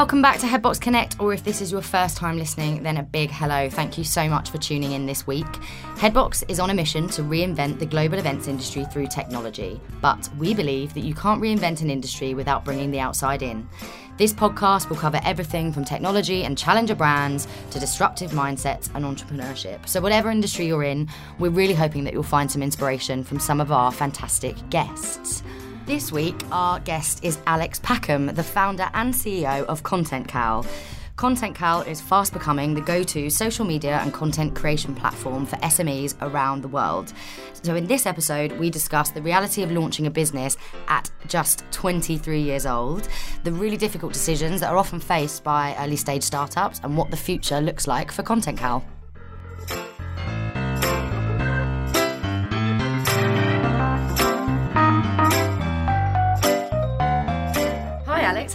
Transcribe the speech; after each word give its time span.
welcome 0.00 0.22
back 0.22 0.38
to 0.38 0.46
Headbox 0.46 0.80
Connect, 0.80 1.20
or 1.20 1.34
if 1.34 1.44
this 1.44 1.60
is 1.60 1.70
your 1.70 1.82
first 1.82 2.16
time 2.16 2.38
listening, 2.38 2.82
then 2.82 2.96
a 2.96 3.02
big 3.02 3.30
hello. 3.30 3.68
Thank 3.68 3.98
you 3.98 4.04
so 4.04 4.30
much 4.30 4.48
for 4.48 4.56
tuning 4.56 4.92
in 4.92 5.04
this 5.04 5.26
week. 5.26 5.44
Headbox 5.96 6.42
is 6.48 6.58
on 6.58 6.70
a 6.70 6.74
mission 6.74 7.06
to 7.08 7.22
reinvent 7.22 7.78
the 7.78 7.84
global 7.84 8.18
events 8.18 8.48
industry 8.48 8.86
through 8.86 9.08
technology, 9.08 9.78
but 10.00 10.30
we 10.38 10.54
believe 10.54 10.94
that 10.94 11.00
you 11.00 11.14
can't 11.14 11.42
reinvent 11.42 11.82
an 11.82 11.90
industry 11.90 12.32
without 12.32 12.64
bringing 12.64 12.90
the 12.90 12.98
outside 12.98 13.42
in. 13.42 13.68
This 14.16 14.32
podcast 14.32 14.88
will 14.88 14.96
cover 14.96 15.20
everything 15.22 15.70
from 15.70 15.84
technology 15.84 16.44
and 16.44 16.56
challenger 16.56 16.94
brands 16.94 17.46
to 17.70 17.78
disruptive 17.78 18.30
mindsets 18.30 18.88
and 18.94 19.04
entrepreneurship. 19.04 19.86
So, 19.86 20.00
whatever 20.00 20.30
industry 20.30 20.66
you're 20.66 20.82
in, 20.82 21.10
we're 21.38 21.50
really 21.50 21.74
hoping 21.74 22.04
that 22.04 22.14
you'll 22.14 22.22
find 22.22 22.50
some 22.50 22.62
inspiration 22.62 23.22
from 23.22 23.38
some 23.38 23.60
of 23.60 23.70
our 23.70 23.92
fantastic 23.92 24.56
guests. 24.70 25.42
This 25.86 26.12
week, 26.12 26.36
our 26.52 26.78
guest 26.80 27.24
is 27.24 27.38
Alex 27.46 27.80
Packham, 27.80 28.34
the 28.34 28.44
founder 28.44 28.88
and 28.94 29.12
CEO 29.12 29.64
of 29.64 29.82
Content 29.82 30.28
Cal. 30.28 30.64
Content 31.16 31.56
Cal 31.56 31.80
is 31.80 32.00
fast 32.00 32.32
becoming 32.32 32.74
the 32.74 32.80
go 32.80 33.02
to 33.02 33.28
social 33.28 33.64
media 33.64 33.98
and 33.98 34.12
content 34.12 34.54
creation 34.54 34.94
platform 34.94 35.46
for 35.46 35.56
SMEs 35.56 36.16
around 36.20 36.62
the 36.62 36.68
world. 36.68 37.12
So, 37.62 37.74
in 37.74 37.86
this 37.86 38.06
episode, 38.06 38.52
we 38.52 38.70
discuss 38.70 39.10
the 39.10 39.22
reality 39.22 39.62
of 39.62 39.72
launching 39.72 40.06
a 40.06 40.10
business 40.10 40.56
at 40.88 41.10
just 41.26 41.64
23 41.72 42.40
years 42.40 42.66
old, 42.66 43.08
the 43.44 43.52
really 43.52 43.76
difficult 43.76 44.12
decisions 44.12 44.60
that 44.60 44.70
are 44.70 44.78
often 44.78 45.00
faced 45.00 45.42
by 45.42 45.74
early 45.78 45.96
stage 45.96 46.22
startups, 46.22 46.80
and 46.84 46.96
what 46.96 47.10
the 47.10 47.16
future 47.16 47.60
looks 47.60 47.86
like 47.86 48.12
for 48.12 48.22
Content 48.22 48.58
Cal. 48.58 48.84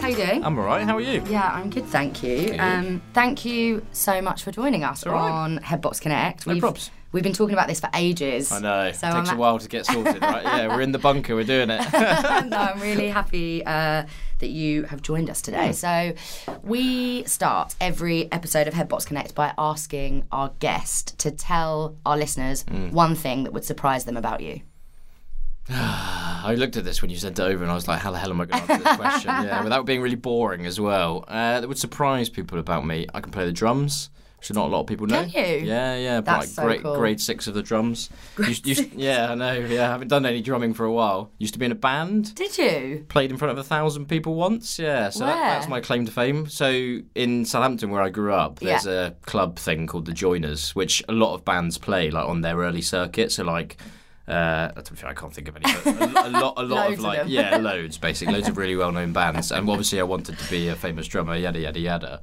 How 0.16 0.22
you 0.22 0.26
doing? 0.30 0.44
I'm 0.44 0.58
alright, 0.58 0.84
how 0.84 0.96
are 0.96 1.00
you? 1.00 1.22
Yeah, 1.28 1.50
I'm 1.52 1.70
good, 1.70 1.86
thank 1.86 2.22
you. 2.22 2.50
Good. 2.50 2.60
Um, 2.60 3.02
thank 3.14 3.44
you 3.44 3.84
so 3.92 4.20
much 4.20 4.42
for 4.42 4.50
joining 4.52 4.84
us 4.84 5.06
all 5.06 5.12
right. 5.12 5.30
on 5.30 5.58
Headbox 5.60 6.00
Connect. 6.00 6.46
No 6.46 6.54
we've, 6.54 6.60
props. 6.60 6.90
We've 7.12 7.22
been 7.22 7.32
talking 7.32 7.54
about 7.54 7.68
this 7.68 7.80
for 7.80 7.88
ages. 7.94 8.52
I 8.52 8.60
know, 8.60 8.92
So 8.92 9.08
it 9.08 9.12
takes 9.12 9.30
I'm 9.30 9.36
a 9.36 9.40
while 9.40 9.58
to 9.58 9.68
get 9.68 9.86
sorted, 9.86 10.20
right? 10.20 10.42
Yeah, 10.44 10.68
we're 10.68 10.82
in 10.82 10.92
the 10.92 10.98
bunker, 10.98 11.34
we're 11.34 11.44
doing 11.44 11.70
it. 11.70 11.80
no, 11.92 12.56
I'm 12.56 12.80
really 12.80 13.08
happy 13.20 13.64
uh, 13.64 14.04
that 14.40 14.48
you 14.48 14.82
have 14.84 15.00
joined 15.02 15.30
us 15.30 15.40
today. 15.40 15.72
So, 15.72 16.12
we 16.62 17.24
start 17.24 17.74
every 17.80 18.30
episode 18.30 18.68
of 18.68 18.74
Headbox 18.74 19.06
Connect 19.06 19.34
by 19.34 19.54
asking 19.56 20.24
our 20.30 20.52
guest 20.58 21.18
to 21.20 21.30
tell 21.30 21.96
our 22.04 22.16
listeners 22.18 22.64
Mm. 22.64 22.92
one 22.92 23.14
thing 23.14 23.44
that 23.44 23.52
would 23.52 23.64
surprise 23.64 24.04
them 24.04 24.16
about 24.16 24.40
you. 24.40 24.60
I 26.46 26.54
looked 26.54 26.76
at 26.76 26.84
this 26.84 27.02
when 27.02 27.10
you 27.10 27.16
sent 27.16 27.38
it 27.38 27.42
over 27.42 27.62
and 27.64 27.70
I 27.70 27.74
was 27.74 27.88
like, 27.88 28.00
how 28.00 28.12
the 28.12 28.18
hell 28.18 28.30
am 28.30 28.40
I 28.40 28.44
going 28.44 28.64
to 28.64 28.72
answer 28.72 28.84
this 28.84 28.96
question? 28.96 29.30
Yeah, 29.46 29.62
without 29.64 29.84
being 29.84 30.00
really 30.00 30.16
boring 30.16 30.64
as 30.64 30.80
well. 30.80 31.24
Uh, 31.26 31.60
that 31.60 31.68
would 31.68 31.78
surprise 31.78 32.28
people 32.28 32.58
about 32.58 32.86
me. 32.86 33.06
I 33.12 33.20
can 33.20 33.32
play 33.32 33.44
the 33.44 33.52
drums. 33.52 34.10
Which 34.38 34.52
not 34.52 34.66
a 34.66 34.68
lot 34.68 34.80
of 34.82 34.86
people 34.86 35.06
know. 35.06 35.24
Can 35.24 35.30
you? 35.30 35.66
Yeah, 35.66 35.96
yeah. 35.96 36.20
That's 36.20 36.38
like 36.38 36.48
so 36.48 36.62
grade, 36.62 36.82
cool. 36.82 36.96
grade 36.96 37.20
six 37.20 37.46
of 37.46 37.54
the 37.54 37.62
drums. 37.62 38.10
Used, 38.38 38.66
used, 38.66 38.92
yeah, 38.94 39.32
I 39.32 39.34
know. 39.34 39.54
Yeah, 39.54 39.88
I 39.88 39.90
haven't 39.92 40.08
done 40.08 40.26
any 40.26 40.42
drumming 40.42 40.74
for 40.74 40.84
a 40.84 40.92
while. 40.92 41.30
Used 41.38 41.54
to 41.54 41.58
be 41.58 41.64
in 41.66 41.72
a 41.72 41.76
band. 41.76 42.34
Did 42.34 42.56
you? 42.58 43.06
played 43.08 43.30
in 43.30 43.38
front 43.38 43.52
of 43.52 43.58
a 43.58 43.64
thousand 43.64 44.06
people 44.06 44.34
once. 44.34 44.78
Yeah, 44.78 45.08
so 45.08 45.24
that, 45.24 45.36
that's 45.36 45.68
my 45.68 45.80
claim 45.80 46.04
to 46.04 46.12
fame. 46.12 46.46
So 46.48 46.98
in 47.14 47.44
Southampton, 47.46 47.90
where 47.90 48.02
I 48.02 48.10
grew 48.10 48.32
up, 48.34 48.60
there's 48.60 48.86
a 48.86 49.16
club 49.22 49.58
thing 49.58 49.86
called 49.86 50.04
the 50.04 50.12
Joiners, 50.12 50.76
which 50.76 51.02
a 51.08 51.12
lot 51.12 51.34
of 51.34 51.44
bands 51.44 51.78
play 51.78 52.10
like 52.10 52.28
on 52.28 52.42
their 52.42 52.58
early 52.58 52.82
circuit. 52.82 53.32
So 53.32 53.42
like. 53.42 53.78
Uh, 54.28 54.68
to 54.72 54.92
be 54.92 54.96
fair, 54.98 55.10
I 55.10 55.14
can't 55.14 55.32
think 55.32 55.48
of 55.48 55.56
any. 55.56 55.72
But 55.84 56.26
a, 56.26 56.28
a 56.28 56.30
lot, 56.30 56.54
a 56.56 56.62
lot 56.62 56.86
of 56.88 56.92
of 56.94 57.00
like, 57.00 57.18
them. 57.20 57.28
yeah, 57.28 57.56
loads 57.60 57.96
basically, 57.98 58.34
loads 58.34 58.48
of 58.48 58.56
really 58.56 58.74
well-known 58.76 59.12
bands. 59.12 59.52
And 59.52 59.68
obviously, 59.70 60.00
I 60.00 60.04
wanted 60.04 60.38
to 60.38 60.50
be 60.50 60.68
a 60.68 60.74
famous 60.76 61.06
drummer, 61.06 61.36
yada 61.36 61.60
yada 61.60 61.78
yada. 61.78 62.20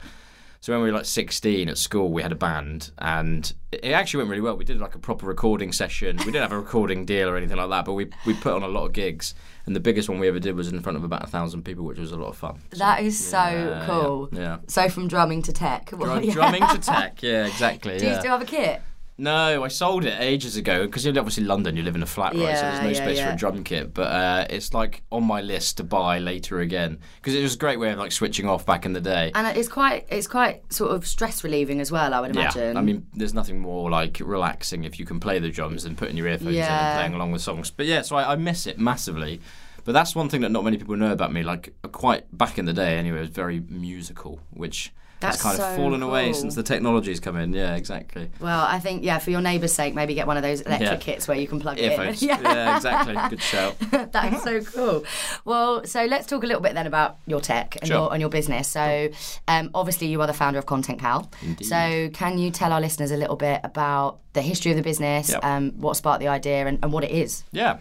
So 0.59 0.71
when 0.71 0.81
we 0.81 0.91
were 0.91 0.97
like 0.99 1.05
16 1.05 1.67
at 1.67 1.77
school, 1.77 2.13
we 2.13 2.21
had 2.21 2.31
a 2.31 2.35
band, 2.35 2.91
and 2.97 3.51
it 3.73 3.81
it 3.83 3.91
actually 3.91 4.19
went 4.19 4.29
really 4.29 4.41
well. 4.41 4.55
We 4.55 4.63
did 4.63 4.79
like 4.79 4.95
a 4.95 4.99
proper 4.99 5.25
recording 5.25 5.73
session. 5.73 6.15
We 6.17 6.25
didn't 6.25 6.41
have 6.43 6.51
a 6.53 6.57
recording 6.59 7.05
deal 7.05 7.27
or 7.29 7.35
anything 7.35 7.57
like 7.57 7.69
that, 7.69 7.83
but 7.85 7.93
we 7.93 8.09
we 8.25 8.33
put 8.33 8.53
on 8.53 8.63
a 8.63 8.67
lot 8.69 8.85
of 8.85 8.93
gigs. 8.93 9.35
And 9.65 9.73
the 9.75 9.79
biggest 9.81 10.09
one 10.09 10.19
we 10.19 10.27
ever 10.27 10.39
did 10.39 10.55
was 10.55 10.67
in 10.69 10.81
front 10.81 10.97
of 10.97 11.05
about 11.05 11.23
a 11.23 11.27
thousand 11.27 11.63
people, 11.63 11.85
which 11.85 11.97
was 11.99 12.11
a 12.11 12.17
lot 12.17 12.27
of 12.27 12.37
fun. 12.37 12.59
So, 12.73 12.79
That 12.79 13.01
is 13.01 13.17
so 13.29 13.37
yeah, 13.37 13.83
cool. 13.85 14.29
Yeah. 14.33 14.39
yeah. 14.39 14.57
So, 14.67 14.89
from 14.89 15.07
drumming 15.07 15.41
to 15.43 15.53
tech. 15.53 15.85
Drum- 15.89 16.21
Yeah. 16.23 16.33
Drumming 16.33 16.67
to 16.67 16.77
tech, 16.81 17.23
yeah, 17.23 17.45
exactly. 17.45 17.97
Do 17.97 18.07
you 18.07 18.15
still 18.15 18.31
have 18.31 18.41
a 18.41 18.45
kit? 18.45 18.81
No, 19.17 19.63
I 19.63 19.67
sold 19.67 20.05
it 20.05 20.19
ages 20.19 20.57
ago 20.57 20.85
because 20.85 21.05
you're 21.05 21.17
obviously 21.17 21.43
London. 21.43 21.75
You 21.75 21.83
live 21.83 21.95
in 21.95 22.01
a 22.01 22.07
flat, 22.07 22.33
right? 22.33 22.55
so 22.55 22.61
there's 22.61 22.81
no 22.81 22.89
yeah, 22.89 22.93
space 22.93 23.19
for 23.19 23.29
a 23.29 23.35
drum 23.35 23.63
kit. 23.63 23.93
But 23.93 24.11
uh, 24.11 24.47
it's 24.49 24.73
like 24.73 25.03
on 25.11 25.23
my 25.23 25.41
list 25.41 25.77
to 25.77 25.83
buy 25.83 26.17
later 26.17 26.59
again 26.61 26.97
because 27.17 27.35
it 27.35 27.43
was 27.43 27.53
a 27.53 27.57
great 27.57 27.79
way 27.79 27.91
of 27.91 27.99
like 27.99 28.11
switching 28.11 28.47
off 28.47 28.65
back 28.65 28.85
in 28.85 28.93
the 28.93 29.01
day. 29.01 29.31
And 29.35 29.55
it's 29.55 29.69
quite, 29.69 30.07
it's 30.09 30.27
quite 30.27 30.73
sort 30.73 30.91
of 30.91 31.05
stress 31.05 31.43
relieving 31.43 31.79
as 31.79 31.91
well. 31.91 32.13
I 32.13 32.21
would 32.21 32.31
imagine. 32.31 32.73
Yeah, 32.73 32.79
I 32.79 32.81
mean, 32.81 33.05
there's 33.13 33.35
nothing 33.35 33.59
more 33.59 33.89
like 33.89 34.19
relaxing 34.19 34.83
if 34.83 34.97
you 34.99 35.05
can 35.05 35.19
play 35.19 35.37
the 35.37 35.49
drums 35.49 35.83
than 35.83 35.95
putting 35.95 36.17
your 36.17 36.27
earphones 36.27 36.55
in 36.55 36.63
and 36.63 36.97
playing 36.97 37.13
along 37.13 37.31
with 37.31 37.41
songs. 37.41 37.69
But 37.69 37.85
yeah, 37.85 38.01
so 38.01 38.15
I, 38.15 38.33
I 38.33 38.35
miss 38.35 38.65
it 38.65 38.79
massively. 38.79 39.41
But 39.85 39.91
that's 39.91 40.15
one 40.15 40.29
thing 40.29 40.41
that 40.41 40.49
not 40.49 40.63
many 40.63 40.77
people 40.77 40.95
know 40.95 41.11
about 41.11 41.31
me. 41.33 41.43
Like 41.43 41.73
quite 41.91 42.35
back 42.35 42.57
in 42.57 42.65
the 42.65 42.73
day, 42.73 42.97
anyway, 42.97 43.17
I 43.17 43.21
was 43.21 43.29
very 43.29 43.59
musical, 43.59 44.39
which 44.49 44.93
That's 45.23 45.41
has 45.41 45.43
kind 45.43 45.57
so 45.57 45.67
of 45.69 45.75
fallen 45.75 46.03
away 46.03 46.31
since 46.33 46.53
the 46.55 46.61
technology's 46.63 47.19
come 47.19 47.35
in. 47.37 47.51
Yeah, 47.53 47.75
exactly. 47.75 48.29
Well, 48.39 48.63
I 48.63 48.79
think 48.79 49.03
yeah, 49.03 49.17
for 49.17 49.31
your 49.31 49.41
neighbour's 49.41 49.73
sake, 49.73 49.95
maybe 49.95 50.13
get 50.13 50.27
one 50.27 50.37
of 50.37 50.43
those 50.43 50.61
electric 50.61 50.89
Yeah. 50.91 50.95
kits 50.97 51.27
where 51.27 51.37
you 51.37 51.47
can 51.47 51.59
plug 51.59 51.79
Earphones. 51.79 52.21
it 52.21 52.29
in. 52.29 52.37
yeah, 52.43 52.75
exactly. 52.75 53.15
Good 53.29 53.41
shout. 53.41 53.75
That 54.13 54.33
is 54.33 54.43
so 54.43 54.61
cool. 54.61 55.05
Well, 55.45 55.85
so 55.85 56.05
let's 56.05 56.27
talk 56.27 56.43
a 56.43 56.45
little 56.47 56.61
bit 56.61 56.73
then 56.75 56.85
about 56.87 57.17
your 57.25 57.41
tech 57.41 57.77
and 57.81 57.87
Sure. 57.87 57.97
your 57.97 58.13
and 58.13 58.21
your 58.21 58.29
business. 58.29 58.67
So, 58.67 59.09
um, 59.47 59.71
obviously, 59.73 60.07
you 60.07 60.21
are 60.21 60.27
the 60.27 60.33
founder 60.33 60.59
of 60.59 60.65
Content 60.67 60.99
Cal. 60.99 61.31
Indeed. 61.41 61.65
So, 61.65 62.09
can 62.13 62.37
you 62.37 62.51
tell 62.51 62.71
our 62.71 62.81
listeners 62.81 63.11
a 63.11 63.17
little 63.17 63.35
bit 63.35 63.61
about 63.63 64.19
the 64.33 64.41
history 64.41 64.71
of 64.71 64.77
the 64.77 64.83
business, 64.83 65.29
Yep. 65.29 65.43
um, 65.43 65.71
what 65.79 65.95
sparked 65.95 66.19
the 66.19 66.27
idea, 66.27 66.65
and, 66.67 66.79
and 66.83 66.91
what 66.93 67.03
it 67.03 67.11
is? 67.11 67.43
Yeah. 67.51 67.79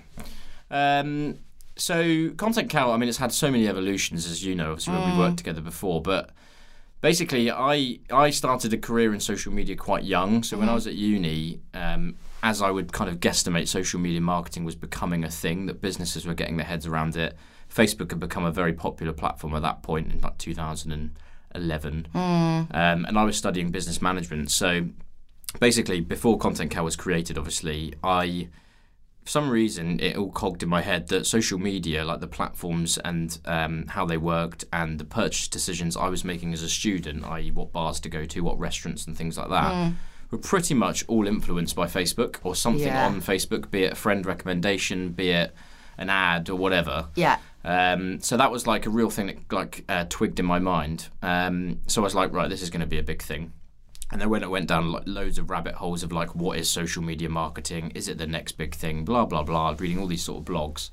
Um, 0.70 1.38
so 1.76 2.30
Content 2.36 2.70
Cal, 2.70 2.92
I 2.92 2.96
mean, 2.96 3.08
it's 3.08 3.18
had 3.18 3.32
so 3.32 3.50
many 3.50 3.68
evolutions, 3.68 4.26
as 4.26 4.44
you 4.44 4.54
know, 4.54 4.70
obviously, 4.72 4.94
when 4.94 5.12
we 5.12 5.18
worked 5.18 5.38
together 5.38 5.60
before. 5.60 6.00
But 6.02 6.30
basically, 7.02 7.50
I 7.50 7.98
I 8.10 8.30
started 8.30 8.72
a 8.72 8.78
career 8.78 9.12
in 9.12 9.20
social 9.20 9.52
media 9.52 9.76
quite 9.76 10.04
young. 10.04 10.42
So 10.42 10.56
when 10.56 10.70
I 10.70 10.74
was 10.74 10.86
at 10.86 10.94
uni, 10.94 11.60
um, 11.74 12.14
as 12.42 12.62
I 12.62 12.70
would 12.70 12.92
kind 12.92 13.10
of 13.10 13.20
guesstimate, 13.20 13.68
social 13.68 14.00
media 14.00 14.22
marketing 14.22 14.64
was 14.64 14.74
becoming 14.74 15.22
a 15.24 15.30
thing 15.30 15.66
that 15.66 15.82
businesses 15.82 16.24
were 16.24 16.34
getting 16.34 16.56
their 16.56 16.66
heads 16.66 16.86
around 16.86 17.16
it. 17.16 17.36
Facebook 17.68 18.10
had 18.10 18.20
become 18.20 18.44
a 18.44 18.50
very 18.50 18.72
popular 18.72 19.12
platform 19.12 19.54
at 19.54 19.62
that 19.62 19.82
point 19.82 20.12
in 20.12 20.20
like 20.20 20.38
2011, 20.38 22.08
um, 22.14 22.68
and 22.70 23.18
I 23.18 23.24
was 23.24 23.36
studying 23.36 23.70
business 23.70 24.00
management. 24.00 24.50
So 24.50 24.86
basically, 25.60 26.00
before 26.00 26.38
Content 26.38 26.70
Cal 26.70 26.84
was 26.84 26.96
created, 26.96 27.36
obviously, 27.36 27.94
I 28.02 28.48
for 29.24 29.30
some 29.30 29.50
reason 29.50 30.00
it 30.00 30.16
all 30.16 30.30
cogged 30.30 30.62
in 30.62 30.68
my 30.68 30.82
head 30.82 31.08
that 31.08 31.26
social 31.26 31.58
media, 31.58 32.04
like 32.04 32.20
the 32.20 32.26
platforms 32.26 32.98
and 32.98 33.38
um, 33.44 33.86
how 33.88 34.04
they 34.04 34.16
worked, 34.16 34.64
and 34.72 34.98
the 34.98 35.04
purchase 35.04 35.48
decisions 35.48 35.96
I 35.96 36.08
was 36.08 36.24
making 36.24 36.52
as 36.52 36.62
a 36.62 36.68
student, 36.68 37.24
i.e., 37.24 37.50
what 37.50 37.72
bars 37.72 38.00
to 38.00 38.08
go 38.08 38.24
to, 38.26 38.40
what 38.40 38.58
restaurants, 38.58 39.06
and 39.06 39.16
things 39.16 39.38
like 39.38 39.48
that, 39.50 39.92
were 40.30 40.38
pretty 40.38 40.74
much 40.74 41.04
all 41.08 41.26
influenced 41.26 41.76
by 41.76 41.86
Facebook 41.86 42.38
or 42.42 42.54
something 42.56 42.86
Yeah. 42.88 43.06
on 43.06 43.20
Facebook, 43.20 43.70
be 43.70 43.84
it 43.84 43.92
a 43.92 43.96
friend 43.96 44.24
recommendation, 44.26 45.10
be 45.10 45.30
it 45.30 45.54
an 45.98 46.08
ad 46.10 46.48
or 46.48 46.56
whatever. 46.56 47.08
Yeah. 47.14 47.36
Um, 47.64 48.20
so 48.20 48.36
that 48.38 48.50
was 48.50 48.66
like 48.66 48.86
a 48.86 48.90
real 48.90 49.10
thing 49.10 49.26
that 49.26 49.52
like 49.52 49.84
uh, 49.88 50.04
twigged 50.08 50.40
in 50.40 50.46
my 50.46 50.58
mind. 50.58 51.08
Um, 51.22 51.78
so 51.86 52.00
I 52.02 52.04
was 52.04 52.14
like, 52.14 52.32
right, 52.32 52.48
this 52.48 52.62
is 52.62 52.70
going 52.70 52.80
to 52.80 52.86
be 52.86 52.98
a 52.98 53.02
big 53.04 53.22
thing. 53.22 53.52
And 54.12 54.20
then 54.20 54.28
when 54.28 54.42
it 54.42 54.50
went 54.50 54.68
down 54.68 54.92
like 54.92 55.04
loads 55.06 55.38
of 55.38 55.50
rabbit 55.50 55.74
holes 55.74 56.02
of 56.02 56.12
like, 56.12 56.34
what 56.34 56.58
is 56.58 56.68
social 56.68 57.02
media 57.02 57.30
marketing? 57.30 57.92
Is 57.94 58.08
it 58.08 58.18
the 58.18 58.26
next 58.26 58.52
big 58.52 58.74
thing? 58.74 59.04
Blah 59.04 59.24
blah 59.24 59.42
blah. 59.42 59.74
Reading 59.78 59.98
all 59.98 60.06
these 60.06 60.22
sort 60.22 60.40
of 60.40 60.44
blogs, 60.44 60.90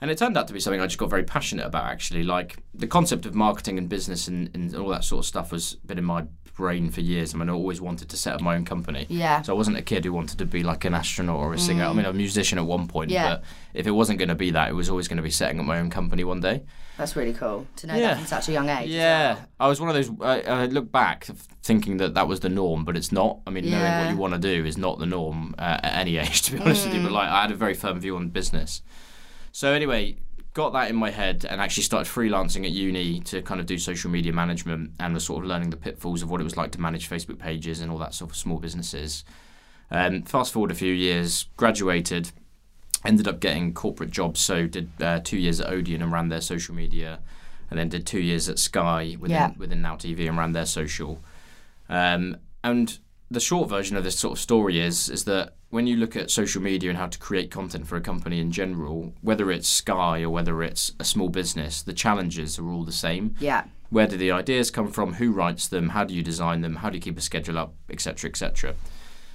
and 0.00 0.10
it 0.10 0.18
turned 0.18 0.38
out 0.38 0.46
to 0.48 0.54
be 0.54 0.60
something 0.60 0.80
I 0.80 0.86
just 0.86 0.98
got 0.98 1.10
very 1.10 1.24
passionate 1.24 1.66
about. 1.66 1.84
Actually, 1.84 2.22
like 2.22 2.58
the 2.72 2.86
concept 2.86 3.26
of 3.26 3.34
marketing 3.34 3.76
and 3.76 3.88
business 3.88 4.28
and, 4.28 4.50
and 4.54 4.74
all 4.76 4.88
that 4.88 5.04
sort 5.04 5.20
of 5.20 5.26
stuff 5.26 5.50
was 5.50 5.74
been 5.84 5.98
in 5.98 6.04
my 6.04 6.24
brain 6.54 6.90
for 6.90 7.00
years. 7.00 7.34
I 7.34 7.38
mean, 7.38 7.48
I 7.48 7.52
always 7.52 7.80
wanted 7.80 8.08
to 8.08 8.16
set 8.16 8.34
up 8.34 8.40
my 8.40 8.54
own 8.54 8.64
company. 8.64 9.06
Yeah. 9.08 9.42
So 9.42 9.52
I 9.52 9.56
wasn't 9.56 9.76
a 9.76 9.82
kid 9.82 10.04
who 10.04 10.12
wanted 10.12 10.38
to 10.38 10.46
be 10.46 10.62
like 10.62 10.84
an 10.84 10.94
astronaut 10.94 11.36
or 11.36 11.52
a 11.52 11.58
singer. 11.58 11.84
I 11.84 11.88
mm. 11.88 11.96
mean, 11.96 12.04
I 12.06 12.08
was 12.08 12.14
a 12.14 12.18
musician 12.18 12.58
at 12.58 12.64
one 12.64 12.86
point, 12.86 13.10
Yeah. 13.10 13.28
but 13.28 13.44
if 13.74 13.86
it 13.86 13.90
wasn't 13.90 14.18
going 14.18 14.28
to 14.28 14.34
be 14.34 14.52
that, 14.52 14.70
it 14.70 14.74
was 14.74 14.88
always 14.88 15.08
going 15.08 15.16
to 15.16 15.22
be 15.22 15.30
setting 15.30 15.58
up 15.58 15.66
my 15.66 15.78
own 15.80 15.90
company 15.90 16.24
one 16.24 16.40
day. 16.40 16.62
That's 16.96 17.16
really 17.16 17.32
cool 17.32 17.66
to 17.76 17.86
know 17.88 17.94
Yeah. 17.94 18.00
that 18.08 18.16
from 18.18 18.26
such 18.26 18.48
a 18.48 18.52
young 18.52 18.68
age. 18.68 18.88
Yeah, 18.88 19.34
well. 19.34 19.46
I 19.60 19.68
was 19.68 19.80
one 19.80 19.88
of 19.88 19.94
those. 19.96 20.10
I, 20.20 20.40
I 20.42 20.66
look 20.66 20.92
back 20.92 21.24
thinking 21.62 21.96
that 21.96 22.14
that 22.14 22.28
was 22.28 22.40
the 22.40 22.48
norm, 22.48 22.84
but 22.84 22.96
it's 22.96 23.10
not. 23.10 23.40
I 23.46 23.50
mean, 23.50 23.68
knowing 23.70 23.98
what 24.04 24.10
you 24.10 24.16
want 24.16 24.34
to 24.34 24.38
do 24.40 24.64
is 24.64 24.76
not 24.78 24.98
the 25.00 25.06
norm 25.06 25.54
uh, 25.58 25.80
at 25.82 25.94
any 25.96 26.16
age, 26.18 26.42
to 26.42 26.52
be 26.52 26.58
honest 26.58 26.86
with 26.86 26.94
you. 26.94 27.02
But 27.02 27.08
Mm. 27.10 27.14
like, 27.14 27.28
I 27.28 27.42
had 27.42 27.50
a 27.50 27.56
very 27.56 27.74
firm 27.74 27.98
view 27.98 28.16
on 28.16 28.28
business. 28.28 28.82
So 29.50 29.72
anyway, 29.72 30.18
got 30.52 30.72
that 30.72 30.88
in 30.88 30.94
my 30.94 31.10
head 31.10 31.44
and 31.48 31.60
actually 31.60 31.82
started 31.82 32.08
freelancing 32.08 32.64
at 32.64 32.70
uni 32.70 33.18
to 33.20 33.42
kind 33.42 33.60
of 33.60 33.66
do 33.66 33.76
social 33.76 34.08
media 34.10 34.32
management 34.32 34.92
and 35.00 35.14
was 35.14 35.24
sort 35.24 35.42
of 35.42 35.48
learning 35.48 35.70
the 35.70 35.76
pitfalls 35.76 36.22
of 36.22 36.30
what 36.30 36.40
it 36.40 36.44
was 36.44 36.56
like 36.56 36.70
to 36.72 36.80
manage 36.80 37.10
Facebook 37.10 37.40
pages 37.40 37.80
and 37.80 37.90
all 37.90 37.98
that 37.98 38.14
sort 38.14 38.30
of 38.30 38.36
small 38.36 38.58
businesses. 38.58 39.24
Um, 39.90 40.22
fast 40.22 40.52
forward 40.52 40.70
a 40.70 40.74
few 40.74 40.92
years, 40.92 41.46
graduated, 41.56 42.30
ended 43.04 43.28
up 43.28 43.40
getting 43.40 43.74
corporate 43.74 44.10
jobs. 44.10 44.40
So 44.40 44.66
did 44.66 44.90
uh, 45.00 45.20
two 45.22 45.38
years 45.38 45.60
at 45.60 45.68
Odeon 45.70 46.02
and 46.02 46.12
ran 46.12 46.28
their 46.28 46.40
social 46.40 46.74
media. 46.74 47.20
and 47.70 47.78
then 47.78 47.88
did 47.88 48.06
two 48.06 48.20
years 48.20 48.48
at 48.48 48.58
Sky 48.58 49.16
within 49.18 49.36
Yeah. 49.36 49.50
within 49.56 49.80
Now 49.82 49.96
TV 49.96 50.28
and 50.28 50.36
ran 50.38 50.52
their 50.52 50.66
social. 50.66 51.20
Um, 51.88 52.36
and 52.62 52.98
the 53.30 53.40
short 53.40 53.68
version 53.68 53.96
of 53.96 54.04
this 54.04 54.18
sort 54.18 54.32
of 54.32 54.38
story 54.38 54.78
is 54.78 55.08
is 55.08 55.24
that 55.24 55.54
when 55.70 55.86
you 55.88 55.96
look 55.96 56.14
at 56.14 56.30
social 56.30 56.62
media 56.62 56.88
and 56.90 56.98
how 56.98 57.08
to 57.08 57.18
create 57.18 57.50
content 57.50 57.86
for 57.88 57.96
a 57.96 58.00
company 58.00 58.38
in 58.38 58.52
general, 58.52 59.12
whether 59.22 59.50
it's 59.50 59.68
Sky 59.68 60.22
or 60.22 60.30
whether 60.30 60.62
it's 60.62 60.92
a 61.00 61.04
small 61.04 61.28
business, 61.28 61.82
the 61.82 61.92
challenges 61.92 62.58
are 62.60 62.68
all 62.68 62.84
the 62.84 62.92
same. 62.92 63.34
Yeah. 63.40 63.64
Where 63.90 64.06
do 64.06 64.16
the 64.16 64.30
ideas 64.30 64.70
come 64.70 64.90
from? 64.92 65.14
Who 65.14 65.32
writes 65.32 65.66
them? 65.66 65.88
How 65.88 66.04
do 66.04 66.14
you 66.14 66.22
design 66.22 66.60
them? 66.60 66.76
How 66.76 66.90
do 66.90 66.96
you 66.96 67.02
keep 67.02 67.18
a 67.18 67.22
schedule 67.22 67.58
up, 67.58 67.74
etc., 67.90 68.30
etc. 68.30 68.74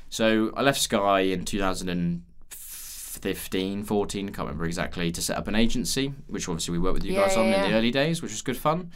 So 0.10 0.54
I 0.56 0.62
left 0.62 0.80
Sky 0.80 1.22
in 1.22 1.44
2015, 3.22 3.84
14, 3.84 4.26
can't 4.30 4.38
remember 4.48 4.66
exactly, 4.66 5.12
to 5.12 5.22
set 5.22 5.38
up 5.38 5.48
an 5.48 5.56
agency, 5.56 6.14
which 6.28 6.48
obviously 6.48 6.72
we 6.74 6.80
worked 6.80 6.96
with 6.96 7.06
you 7.06 7.14
Yeah, 7.14 7.22
guys 7.28 7.36
yeah, 7.36 7.42
on 7.42 7.48
in 7.48 7.70
the 7.72 7.78
early 7.78 7.92
days, 7.92 8.22
which 8.22 8.32
was 8.32 8.42
good 8.42 8.58
fun. 8.58 8.92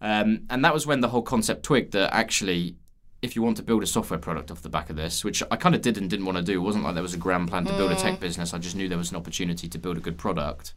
Um, 0.00 0.42
and 0.50 0.64
that 0.64 0.72
was 0.72 0.86
when 0.86 1.00
the 1.00 1.08
whole 1.08 1.22
concept 1.22 1.64
twigged 1.64 1.92
that 1.92 2.12
actually, 2.14 2.76
if 3.20 3.34
you 3.34 3.42
want 3.42 3.56
to 3.56 3.62
build 3.62 3.82
a 3.82 3.86
software 3.86 4.18
product 4.18 4.50
off 4.50 4.62
the 4.62 4.68
back 4.68 4.90
of 4.90 4.96
this, 4.96 5.24
which 5.24 5.42
I 5.50 5.56
kind 5.56 5.74
of 5.74 5.82
did 5.82 5.98
and 5.98 6.08
didn't 6.08 6.24
want 6.26 6.38
to 6.38 6.44
do, 6.44 6.54
it 6.54 6.62
wasn't 6.62 6.84
like 6.84 6.94
there 6.94 7.02
was 7.02 7.14
a 7.14 7.18
grand 7.18 7.48
plan 7.48 7.64
to 7.66 7.72
build 7.72 7.90
a 7.90 7.96
Mm. 7.96 8.02
tech 8.02 8.20
business. 8.20 8.54
I 8.54 8.58
just 8.58 8.76
knew 8.76 8.88
there 8.88 8.98
was 8.98 9.10
an 9.10 9.16
opportunity 9.16 9.68
to 9.68 9.78
build 9.78 9.96
a 9.96 10.00
good 10.00 10.16
product. 10.18 10.72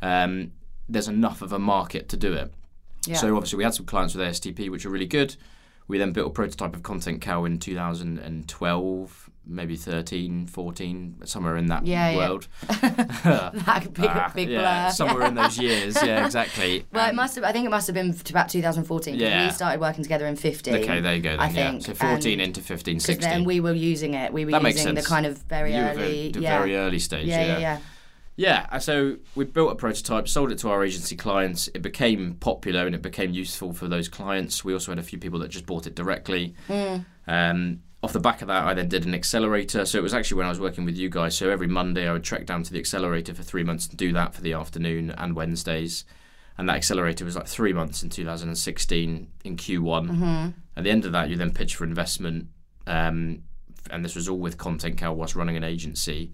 Um, 0.00 0.52
there's 0.88 1.08
enough 1.08 1.42
of 1.42 1.52
a 1.52 1.58
market 1.58 2.08
to 2.10 2.16
do 2.16 2.32
it. 2.32 2.52
Yeah. 3.06 3.16
So 3.16 3.36
obviously 3.36 3.58
we 3.58 3.64
had 3.64 3.74
some 3.74 3.84
clients 3.86 4.14
with 4.14 4.26
ASTP 4.26 4.70
which 4.70 4.86
are 4.86 4.90
really 4.90 5.06
good. 5.06 5.36
We 5.86 5.98
then 5.98 6.12
built 6.12 6.28
a 6.28 6.30
prototype 6.30 6.74
of 6.74 6.82
Content 6.82 7.20
Cal 7.20 7.44
in 7.44 7.58
2012, 7.58 9.30
maybe 9.46 9.76
13, 9.76 10.46
14, 10.46 11.16
somewhere 11.24 11.56
in 11.56 11.66
that 11.66 11.86
Yeah, 11.86 12.10
yeah. 12.10 12.16
world. 12.16 12.48
that 12.68 13.90
big, 13.92 14.04
Ah, 14.08 14.32
big 14.34 14.48
yeah, 14.48 14.88
somewhere 14.90 15.26
in 15.26 15.34
those 15.34 15.58
years. 15.68 15.96
Yeah, 16.02 16.24
exactly. 16.24 16.84
Well, 16.92 17.06
it 17.06 17.10
Um, 17.10 17.16
must 17.16 17.34
have. 17.36 17.44
I 17.44 17.52
think 17.52 17.66
it 17.66 17.70
must 17.70 17.86
have 17.86 17.94
been 17.94 18.12
to 18.14 18.32
about 18.32 18.48
2014. 18.48 19.14
Yeah. 19.16 19.46
We 19.46 19.52
started 19.52 19.80
working 19.80 20.02
together 20.02 20.26
in 20.26 20.36
15. 20.36 20.74
Okay, 20.76 21.00
there 21.00 21.14
you 21.14 21.22
go. 21.22 21.30
Then, 21.30 21.40
I 21.40 21.46
yeah. 21.50 21.70
think, 21.70 21.82
So 21.84 21.94
14 21.94 22.40
into 22.40 22.60
15, 22.60 23.00
16. 23.00 23.20
then 23.30 23.44
we 23.44 23.60
were 23.60 23.72
using 23.74 24.14
it. 24.14 24.32
We 24.32 24.44
were 24.44 24.50
That 24.52 24.62
makes 24.62 24.78
using 24.78 24.94
the 24.94 25.02
kind 25.02 25.26
of 25.26 25.38
very 25.42 25.74
you 25.74 25.80
early. 25.80 26.30
the 26.32 26.40
yeah. 26.40 26.58
very 26.58 26.76
early 26.76 26.98
stage. 26.98 27.26
yeah, 27.26 27.44
yeah, 27.44 27.58
yeah. 27.58 27.78
Yeah, 28.36 28.66
uh, 28.72 28.80
so 28.80 29.18
we 29.36 29.44
built 29.44 29.70
a 29.70 29.76
prototype, 29.76 30.26
sold 30.26 30.50
it 30.50 30.58
to 30.58 30.68
our 30.68 30.82
agency 30.82 31.14
clients. 31.14 31.68
It 31.68 31.82
became 31.82 32.34
popular 32.34 32.84
and 32.84 32.92
it 32.92 33.00
became 33.00 33.32
useful 33.32 33.72
for 33.72 33.86
those 33.86 34.08
clients. 34.08 34.64
We 34.64 34.72
also 34.72 34.90
had 34.90 34.98
a 34.98 35.04
few 35.04 35.20
people 35.20 35.38
that 35.38 35.50
just 35.52 35.66
bought 35.66 35.86
it 35.86 35.94
directly. 35.94 36.54
Um, 37.28 37.80
off 38.04 38.12
the 38.12 38.20
back 38.20 38.42
of 38.42 38.48
that, 38.48 38.64
I 38.64 38.74
then 38.74 38.88
did 38.88 39.04
an 39.06 39.14
accelerator. 39.14 39.84
So 39.86 39.98
it 39.98 40.02
was 40.02 40.14
actually 40.14 40.38
when 40.38 40.46
I 40.46 40.50
was 40.50 40.60
working 40.60 40.84
with 40.84 40.96
you 40.96 41.08
guys. 41.08 41.36
So 41.36 41.50
every 41.50 41.66
Monday, 41.66 42.06
I 42.08 42.12
would 42.12 42.22
trek 42.24 42.46
down 42.46 42.62
to 42.62 42.72
the 42.72 42.78
accelerator 42.78 43.34
for 43.34 43.42
three 43.42 43.64
months 43.64 43.86
and 43.88 43.96
do 43.96 44.12
that 44.12 44.34
for 44.34 44.42
the 44.42 44.52
afternoon 44.52 45.10
and 45.10 45.34
Wednesdays. 45.34 46.04
And 46.56 46.68
that 46.68 46.76
accelerator 46.76 47.24
was 47.24 47.34
like 47.34 47.48
three 47.48 47.72
months 47.72 48.02
in 48.04 48.10
2016 48.10 49.28
in 49.44 49.56
Q1. 49.56 50.52
At 50.76 50.84
the 50.84 50.90
end 50.90 51.04
of 51.04 51.12
that, 51.12 51.28
you 51.30 51.36
then 51.36 51.52
pitch 51.52 51.74
for 51.76 51.84
investment. 51.84 52.46
Um, 52.86 53.42
and 53.90 54.04
this 54.04 54.14
was 54.14 54.28
all 54.28 54.38
with 54.38 54.56
Content 54.58 54.96
Cal 54.96 55.14
whilst 55.14 55.34
running 55.34 55.56
an 55.56 55.64
agency. 55.64 56.30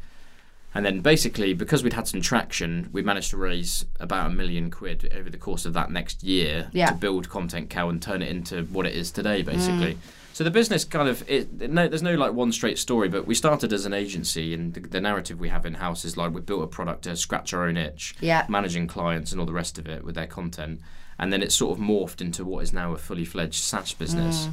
And 0.74 0.86
then 0.86 1.00
basically, 1.00 1.52
because 1.52 1.82
we'd 1.82 1.94
had 1.94 2.06
some 2.06 2.20
traction, 2.20 2.88
we 2.92 3.02
managed 3.02 3.30
to 3.30 3.36
raise 3.36 3.84
about 3.98 4.30
a 4.30 4.34
million 4.34 4.70
quid 4.70 5.12
over 5.16 5.28
the 5.28 5.38
course 5.38 5.64
of 5.66 5.72
that 5.72 5.90
next 5.90 6.22
year 6.22 6.68
Yeah. 6.72 6.86
to 6.90 6.94
build 6.94 7.28
Content 7.28 7.70
Cal 7.70 7.90
and 7.90 8.00
turn 8.00 8.22
it 8.22 8.28
into 8.28 8.62
what 8.64 8.86
it 8.86 8.94
is 8.94 9.10
today, 9.10 9.42
basically. 9.42 9.98
So 10.40 10.44
the 10.44 10.50
business 10.50 10.86
kind 10.86 11.06
of 11.06 11.22
it, 11.28 11.52
no, 11.70 11.86
there's 11.86 12.02
no 12.02 12.14
like 12.14 12.32
one 12.32 12.50
straight 12.50 12.78
story, 12.78 13.10
but 13.10 13.26
we 13.26 13.34
started 13.34 13.74
as 13.74 13.84
an 13.84 13.92
agency, 13.92 14.54
and 14.54 14.72
the, 14.72 14.80
the 14.80 14.98
narrative 14.98 15.38
we 15.38 15.50
have 15.50 15.66
in 15.66 15.74
house 15.74 16.02
is 16.02 16.16
like 16.16 16.32
we 16.32 16.40
built 16.40 16.62
a 16.62 16.66
product 16.66 17.02
to 17.02 17.14
scratch 17.14 17.52
our 17.52 17.66
own 17.68 17.76
itch, 17.76 18.14
Yeah. 18.22 18.46
managing 18.48 18.86
clients 18.86 19.32
and 19.32 19.38
all 19.38 19.46
the 19.46 19.52
rest 19.52 19.76
of 19.78 19.86
it 19.86 20.02
with 20.02 20.14
their 20.14 20.26
content, 20.26 20.80
and 21.18 21.30
then 21.30 21.42
it 21.42 21.52
sort 21.52 21.78
of 21.78 21.84
morphed 21.84 22.22
into 22.22 22.46
what 22.46 22.62
is 22.62 22.72
now 22.72 22.94
a 22.94 22.96
fully 22.96 23.26
fledged 23.26 23.62
SaaS 23.62 23.92
business. 23.92 24.48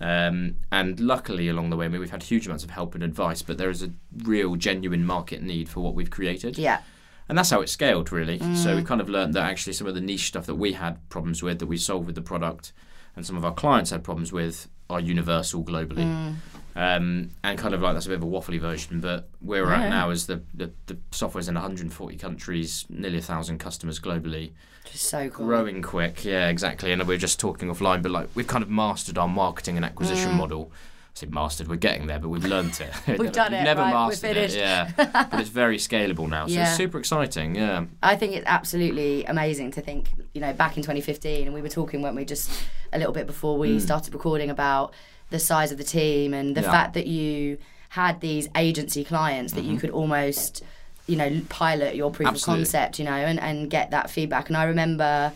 Um, 0.00 0.58
and 0.70 1.00
luckily, 1.00 1.48
along 1.48 1.70
the 1.70 1.76
way, 1.76 1.86
I 1.86 1.88
mean, 1.88 2.00
we've 2.00 2.12
had 2.12 2.22
huge 2.22 2.46
amounts 2.46 2.62
of 2.62 2.70
help 2.70 2.94
and 2.94 3.02
advice, 3.02 3.42
but 3.42 3.58
there 3.58 3.70
is 3.70 3.82
a 3.82 3.90
real, 4.22 4.54
genuine 4.54 5.04
market 5.04 5.42
need 5.42 5.68
for 5.68 5.80
what 5.80 5.96
we've 5.96 6.08
created. 6.08 6.56
Yeah. 6.56 6.82
And 7.28 7.36
that's 7.36 7.50
how 7.50 7.62
it 7.62 7.68
scaled, 7.68 8.12
really. 8.12 8.38
So 8.54 8.76
we 8.76 8.84
kind 8.84 9.00
of 9.00 9.08
learned 9.08 9.34
that 9.34 9.42
actually 9.50 9.72
some 9.72 9.88
of 9.88 9.96
the 9.96 10.00
niche 10.00 10.28
stuff 10.28 10.46
that 10.46 10.54
we 10.54 10.74
had 10.74 11.00
problems 11.08 11.42
with, 11.42 11.58
that 11.58 11.66
we 11.66 11.78
solved 11.78 12.06
with 12.06 12.14
the 12.14 12.22
product, 12.22 12.72
and 13.16 13.26
some 13.26 13.36
of 13.36 13.44
our 13.44 13.52
clients 13.52 13.90
had 13.90 14.04
problems 14.04 14.32
with, 14.32 14.68
are 14.92 15.00
universal 15.00 15.64
globally. 15.64 16.34
Um, 16.74 17.30
and 17.44 17.58
kind 17.58 17.74
of 17.74 17.82
like 17.82 17.92
that's 17.94 18.06
a 18.06 18.08
bit 18.08 18.16
of 18.16 18.22
a 18.22 18.26
waffly 18.26 18.58
version, 18.58 19.00
but 19.00 19.28
where 19.40 19.62
we're 19.62 19.72
Yeah. 19.72 19.82
at 19.82 19.90
now 19.90 20.08
is 20.10 20.26
the, 20.26 20.40
the, 20.54 20.70
the 20.86 20.96
software's 21.10 21.48
in 21.48 21.54
140 21.54 22.16
countries, 22.16 22.86
nearly 22.88 23.18
a 23.18 23.22
thousand 23.22 23.58
customers 23.58 24.00
globally 24.00 24.52
Just 24.90 25.04
so 25.04 25.28
cool. 25.28 25.46
growing 25.46 25.82
quick 25.82 26.24
yeah 26.24 26.48
exactly 26.48 26.90
and 26.92 27.06
we 27.06 27.14
are 27.14 27.18
just 27.18 27.38
talking 27.38 27.68
offline 27.68 28.00
but 28.02 28.10
like 28.10 28.28
we've 28.34 28.46
kind 28.46 28.62
of 28.64 28.70
mastered 28.70 29.18
our 29.18 29.28
marketing 29.28 29.76
and 29.76 29.84
acquisition 29.84 30.32
model 30.32 30.72
I 30.72 30.76
say 31.14 31.26
mastered 31.26 31.68
we're 31.68 31.76
getting 31.76 32.06
there 32.06 32.18
but 32.18 32.28
we've 32.30 32.44
learnt 32.44 32.80
it 32.80 32.90
Mm. 33.06 33.18
We've 33.22 33.32
done 33.40 33.52
You've 33.52 33.60
it, 33.60 33.64
never 33.64 33.82
right, 33.82 33.92
mastered 33.92 34.34
finished. 34.34 34.56
it 34.56 34.60
yeah 34.60 34.90
but 35.30 35.40
it's 35.40 35.50
very 35.50 35.76
scalable 35.76 36.28
now 36.28 36.46
so 36.46 36.54
Yeah. 36.54 36.68
it's 36.68 36.76
super 36.76 36.98
exciting 36.98 37.54
yeah 37.54 37.84
I 38.02 38.16
think 38.16 38.34
it's 38.34 38.46
absolutely 38.46 39.24
amazing 39.26 39.72
to 39.72 39.80
think, 39.82 40.10
you 40.34 40.40
know, 40.40 40.52
back 40.52 40.76
in 40.76 40.82
2015, 40.82 41.44
and 41.46 41.54
we 41.54 41.60
were 41.62 41.68
talking, 41.68 42.00
weren't 42.02 42.16
we, 42.16 42.24
just 42.24 42.50
a 42.92 42.98
little 42.98 43.12
bit 43.12 43.26
before 43.26 43.58
we 43.58 43.78
started 43.78 44.12
recording 44.14 44.48
about 44.50 44.94
the 45.30 45.38
size 45.38 45.70
of 45.72 45.78
the 45.78 45.84
team 45.84 46.32
and 46.34 46.54
the 46.56 46.60
Mm. 46.62 46.64
Yeah. 46.64 46.70
fact 46.72 46.94
that 46.94 47.06
you 47.06 47.58
had 47.90 48.20
these 48.20 48.48
agency 48.56 49.04
clients 49.04 49.52
that 49.52 49.64
you 49.64 49.78
could 49.78 49.90
almost, 49.90 50.62
you 51.06 51.16
know, 51.16 51.40
pilot 51.50 51.94
your 51.94 52.10
proof 52.10 52.26
Mm-hmm. 52.28 52.34
Absolutely. 52.36 52.62
of 52.62 52.66
concept, 52.72 52.98
you 52.98 53.04
know, 53.04 53.12
and, 53.12 53.38
and 53.38 53.68
get 53.70 53.90
that 53.90 54.10
feedback. 54.10 54.48
And 54.48 54.56
I 54.56 54.64
remember, 54.64 55.32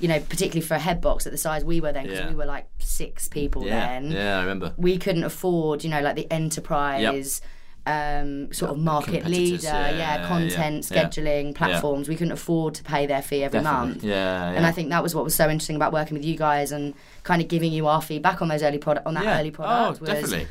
you 0.00 0.08
know, 0.08 0.18
particularly 0.20 0.66
for 0.66 0.74
a 0.74 0.78
headbox 0.78 1.26
at 1.26 1.32
the 1.32 1.38
size 1.38 1.64
we 1.64 1.80
were 1.80 1.92
then, 1.92 2.04
because 2.04 2.20
Yeah. 2.20 2.28
we 2.30 2.34
were 2.34 2.46
like 2.46 2.66
six 2.78 3.28
people 3.28 3.64
yeah 3.66 4.00
then 4.00 4.10
yeah 4.10 4.38
I 4.38 4.40
remember 4.40 4.72
we 4.76 4.96
couldn't 4.98 5.24
afford, 5.24 5.84
you 5.84 5.90
know, 5.90 6.00
like 6.00 6.16
the 6.16 6.30
enterprise 6.32 7.40
um, 7.86 8.52
sort 8.52 8.70
of 8.70 8.78
market 8.78 9.24
leader, 9.26 9.62
yeah, 9.62 9.90
yeah, 9.90 10.28
content 10.28 10.86
yeah, 10.90 10.96
yeah. 11.02 11.08
scheduling 11.08 11.54
platforms. 11.54 12.08
We 12.08 12.14
couldn't 12.16 12.32
afford 12.32 12.74
to 12.74 12.82
pay 12.84 13.06
their 13.06 13.22
fee 13.22 13.42
every 13.42 13.60
Definitely. 13.60 13.88
month. 13.88 14.04
yeah, 14.04 14.50
yeah. 14.50 14.56
And 14.56 14.66
I 14.66 14.70
think 14.72 14.90
that 14.90 15.02
was 15.02 15.14
what 15.14 15.24
was 15.24 15.34
so 15.34 15.48
interesting 15.48 15.76
about 15.76 15.92
working 15.92 16.14
with 16.16 16.24
you 16.24 16.36
guys 16.36 16.72
and 16.72 16.94
kind 17.22 17.40
of 17.40 17.48
giving 17.48 17.72
you 17.72 17.86
our 17.86 18.02
feedback 18.02 18.42
on 18.42 18.48
those 18.48 18.62
early 18.62 18.78
product 18.78 19.06
on 19.06 19.14
that 19.14 19.24
yeah. 19.24 19.40
early 19.40 19.50
product. 19.50 19.98
oh 19.98 20.00
was, 20.00 20.08
definitely 20.10 20.46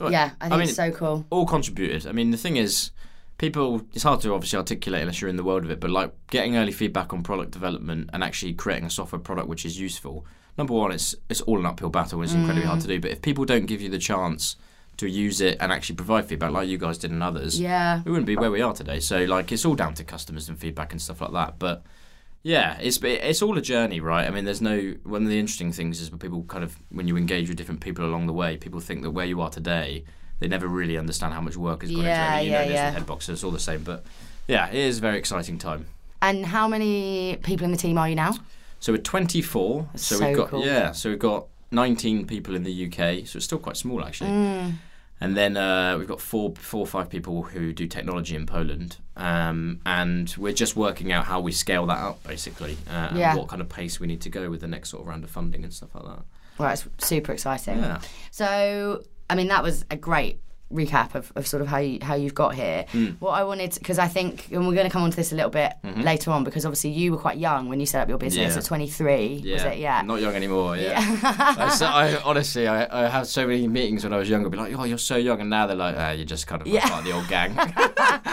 Yeah, 0.00 0.30
I 0.40 0.44
think 0.44 0.52
I 0.52 0.56
mean, 0.56 0.68
it's 0.68 0.76
so 0.76 0.90
cool. 0.92 1.26
all 1.30 1.46
contributed. 1.46 2.06
I 2.06 2.12
mean, 2.12 2.30
the 2.30 2.36
thing 2.38 2.56
is, 2.56 2.90
people, 3.38 3.82
it's 3.92 4.04
hard 4.04 4.20
to 4.20 4.32
obviously 4.34 4.56
articulate 4.58 5.02
unless 5.02 5.20
you're 5.20 5.30
in 5.30 5.36
the 5.36 5.44
world 5.44 5.64
of 5.64 5.70
it, 5.70 5.80
but 5.80 5.90
like 5.90 6.12
getting 6.28 6.56
early 6.56 6.72
feedback 6.72 7.12
on 7.12 7.22
product 7.22 7.50
development 7.50 8.10
and 8.12 8.22
actually 8.22 8.54
creating 8.54 8.84
a 8.84 8.90
software 8.90 9.20
product 9.20 9.48
which 9.48 9.64
is 9.64 9.80
useful. 9.80 10.24
Number 10.58 10.74
one, 10.74 10.92
it's 10.92 11.14
it's 11.28 11.40
all 11.42 11.58
an 11.58 11.66
uphill 11.66 11.90
battle. 11.90 12.20
and 12.20 12.24
It's 12.24 12.34
incredibly 12.34 12.66
hard 12.66 12.80
to 12.80 12.86
mm. 12.86 12.90
do. 12.90 13.00
But 13.00 13.10
if 13.12 13.22
people 13.22 13.44
don't 13.44 13.66
give 13.66 13.80
you 13.80 13.88
the 13.88 13.98
chance 13.98 14.56
to 14.98 15.08
use 15.08 15.40
it 15.40 15.56
and 15.60 15.72
actually 15.72 15.96
provide 15.96 16.26
feedback, 16.26 16.52
like 16.52 16.68
you 16.68 16.76
guys 16.78 16.98
did 16.98 17.10
and 17.10 17.22
others, 17.22 17.58
Yeah. 17.58 18.02
we 18.04 18.10
wouldn't 18.10 18.26
be 18.26 18.36
where 18.36 18.50
we 18.50 18.60
are 18.60 18.74
today. 18.74 19.00
So 19.00 19.24
like, 19.24 19.50
it's 19.50 19.64
all 19.64 19.74
down 19.74 19.94
to 19.94 20.04
customers 20.04 20.48
and 20.48 20.58
feedback 20.58 20.92
and 20.92 21.00
stuff 21.00 21.20
like 21.22 21.32
that. 21.32 21.58
But 21.58 21.82
yeah, 22.42 22.76
it's 22.80 22.98
it's 23.02 23.40
all 23.40 23.56
a 23.56 23.62
journey, 23.62 24.00
right? 24.00 24.26
I 24.26 24.30
mean, 24.30 24.44
there's 24.44 24.60
no 24.60 24.94
one 25.04 25.22
of 25.22 25.28
the 25.28 25.38
interesting 25.38 25.72
things 25.72 26.00
is 26.00 26.10
when 26.10 26.18
people 26.18 26.42
kind 26.44 26.64
of 26.64 26.76
when 26.90 27.08
you 27.08 27.16
engage 27.16 27.48
with 27.48 27.56
different 27.56 27.80
people 27.80 28.04
along 28.04 28.26
the 28.26 28.32
way, 28.32 28.56
people 28.56 28.80
think 28.80 29.02
that 29.02 29.12
where 29.12 29.26
you 29.26 29.40
are 29.40 29.48
today, 29.50 30.04
they 30.42 30.48
never 30.48 30.66
really 30.66 30.98
understand 30.98 31.32
how 31.32 31.40
much 31.40 31.56
work 31.56 31.82
has 31.82 31.90
gone 31.90 32.04
Yeah, 32.04 32.34
into 32.38 32.42
it. 32.42 32.44
You 32.46 32.50
yeah, 32.52 32.64
know, 32.64 32.70
yeah. 32.72 32.90
the 32.90 33.00
headbox, 33.00 33.22
so 33.22 33.32
it's 33.32 33.44
all 33.44 33.50
the 33.52 33.58
same. 33.60 33.82
But 33.84 34.04
yeah, 34.48 34.68
it 34.68 34.74
is 34.74 34.98
a 34.98 35.00
very 35.00 35.18
exciting 35.18 35.56
time. 35.58 35.86
And 36.20 36.44
how 36.46 36.68
many 36.68 37.36
people 37.42 37.64
in 37.64 37.70
the 37.70 37.76
team 37.76 37.96
are 37.98 38.08
you 38.08 38.14
now? 38.14 38.34
So 38.80 38.92
we're 38.92 38.98
24. 38.98 39.88
So, 39.94 40.16
so 40.16 40.26
we've 40.26 40.36
got 40.36 40.48
cool. 40.48 40.64
yeah, 40.66 40.92
so 40.92 41.10
we've 41.10 41.18
got 41.18 41.46
19 41.70 42.26
people 42.26 42.54
in 42.56 42.64
the 42.64 42.86
UK. 42.86 43.26
So 43.26 43.36
it's 43.36 43.44
still 43.44 43.58
quite 43.58 43.76
small 43.76 44.04
actually. 44.04 44.30
Mm. 44.30 44.72
And 45.20 45.36
then 45.36 45.56
uh, 45.56 45.96
we've 45.98 46.08
got 46.08 46.20
four, 46.20 46.52
four 46.56 46.80
or 46.80 46.86
five 46.86 47.08
people 47.08 47.44
who 47.44 47.72
do 47.72 47.86
technology 47.86 48.34
in 48.34 48.44
Poland, 48.44 48.96
um, 49.16 49.80
and 49.86 50.34
we're 50.36 50.52
just 50.52 50.74
working 50.74 51.12
out 51.12 51.26
how 51.26 51.38
we 51.38 51.52
scale 51.52 51.86
that 51.86 51.98
up, 51.98 52.24
basically, 52.24 52.76
uh, 52.90 53.10
Yeah. 53.14 53.30
and 53.30 53.38
what 53.38 53.46
kind 53.46 53.62
of 53.62 53.68
pace 53.68 54.00
we 54.00 54.08
need 54.08 54.20
to 54.22 54.28
go 54.30 54.50
with 54.50 54.60
the 54.62 54.66
next 54.66 54.88
sort 54.90 55.02
of 55.02 55.06
round 55.06 55.22
of 55.22 55.30
funding 55.30 55.62
and 55.62 55.72
stuff 55.72 55.94
like 55.94 56.04
that. 56.06 56.24
Well, 56.58 56.70
it's 56.72 56.88
super 56.98 57.30
exciting. 57.30 57.78
Yeah. 57.78 58.00
So, 58.32 59.04
I 59.28 59.34
mean, 59.34 59.48
that 59.48 59.62
was 59.62 59.84
a 59.90 59.96
great 59.96 60.40
recap 60.72 61.14
of, 61.14 61.32
of 61.36 61.46
sort 61.46 61.60
of 61.60 61.68
how 61.68 61.78
you 61.78 61.98
how 62.02 62.14
you've 62.14 62.34
got 62.34 62.54
here. 62.54 62.86
Hmm. 62.90 63.06
What 63.18 63.32
I 63.32 63.44
wanted, 63.44 63.74
because 63.74 63.98
I 63.98 64.08
think, 64.08 64.50
and 64.50 64.66
we're 64.66 64.74
going 64.74 64.86
to 64.86 64.92
come 64.92 65.02
on 65.02 65.10
to 65.10 65.16
this 65.16 65.32
a 65.32 65.34
little 65.36 65.50
bit 65.50 65.72
later 65.96 66.30
on, 66.30 66.44
because 66.44 66.64
obviously 66.66 66.90
you 66.90 67.12
were 67.12 67.18
quite 67.18 67.38
young 67.38 67.68
when 67.68 67.78
you 67.80 67.86
set 67.86 68.02
up 68.02 68.08
your 68.08 68.18
business 68.18 68.32
Mm-hmm. 68.32 68.52
Yeah. 68.52 68.58
at 68.58 68.64
23. 68.64 69.26
Yeah, 69.44 69.52
Was 69.54 69.62
it? 69.64 69.78
Yeah. 69.78 69.98
I'm 69.98 70.06
not 70.06 70.20
young 70.20 70.34
anymore. 70.34 70.76
Yeah, 70.76 70.98
I, 71.22 71.68
so, 71.76 71.86
I 71.86 72.20
honestly, 72.24 72.66
I, 72.66 73.04
I 73.04 73.08
have 73.08 73.26
so 73.26 73.46
many 73.46 73.68
meetings 73.68 74.04
when 74.04 74.12
I 74.12 74.16
was 74.18 74.28
younger, 74.28 74.48
be 74.48 74.56
like, 74.56 74.74
"Oh, 74.78 74.84
you're 74.84 74.98
so 74.98 75.16
young," 75.16 75.40
and 75.40 75.50
now 75.50 75.66
they're 75.66 75.76
like, 75.76 75.94
ah, 75.98 76.10
"You're 76.12 76.24
just 76.24 76.46
kind 76.46 76.60
of 76.62 76.66
like 76.66 76.74
Yeah. 76.74 76.88
part 76.88 77.00
of 77.00 77.04
the 77.06 77.12
old 77.12 77.28
gang." 77.28 77.56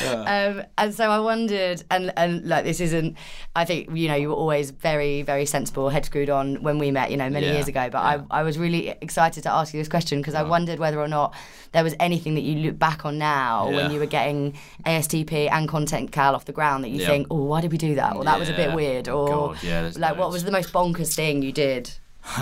Um, 0.00 0.62
and 0.78 0.94
so 0.94 1.10
I 1.10 1.18
wondered, 1.20 1.82
and 1.90 2.12
and 2.16 2.46
like 2.48 2.64
this 2.64 2.80
isn't, 2.80 3.16
I 3.54 3.64
think 3.64 3.90
you 3.94 4.08
know 4.08 4.14
you 4.14 4.28
were 4.30 4.34
always 4.34 4.70
very 4.70 5.22
very 5.22 5.44
sensible, 5.46 5.88
head 5.90 6.04
screwed 6.06 6.30
on 6.30 6.62
when 6.62 6.78
we 6.78 6.90
met, 6.90 7.10
you 7.10 7.16
know, 7.16 7.28
many 7.28 7.46
Yeah, 7.46 7.52
years 7.54 7.68
ago. 7.68 7.88
But 7.90 7.98
yeah. 8.02 8.22
I 8.30 8.40
I 8.40 8.42
was 8.42 8.58
really 8.58 8.88
excited 8.88 9.42
to 9.42 9.52
ask 9.52 9.74
you 9.74 9.80
this 9.80 9.88
question 9.88 10.18
because 10.20 10.34
I 10.34 10.42
wondered 10.42 10.78
whether 10.78 10.98
or 11.00 11.08
not 11.08 11.34
there 11.72 11.79
there 11.80 11.84
was 11.84 11.96
anything 11.98 12.34
that 12.34 12.42
you 12.42 12.56
look 12.56 12.78
back 12.78 13.06
on 13.06 13.16
now 13.16 13.70
Yeah. 13.70 13.76
when 13.76 13.90
you 13.90 13.98
were 13.98 14.04
getting 14.04 14.52
ASTP 14.84 15.48
and 15.50 15.66
Content 15.66 16.12
Cal 16.12 16.34
off 16.34 16.44
the 16.44 16.52
ground 16.52 16.84
that 16.84 16.90
you 16.90 17.00
Yeah. 17.00 17.06
think, 17.06 17.28
oh, 17.30 17.36
why 17.44 17.62
did 17.62 17.72
we 17.72 17.78
do 17.78 17.94
that? 17.94 18.16
Or 18.16 18.24
that 18.24 18.38
was 18.38 18.50
a 18.50 18.52
bit 18.52 18.74
weird. 18.74 19.08
Or 19.08 19.54
God, 19.54 19.96
like, 19.96 20.18
what 20.18 20.30
was 20.30 20.44
the 20.44 20.50
most 20.50 20.74
bonkers 20.74 21.14
thing 21.14 21.40
you 21.40 21.52
did? 21.52 21.90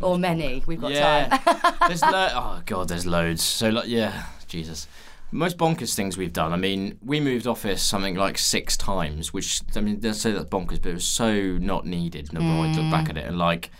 or 0.00 0.18
many? 0.18 0.62
We've 0.66 0.80
got 0.80 0.92
yeah. 0.92 1.26
time. 1.26 1.74
there's 1.88 2.00
lo- 2.00 2.30
oh 2.32 2.62
god, 2.64 2.88
there's 2.88 3.04
loads. 3.04 3.42
So 3.42 3.68
like 3.68 3.86
yeah, 3.86 4.24
Jesus. 4.48 4.88
Most 5.30 5.58
bonkers 5.58 5.94
things 5.94 6.16
we've 6.16 6.32
done. 6.32 6.54
I 6.54 6.56
mean, 6.56 6.98
we 7.04 7.20
moved 7.20 7.46
office 7.46 7.82
something 7.82 8.14
like 8.14 8.38
six 8.38 8.78
times, 8.78 9.34
which 9.34 9.60
I 9.76 9.80
mean, 9.80 10.00
let's 10.02 10.22
say 10.22 10.32
that's 10.32 10.48
bonkers, 10.48 10.80
but 10.80 10.86
it 10.86 10.94
was 10.94 11.06
so 11.06 11.34
not 11.58 11.84
needed. 11.84 12.32
No, 12.32 12.40
I 12.40 12.68
look 12.68 12.90
back 12.90 13.06
mm. 13.06 13.10
at 13.10 13.16
it 13.18 13.26
and 13.26 13.36
like 13.36 13.70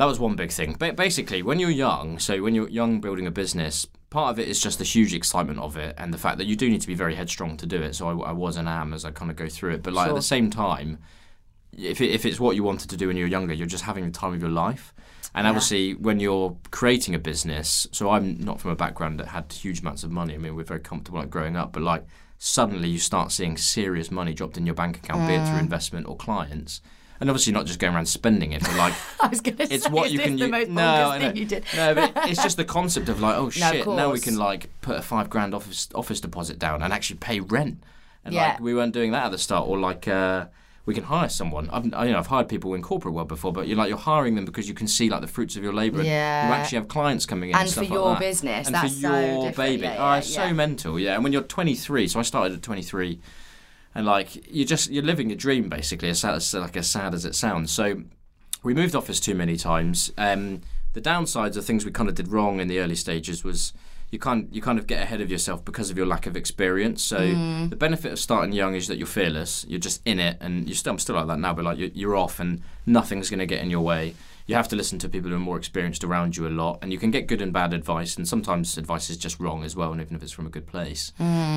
that 0.00 0.06
was 0.06 0.18
one 0.18 0.34
big 0.34 0.50
thing. 0.50 0.76
But 0.78 0.96
basically, 0.96 1.42
when 1.42 1.58
you're 1.58 1.68
young, 1.68 2.18
so 2.18 2.42
when 2.42 2.54
you're 2.54 2.70
young 2.70 3.02
building 3.02 3.26
a 3.26 3.30
business, 3.30 3.86
part 4.08 4.30
of 4.30 4.38
it 4.38 4.48
is 4.48 4.58
just 4.58 4.78
the 4.78 4.84
huge 4.84 5.12
excitement 5.12 5.58
of 5.58 5.76
it 5.76 5.94
and 5.98 6.10
the 6.10 6.16
fact 6.16 6.38
that 6.38 6.46
you 6.46 6.56
do 6.56 6.70
need 6.70 6.80
to 6.80 6.86
be 6.86 6.94
very 6.94 7.14
headstrong 7.14 7.58
to 7.58 7.66
do 7.66 7.82
it. 7.82 7.94
So 7.94 8.08
I, 8.08 8.30
I 8.30 8.32
was 8.32 8.56
and 8.56 8.66
am 8.66 8.94
as 8.94 9.04
I 9.04 9.10
kind 9.10 9.30
of 9.30 9.36
go 9.36 9.46
through 9.46 9.74
it. 9.74 9.82
But 9.82 9.92
like 9.92 10.08
at 10.08 10.14
the 10.14 10.22
same 10.22 10.48
time, 10.48 11.00
if, 11.76 12.00
it, 12.00 12.12
if 12.12 12.24
it's 12.24 12.40
what 12.40 12.56
you 12.56 12.62
wanted 12.62 12.88
to 12.88 12.96
do 12.96 13.08
when 13.08 13.18
you 13.18 13.24
were 13.24 13.28
younger, 13.28 13.52
you're 13.52 13.66
just 13.66 13.84
having 13.84 14.06
the 14.06 14.10
time 14.10 14.32
of 14.32 14.40
your 14.40 14.50
life. 14.50 14.94
And 15.34 15.44
Yeah. 15.44 15.50
obviously, 15.50 15.92
when 15.92 16.18
you're 16.18 16.56
creating 16.70 17.14
a 17.14 17.18
business, 17.18 17.86
so 17.92 18.08
I'm 18.08 18.40
not 18.40 18.58
from 18.58 18.70
a 18.70 18.76
background 18.76 19.20
that 19.20 19.28
had 19.28 19.52
huge 19.52 19.80
amounts 19.80 20.02
of 20.02 20.10
money. 20.10 20.32
I 20.32 20.38
mean, 20.38 20.56
we're 20.56 20.64
very 20.64 20.80
comfortable 20.80 21.18
like 21.18 21.28
growing 21.28 21.56
up, 21.56 21.74
but 21.74 21.82
like 21.82 22.06
suddenly 22.38 22.88
you 22.88 22.98
start 22.98 23.32
seeing 23.32 23.58
serious 23.58 24.10
money 24.10 24.32
dropped 24.32 24.56
in 24.56 24.64
your 24.64 24.74
bank 24.74 24.96
account, 24.96 25.28
be 25.28 25.34
it 25.34 25.46
through 25.46 25.58
mm. 25.58 25.60
investment 25.60 26.08
or 26.08 26.16
clients. 26.16 26.80
And 27.20 27.28
obviously, 27.28 27.52
not 27.52 27.66
just 27.66 27.78
going 27.78 27.94
around 27.94 28.06
spending 28.06 28.52
it, 28.52 28.62
but 28.62 28.74
like 28.76 28.94
I 29.20 29.26
was 29.28 29.40
going 29.42 29.56
to 29.58 29.66
say, 29.66 29.74
it's 29.74 29.88
what 29.90 30.10
you 30.10 30.18
can 30.18 30.36
the 30.36 30.46
u- 30.46 30.50
most 30.50 30.70
no, 30.70 30.80
bonkers 30.80 31.06
I 31.10 31.18
know. 31.18 31.26
thing 31.28 31.36
you 31.36 31.44
did? 31.44 31.64
No, 31.76 31.94
but 31.94 32.12
it's 32.30 32.42
just 32.42 32.56
the 32.56 32.64
concept 32.64 33.08
of 33.10 33.20
like, 33.20 33.36
oh 33.36 33.50
shit, 33.50 33.86
of 33.86 33.94
now 33.94 34.10
we 34.10 34.20
can 34.20 34.36
like 34.38 34.70
put 34.80 34.96
a 34.96 35.02
five 35.02 35.28
grand 35.28 35.54
office 35.54 35.88
office 35.94 36.20
deposit 36.20 36.58
down 36.58 36.82
and 36.82 36.92
actually 36.92 37.18
pay 37.18 37.40
rent. 37.40 37.82
And 38.24 38.34
Yeah. 38.34 38.48
like 38.52 38.60
we 38.60 38.74
weren't 38.74 38.94
doing 38.94 39.12
that 39.12 39.26
at 39.26 39.32
the 39.32 39.38
start, 39.38 39.68
or 39.68 39.78
like 39.78 40.08
uh, 40.08 40.46
we 40.86 40.94
can 40.94 41.04
hire 41.04 41.28
someone. 41.28 41.68
I've 41.70 41.84
you 41.84 41.90
know 41.90 42.18
I've 42.18 42.26
hired 42.26 42.48
people 42.48 42.72
in 42.72 42.80
corporate 42.80 43.12
world 43.12 43.28
before, 43.28 43.52
but 43.52 43.68
you're 43.68 43.76
like 43.76 43.90
you're 43.90 43.98
hiring 43.98 44.34
them 44.34 44.46
because 44.46 44.66
you 44.66 44.74
can 44.74 44.88
see 44.88 45.10
like 45.10 45.20
the 45.20 45.26
fruits 45.26 45.56
of 45.56 45.62
your 45.62 45.74
labour. 45.74 45.98
and 45.98 46.06
Yeah. 46.06 46.48
you 46.48 46.54
actually 46.54 46.76
have 46.78 46.88
clients 46.88 47.26
coming 47.26 47.50
in 47.50 47.54
and, 47.54 47.62
And 47.62 47.70
stuff 47.70 47.84
for 47.84 47.90
like 47.90 47.98
your 47.98 48.10
that. 48.14 48.20
business, 48.20 48.66
and 48.66 48.74
that's 48.74 48.94
for 48.94 49.00
so 49.00 49.20
your 49.42 49.52
baby. 49.52 49.82
Yeah, 49.82 49.96
oh, 49.98 50.12
yeah, 50.12 50.16
it's 50.16 50.34
yeah. 50.34 50.48
so 50.48 50.54
mental, 50.54 50.98
yeah. 50.98 51.14
And 51.16 51.22
when 51.24 51.34
you're 51.34 51.42
23, 51.42 52.08
so 52.08 52.18
I 52.18 52.22
started 52.22 52.54
at 52.56 52.62
23 52.62 53.20
and 53.94 54.06
like 54.06 54.52
you're 54.52 54.66
just 54.66 54.90
you're 54.90 55.02
living 55.02 55.32
a 55.32 55.36
dream 55.36 55.68
basically 55.68 56.08
as 56.10 56.20
sad 56.20 56.34
as 56.34 56.54
like 56.54 56.76
as 56.76 56.88
sad 56.88 57.14
as 57.14 57.24
it 57.24 57.34
sounds. 57.34 57.72
So 57.72 58.02
we 58.62 58.74
moved 58.74 58.94
office 58.94 59.20
too 59.20 59.34
many 59.34 59.56
times. 59.56 60.12
Um 60.16 60.62
the 60.92 61.00
downsides 61.00 61.56
of 61.56 61.64
things 61.64 61.84
we 61.84 61.92
kind 61.92 62.08
of 62.08 62.14
did 62.14 62.28
wrong 62.28 62.60
in 62.60 62.68
the 62.68 62.80
early 62.80 62.96
stages 62.96 63.44
was 63.44 63.72
you 64.10 64.18
kind 64.18 64.48
you 64.50 64.60
kind 64.60 64.78
of 64.78 64.86
get 64.86 65.02
ahead 65.02 65.20
of 65.20 65.30
yourself 65.30 65.64
because 65.64 65.90
of 65.90 65.96
your 65.96 66.06
lack 66.06 66.26
of 66.26 66.36
experience. 66.36 67.02
So 67.02 67.18
the 67.68 67.76
benefit 67.76 68.12
of 68.12 68.18
starting 68.18 68.52
young 68.52 68.74
is 68.74 68.88
that 68.88 68.98
you're 68.98 69.06
fearless 69.06 69.64
you're 69.68 69.80
just 69.80 70.00
in 70.04 70.18
it 70.18 70.36
and 70.40 70.68
you're 70.68 70.76
still 70.76 70.92
I'm 70.92 70.98
still 70.98 71.16
like 71.16 71.26
that 71.28 71.38
now 71.38 71.54
but 71.54 71.64
like 71.64 71.78
you're, 71.78 71.90
you're 71.94 72.16
off 72.16 72.40
and 72.40 72.62
nothing's 72.86 73.30
going 73.30 73.40
to 73.40 73.46
get 73.46 73.62
in 73.62 73.70
your 73.70 73.82
way 73.82 74.14
you 74.50 74.56
have 74.56 74.68
to 74.68 74.76
listen 74.76 74.98
to 74.98 75.08
people 75.08 75.30
who 75.30 75.36
are 75.36 75.40
more 75.50 75.56
experienced 75.56 76.02
around 76.04 76.36
you 76.36 76.46
a 76.46 76.50
lot 76.62 76.78
and 76.82 76.92
you 76.92 76.98
can 76.98 77.10
get 77.10 77.26
good 77.26 77.40
and 77.40 77.52
bad 77.52 77.72
advice 77.72 78.16
and 78.16 78.26
sometimes 78.26 78.76
advice 78.76 79.08
is 79.08 79.16
just 79.16 79.38
wrong 79.40 79.64
as 79.64 79.74
well 79.76 79.92
and 79.92 80.00
even 80.00 80.16
if 80.16 80.22
it's 80.22 80.32
from 80.32 80.46
a 80.46 80.50
good 80.50 80.66
place 80.66 81.12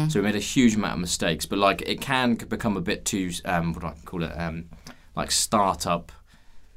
so 0.10 0.20
we 0.20 0.22
made 0.22 0.36
a 0.36 0.40
huge 0.40 0.76
amount 0.76 0.94
of 0.94 1.00
mistakes, 1.00 1.46
but 1.46 1.58
like 1.60 1.82
it 1.82 2.00
can 2.02 2.36
become 2.36 2.78
a 2.78 2.82
bit 2.82 3.04
too 3.06 3.32
um, 3.46 3.74
what 3.74 3.82
do 3.82 3.88
I 3.88 3.94
call 4.06 4.24
it? 4.24 4.32
Um, 4.38 4.70
like 5.16 5.32
startup 5.32 6.12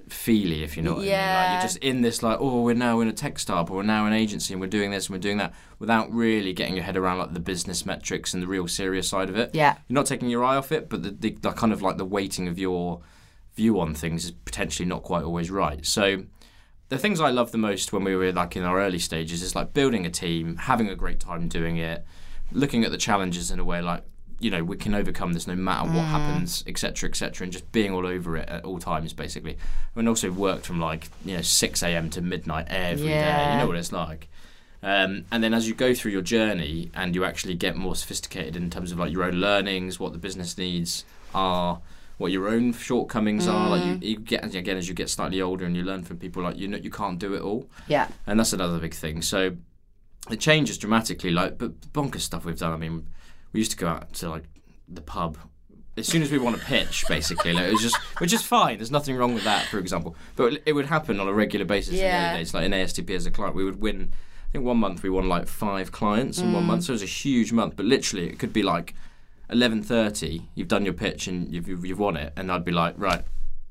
feely, 0.08 0.62
if 0.62 0.76
you 0.76 0.82
know 0.82 0.92
what 0.92 0.98
I 0.98 1.02
mean. 1.02 1.10
Like 1.10 1.18
Yeah. 1.18 1.52
you're 1.54 1.62
just 1.62 1.78
in 1.78 2.00
this 2.02 2.22
like, 2.22 2.38
oh, 2.40 2.62
we're 2.62 2.74
now 2.74 3.00
in 3.00 3.08
a 3.08 3.12
tech 3.12 3.38
startup, 3.38 3.70
or 3.70 3.78
we're 3.78 3.82
now 3.82 4.06
an 4.06 4.12
agency, 4.12 4.54
and 4.54 4.60
we're 4.60 4.68
doing 4.68 4.90
this 4.92 5.06
and 5.06 5.14
we're 5.16 5.20
doing 5.20 5.38
that, 5.38 5.52
without 5.80 6.12
really 6.12 6.52
getting 6.52 6.76
your 6.76 6.84
head 6.84 6.96
around 6.96 7.18
like 7.18 7.34
the 7.34 7.40
business 7.40 7.84
metrics 7.84 8.32
and 8.32 8.42
the 8.42 8.46
real 8.46 8.68
serious 8.68 9.08
side 9.08 9.28
of 9.28 9.36
it. 9.36 9.50
Yeah. 9.52 9.74
You're 9.88 9.94
not 9.94 10.06
taking 10.06 10.28
your 10.30 10.44
eye 10.44 10.56
off 10.56 10.70
it, 10.70 10.88
but 10.88 11.02
the, 11.02 11.10
the, 11.10 11.30
the 11.40 11.50
kind 11.52 11.72
of 11.72 11.82
like 11.82 11.96
the 11.96 12.04
weighting 12.04 12.46
of 12.46 12.56
your 12.58 13.00
view 13.56 13.80
on 13.80 13.94
things 13.94 14.24
is 14.24 14.30
potentially 14.30 14.86
not 14.86 15.02
quite 15.02 15.24
always 15.24 15.50
right. 15.50 15.84
So 15.84 16.24
the 16.88 16.98
things 16.98 17.20
I 17.20 17.30
love 17.30 17.50
the 17.50 17.58
most 17.58 17.92
when 17.92 18.04
we 18.04 18.14
were 18.14 18.32
like 18.32 18.56
in 18.56 18.62
our 18.62 18.80
early 18.80 18.98
stages 18.98 19.42
is 19.42 19.54
like 19.54 19.74
building 19.74 20.06
a 20.06 20.10
team, 20.10 20.56
having 20.56 20.88
a 20.88 20.94
great 20.94 21.18
time 21.18 21.48
doing 21.48 21.78
it, 21.78 22.04
looking 22.52 22.84
at 22.84 22.92
the 22.92 22.98
challenges 22.98 23.50
in 23.50 23.58
a 23.58 23.64
way 23.64 23.80
like 23.80 24.04
you 24.38 24.50
know 24.50 24.62
we 24.62 24.76
can 24.76 24.94
overcome 24.94 25.32
this 25.32 25.46
no 25.46 25.56
matter 25.56 25.88
what 25.88 26.04
happens, 26.04 26.62
etc., 26.66 27.08
etc., 27.08 27.44
and 27.44 27.52
just 27.52 27.70
being 27.72 27.92
all 27.92 28.06
over 28.06 28.36
it 28.36 28.48
at 28.48 28.64
all 28.64 28.78
times, 28.78 29.12
basically. 29.12 29.56
And 29.94 30.08
also 30.08 30.30
worked 30.30 30.66
from 30.66 30.78
like 30.78 31.08
you 31.24 31.36
know 31.36 31.42
six 31.42 31.82
a.m. 31.82 32.10
to 32.10 32.20
midnight 32.20 32.66
every 32.68 33.06
day. 33.06 33.14
Yeah. 33.14 33.54
You 33.54 33.60
know 33.60 33.66
what 33.66 33.76
it's 33.76 33.92
like. 33.92 34.28
Um, 34.82 35.24
and 35.32 35.42
then 35.42 35.54
as 35.54 35.66
you 35.66 35.74
go 35.74 35.94
through 35.94 36.12
your 36.12 36.22
journey 36.22 36.90
and 36.94 37.14
you 37.14 37.24
actually 37.24 37.54
get 37.54 37.76
more 37.76 37.96
sophisticated 37.96 38.56
in 38.56 38.70
terms 38.70 38.92
of 38.92 38.98
like 38.98 39.10
your 39.10 39.24
own 39.24 39.34
learnings, 39.34 39.98
what 39.98 40.12
the 40.12 40.18
business 40.18 40.56
needs 40.58 41.04
are, 41.34 41.80
what 42.18 42.32
your 42.32 42.48
own 42.48 42.72
shortcomings 42.72 43.46
are, 43.46 43.68
like 43.70 43.84
you, 43.84 44.10
you 44.10 44.18
get 44.18 44.42
again 44.54 44.76
as 44.76 44.88
you 44.88 44.94
get 44.94 45.10
slightly 45.10 45.40
older 45.42 45.64
and 45.66 45.76
you 45.76 45.82
learn 45.82 46.02
from 46.02 46.16
people 46.18 46.42
like 46.42 46.56
you 46.56 46.66
know 46.68 46.78
you 46.78 46.90
can't 46.90 47.18
do 47.18 47.34
it 47.34 47.42
all, 47.42 47.68
Yeah. 47.88 48.08
and 48.26 48.38
that's 48.38 48.52
another 48.52 48.78
big 48.78 48.94
thing. 48.94 49.20
So 49.22 49.56
it 50.30 50.40
changes 50.40 50.78
dramatically. 50.78 51.30
Like 51.30 51.58
but 51.58 51.80
bonkers 51.92 52.20
stuff 52.22 52.44
we've 52.44 52.58
done. 52.58 52.72
I 52.72 52.76
mean, 52.76 53.06
we 53.52 53.60
used 53.60 53.70
to 53.72 53.76
go 53.76 53.88
out 53.88 54.12
to 54.14 54.28
like 54.30 54.44
the 54.88 55.02
pub. 55.02 55.36
As 55.98 56.06
soon 56.06 56.20
as 56.20 56.30
we 56.30 56.36
want 56.38 56.58
to 56.58 56.62
pitch, 56.66 57.04
basically, 57.08 57.54
like, 57.54 57.64
it 57.68 57.72
was 57.72 57.80
just, 57.80 57.96
which 58.20 58.34
is 58.34 58.42
fine. 58.42 58.76
There's 58.76 58.90
nothing 58.90 59.16
wrong 59.16 59.32
with 59.32 59.44
that, 59.44 59.64
for 59.68 59.78
example. 59.78 60.14
But 60.36 60.60
it 60.66 60.74
would 60.74 60.84
happen 60.84 61.18
on 61.20 61.26
a 61.26 61.32
regular 61.32 61.64
basis 61.64 61.92
in 61.94 61.96
the 61.96 62.02
Yeah. 62.02 62.30
early 62.32 62.38
days. 62.40 62.52
Like 62.52 62.64
in 62.66 62.72
ASTP 62.72 63.14
as 63.14 63.24
a 63.24 63.30
client, 63.30 63.54
we 63.56 63.64
would 63.64 63.80
win. 63.80 64.12
I 64.48 64.52
think 64.52 64.64
one 64.64 64.76
month 64.76 65.02
we 65.02 65.08
won 65.08 65.26
like 65.26 65.48
five 65.48 65.92
clients 65.92 66.36
in 66.38 66.52
one 66.52 66.64
Mm. 66.64 66.66
month, 66.66 66.84
so 66.84 66.90
it 66.92 66.96
was 66.96 67.02
a 67.02 67.06
huge 67.06 67.50
month. 67.50 67.76
But 67.76 67.86
literally, 67.86 68.26
it 68.28 68.38
could 68.38 68.52
be 68.52 68.62
like 68.62 68.94
eleven 69.50 69.82
thirty. 69.82 70.42
You've 70.54 70.68
done 70.68 70.84
your 70.84 70.94
pitch 70.94 71.26
and 71.26 71.52
you've, 71.52 71.68
you've 71.68 71.84
you've 71.84 71.98
won 71.98 72.16
it, 72.16 72.32
and 72.36 72.50
I'd 72.50 72.64
be 72.64 72.72
like, 72.72 72.94
right, 72.96 73.22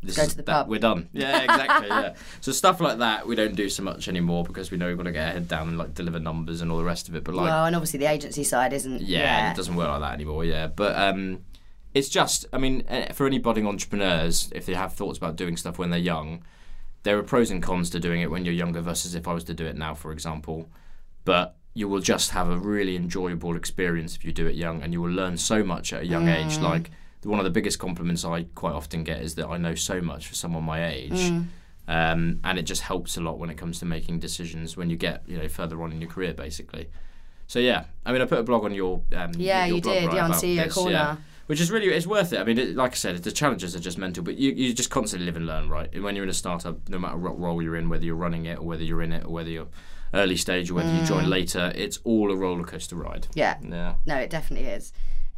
this 0.03 0.15
Go 0.17 0.24
is 0.24 0.29
to 0.29 0.38
the 0.38 0.44
that, 0.44 0.51
pub. 0.63 0.70
We're 0.70 0.79
done. 0.79 1.10
Yeah, 1.13 1.41
exactly. 1.41 1.88
yeah. 1.88 2.13
So 2.41 2.51
stuff 2.51 2.79
like 2.79 3.00
that 3.00 3.25
we 3.27 3.36
don't 3.36 3.55
do 3.55 3.70
so 3.70 3.82
much 3.84 4.08
anymore 4.08 4.44
because 4.44 4.70
we 4.72 4.77
know 4.77 4.88
we've 4.88 4.98
got 4.98 5.03
to 5.03 5.12
get 5.12 5.27
our 5.27 5.34
head 5.34 5.48
down 5.48 5.67
and 5.70 5.77
like 5.77 5.94
deliver 5.94 6.20
numbers 6.20 6.62
and 6.62 6.72
all 6.72 6.77
the 6.77 6.84
rest 6.84 7.10
of 7.10 7.15
it. 7.15 7.24
But 7.24 7.36
like, 7.36 7.46
well, 7.46 7.65
and 7.65 7.75
obviously 7.75 8.00
the 8.00 8.10
agency 8.10 8.44
side 8.44 8.74
isn't. 8.74 9.01
yeah, 9.01 9.20
Yeah. 9.20 9.51
it 9.51 9.55
doesn't 9.58 9.75
work 9.75 9.88
like 9.89 10.01
that 10.01 10.13
anymore. 10.13 10.46
Yeah, 10.46 10.67
but 10.67 10.96
um, 10.96 11.44
it's 11.94 12.10
just, 12.10 12.46
I 12.53 12.58
mean, 12.58 12.84
eh, 12.88 13.13
for 13.13 13.25
any 13.25 13.39
budding 13.39 13.65
entrepreneurs, 13.67 14.51
if 14.53 14.65
they 14.65 14.74
have 14.75 14.94
thoughts 14.94 15.17
about 15.17 15.36
doing 15.38 15.58
stuff 15.58 15.77
when 15.79 15.89
they're 15.89 16.00
young, 16.00 16.44
there 17.03 17.17
are 17.17 17.24
pros 17.24 17.50
and 17.51 17.63
cons 17.63 17.89
to 17.91 18.00
doing 18.00 18.22
it 18.22 18.29
when 18.29 18.46
you're 18.46 18.53
younger 18.53 18.82
versus 18.82 19.15
if 19.15 19.27
I 19.27 19.34
was 19.34 19.44
to 19.46 19.53
do 19.53 19.65
it 19.65 19.75
now, 19.77 19.94
for 19.94 20.12
example. 20.12 20.70
But 21.24 21.55
you 21.75 21.88
will 21.88 22.00
just 22.00 22.32
have 22.32 22.50
a 22.50 22.58
really 22.58 22.96
enjoyable 22.96 23.55
experience 23.55 24.15
if 24.15 24.25
you 24.25 24.32
do 24.32 24.48
it 24.48 24.55
young, 24.55 24.82
and 24.82 24.91
you 24.94 25.01
will 25.01 25.12
learn 25.12 25.38
so 25.38 25.63
much 25.63 25.94
at 25.94 26.01
a 26.01 26.05
young 26.05 26.25
Mm. 26.25 26.46
age. 26.46 26.58
Like 26.58 26.89
one 27.24 27.38
of 27.39 27.44
the 27.46 27.51
biggest 27.51 27.77
compliments 27.79 28.24
I 28.25 28.44
quite 28.55 28.74
often 28.74 29.03
get 29.03 29.22
is 29.22 29.36
that 29.36 29.48
I 29.48 29.58
know 29.58 29.75
so 29.75 30.01
much 30.01 30.25
for 30.27 30.36
someone 30.36 30.63
my 30.63 30.84
age. 30.88 31.12
Mm. 31.12 31.46
Um, 31.88 32.39
and 32.44 32.58
it 32.58 32.63
just 32.63 32.82
helps 32.82 33.15
a 33.17 33.22
lot 33.22 33.38
when 33.38 33.50
it 33.51 33.58
comes 33.58 33.77
to 33.79 33.86
making 33.86 34.20
decisions 34.20 34.75
when 34.75 34.89
you 34.89 34.96
get 34.98 35.22
you 35.27 35.38
know 35.38 35.48
further 35.48 35.82
on 35.84 35.91
in 35.91 36.01
your 36.01 36.10
career, 36.10 36.34
basically. 36.34 36.89
So 37.48 37.60
yeah, 37.60 37.86
I 38.05 38.12
mean, 38.12 38.22
I 38.22 38.25
put 38.25 38.39
a 38.39 38.44
blog 38.44 38.63
on 38.63 38.74
your 38.74 39.01
um, 39.15 39.34
Yeah, 39.38 39.65
your 39.65 39.75
you 39.75 39.82
blog, 39.84 39.96
did. 39.96 40.08
right, 40.08 40.15
Yeah, 40.15 40.25
on 40.25 40.32
CEO 40.32 40.63
this, 40.63 40.74
Corner. 40.74 40.91
yeah. 40.91 41.15
which 41.46 41.62
is 41.62 41.70
really 41.70 41.88
it's 41.89 42.08
worth 42.08 42.34
it. 42.34 42.39
I 42.39 42.44
mean, 42.44 42.58
it, 42.58 42.75
like 42.75 42.94
I 42.94 42.96
said, 42.96 43.17
the 43.22 43.32
challenges 43.32 43.75
are 43.75 43.79
just 43.79 44.00
mental, 44.00 44.24
but 44.24 44.36
you, 44.38 44.51
you 44.51 44.74
just 44.74 44.89
constantly 44.89 45.25
live 45.27 45.36
and 45.36 45.46
learn, 45.46 45.70
right? 45.70 45.89
And 45.94 46.03
when 46.03 46.15
you're 46.15 46.24
in 46.24 46.29
a 46.29 46.34
startup, 46.34 46.89
no 46.89 46.98
matter 46.98 47.17
what 47.17 47.39
role 47.39 47.62
you're 47.62 47.75
in, 47.75 47.88
whether 47.89 48.03
you're 48.05 48.15
running 48.15 48.46
it 48.46 48.58
or 48.58 48.63
whether 48.63 48.84
you're 48.84 49.03
in 49.03 49.12
it 49.12 49.25
or 49.25 49.29
whether 49.32 49.50
you're 49.51 49.67
early 50.14 50.38
stage 50.38 50.70
or 50.72 50.76
whether 50.76 50.92
you 50.94 51.02
Mm. 51.02 51.08
join 51.08 51.30
later, 51.30 51.72
it's 51.76 52.00
all 52.04 52.32
a 52.32 52.36
roller 52.36 52.64
coaster 52.64 52.96
ride. 52.96 53.28
Yeah. 53.34 53.56
Yeah. 53.62 53.96
No, 54.06 54.16
it 54.18 54.30
definitely 54.30 54.68
is. 54.70 54.94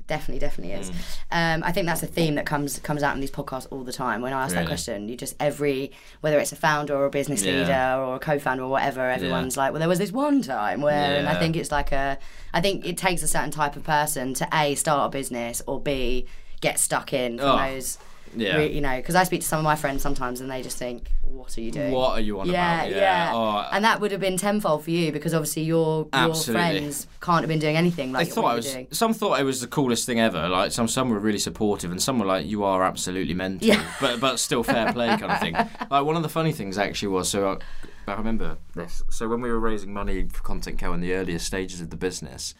Definitely, 0.07 0.39
definitely 0.39 0.73
is. 0.73 0.89
Mm. 0.89 0.95
Um, 1.31 1.63
I 1.65 1.73
think 1.73 1.85
that's 1.85 2.01
a 2.01 2.07
theme 2.07 2.35
that 2.35 2.45
comes 2.45 2.79
comes 2.79 3.03
out 3.03 3.13
in 3.15 3.19
these 3.19 3.29
podcasts 3.31 3.67
all 3.71 3.83
the 3.83 3.91
time. 3.91 4.21
When 4.21 4.31
I 4.31 4.43
ask 4.45 4.55
that 4.55 4.65
question, 4.65 5.09
you 5.09 5.17
just 5.17 5.35
every 5.37 5.91
whether 6.21 6.39
it's 6.39 6.53
a 6.53 6.55
founder 6.55 6.95
or 6.95 7.05
a 7.05 7.09
business 7.09 7.43
Yeah. 7.43 7.51
leader 7.59 8.05
or 8.05 8.15
a 8.15 8.19
co-founder 8.19 8.63
or 8.63 8.69
whatever, 8.69 9.01
everyone's 9.09 9.57
like, 9.57 9.73
"Well, 9.73 9.79
there 9.79 9.89
was 9.89 9.99
this 9.99 10.13
one 10.13 10.41
time 10.41 10.79
where," 10.79 11.17
and 11.19 11.27
I 11.27 11.35
think 11.37 11.57
it's 11.57 11.73
like 11.73 11.91
a, 11.91 12.17
I 12.53 12.61
think 12.61 12.85
it 12.85 12.97
takes 12.97 13.21
a 13.21 13.27
certain 13.27 13.51
type 13.51 13.75
of 13.75 13.83
person 13.83 14.33
to 14.35 14.47
a 14.53 14.75
start 14.75 15.07
a 15.07 15.09
business 15.09 15.61
or 15.67 15.81
b 15.81 16.25
get 16.61 16.79
stuck 16.79 17.11
in 17.11 17.37
from 17.37 17.47
Oh, 17.49 17.57
those, 17.57 17.97
Yeah. 18.35 18.59
you 18.59 18.81
know, 18.81 18.95
because 18.97 19.15
I 19.15 19.23
speak 19.23 19.41
to 19.41 19.47
some 19.47 19.59
of 19.59 19.63
my 19.63 19.75
friends 19.75 20.01
sometimes 20.01 20.41
and 20.41 20.49
they 20.51 20.61
just 20.61 20.77
think, 20.77 21.11
"What 21.23 21.57
are 21.57 21.61
you 21.61 21.71
doing?" 21.71 21.91
What 21.91 22.11
are 22.17 22.21
you 22.21 22.39
on 22.39 22.47
yeah, 22.49 22.83
about? 22.83 22.95
yeah, 22.95 23.31
Oh, 23.33 23.43
uh, 23.57 23.69
and 23.71 23.83
that 23.85 23.99
would 24.01 24.11
have 24.11 24.19
been 24.21 24.37
tenfold 24.37 24.83
for 24.83 24.91
you 24.91 25.11
because 25.11 25.33
obviously 25.33 25.63
your 25.63 26.07
your 26.13 26.33
friends 26.35 27.07
can't 27.21 27.41
have 27.41 27.47
been 27.49 27.59
doing 27.59 27.75
anything 27.77 28.11
They 28.11 28.19
like 28.19 28.29
thought 28.29 28.43
what 28.43 28.49
I 28.49 28.53
you're 28.53 28.55
was. 28.57 28.73
doing. 28.73 28.87
Some 28.91 29.13
thought 29.13 29.39
it 29.39 29.43
was 29.43 29.61
the 29.61 29.67
coolest 29.67 30.05
thing 30.05 30.19
ever. 30.19 30.47
Like 30.49 30.71
some, 30.71 30.87
some 30.87 31.09
were 31.09 31.19
really 31.19 31.39
supportive, 31.39 31.91
and 31.91 32.01
some 32.01 32.19
were 32.19 32.25
like, 32.25 32.45
"You 32.45 32.63
are 32.63 32.83
absolutely 32.83 33.33
mental," 33.33 33.67
Yeah. 33.67 33.83
but 34.01 34.19
but 34.19 34.37
still 34.39 34.63
fair 34.63 34.91
play 34.97 35.07
kind 35.17 35.31
of 35.31 35.39
thing. 35.39 35.55
Like 35.55 36.05
one 36.05 36.15
of 36.15 36.23
the 36.23 36.29
funny 36.29 36.51
things 36.51 36.77
actually 36.77 37.09
was 37.09 37.29
so 37.29 37.59
I, 38.07 38.11
I 38.11 38.15
remember 38.15 38.57
this. 38.75 39.03
So 39.09 39.27
when 39.27 39.41
we 39.41 39.49
were 39.49 39.59
raising 39.59 39.93
money 39.93 40.27
for 40.31 40.41
Content 40.41 40.77
Cal 40.79 40.93
in 40.93 41.01
the 41.01 41.13
earlier 41.13 41.39
stages 41.39 41.81
of 41.81 41.89
the 41.89 41.97
business, 41.97 42.53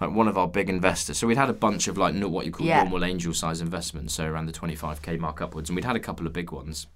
like 0.00 0.10
one 0.10 0.28
of 0.28 0.38
our 0.38 0.48
big 0.48 0.68
investors. 0.70 1.18
So 1.18 1.26
we'd 1.26 1.36
had 1.36 1.50
a 1.50 1.54
bunch 1.54 1.86
of 1.88 1.98
like 1.98 2.14
what 2.22 2.46
you 2.46 2.52
call 2.52 2.66
Yeah. 2.66 2.82
normal 2.82 3.04
angel 3.04 3.34
size 3.34 3.60
investments, 3.60 4.14
so 4.14 4.24
around 4.26 4.46
the 4.46 4.52
25k 4.52 5.18
mark 5.18 5.40
upwards, 5.42 5.68
and 5.70 5.76
we'd 5.76 5.84
had 5.84 5.96
a 5.96 6.00
couple 6.00 6.26
of 6.26 6.32
big 6.32 6.50
ones. 6.52 6.86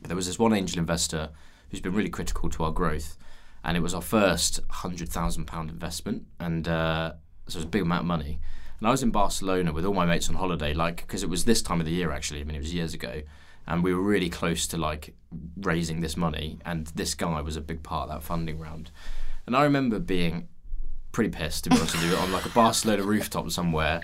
But 0.00 0.08
there 0.08 0.16
was 0.16 0.26
this 0.26 0.38
one 0.38 0.52
angel 0.52 0.78
investor 0.78 1.30
who's 1.70 1.80
been 1.80 1.94
really 1.94 2.10
critical 2.10 2.48
to 2.50 2.64
our 2.64 2.72
growth. 2.72 3.16
and 3.64 3.76
it 3.76 3.80
was 3.80 3.94
our 3.94 4.02
first 4.02 4.60
hundred 4.70 5.08
thousand 5.08 5.44
pound 5.46 5.70
investment, 5.70 6.24
and 6.38 6.68
uh, 6.68 7.12
so 7.48 7.56
it 7.56 7.60
was 7.60 7.64
a 7.64 7.68
big 7.68 7.82
amount 7.82 8.02
of 8.02 8.06
money. 8.06 8.38
And 8.78 8.86
I 8.86 8.90
was 8.92 9.02
in 9.02 9.10
Barcelona 9.10 9.72
with 9.72 9.84
all 9.84 9.94
my 9.94 10.06
mates 10.06 10.28
on 10.28 10.36
holiday, 10.36 10.72
like 10.72 10.98
because 10.98 11.22
it 11.24 11.28
was 11.30 11.44
this 11.46 11.62
time 11.62 11.80
of 11.80 11.86
the 11.86 11.92
year 11.92 12.12
actually. 12.12 12.40
I 12.40 12.44
mean, 12.44 12.54
it 12.54 12.60
was 12.60 12.72
years 12.74 12.94
ago, 12.94 13.22
and 13.66 13.82
we 13.82 13.92
were 13.92 14.02
really 14.02 14.28
close 14.30 14.68
to 14.68 14.76
like 14.76 15.14
raising 15.60 16.00
this 16.00 16.16
money, 16.16 16.58
and 16.64 16.86
this 16.94 17.14
guy 17.16 17.40
was 17.40 17.56
a 17.56 17.60
big 17.60 17.82
part 17.82 18.08
of 18.08 18.14
that 18.14 18.22
funding 18.22 18.58
round. 18.60 18.90
And 19.46 19.56
I 19.56 19.62
remember 19.64 19.98
being 19.98 20.48
pretty 21.16 21.30
pissed 21.30 21.64
to 21.64 21.70
be 21.70 21.76
honest 21.76 21.94
with 21.94 22.04
you 22.04 22.14
on 22.18 22.30
like 22.30 22.44
a 22.44 22.50
Barcelona 22.50 23.02
rooftop 23.02 23.50
somewhere. 23.50 24.02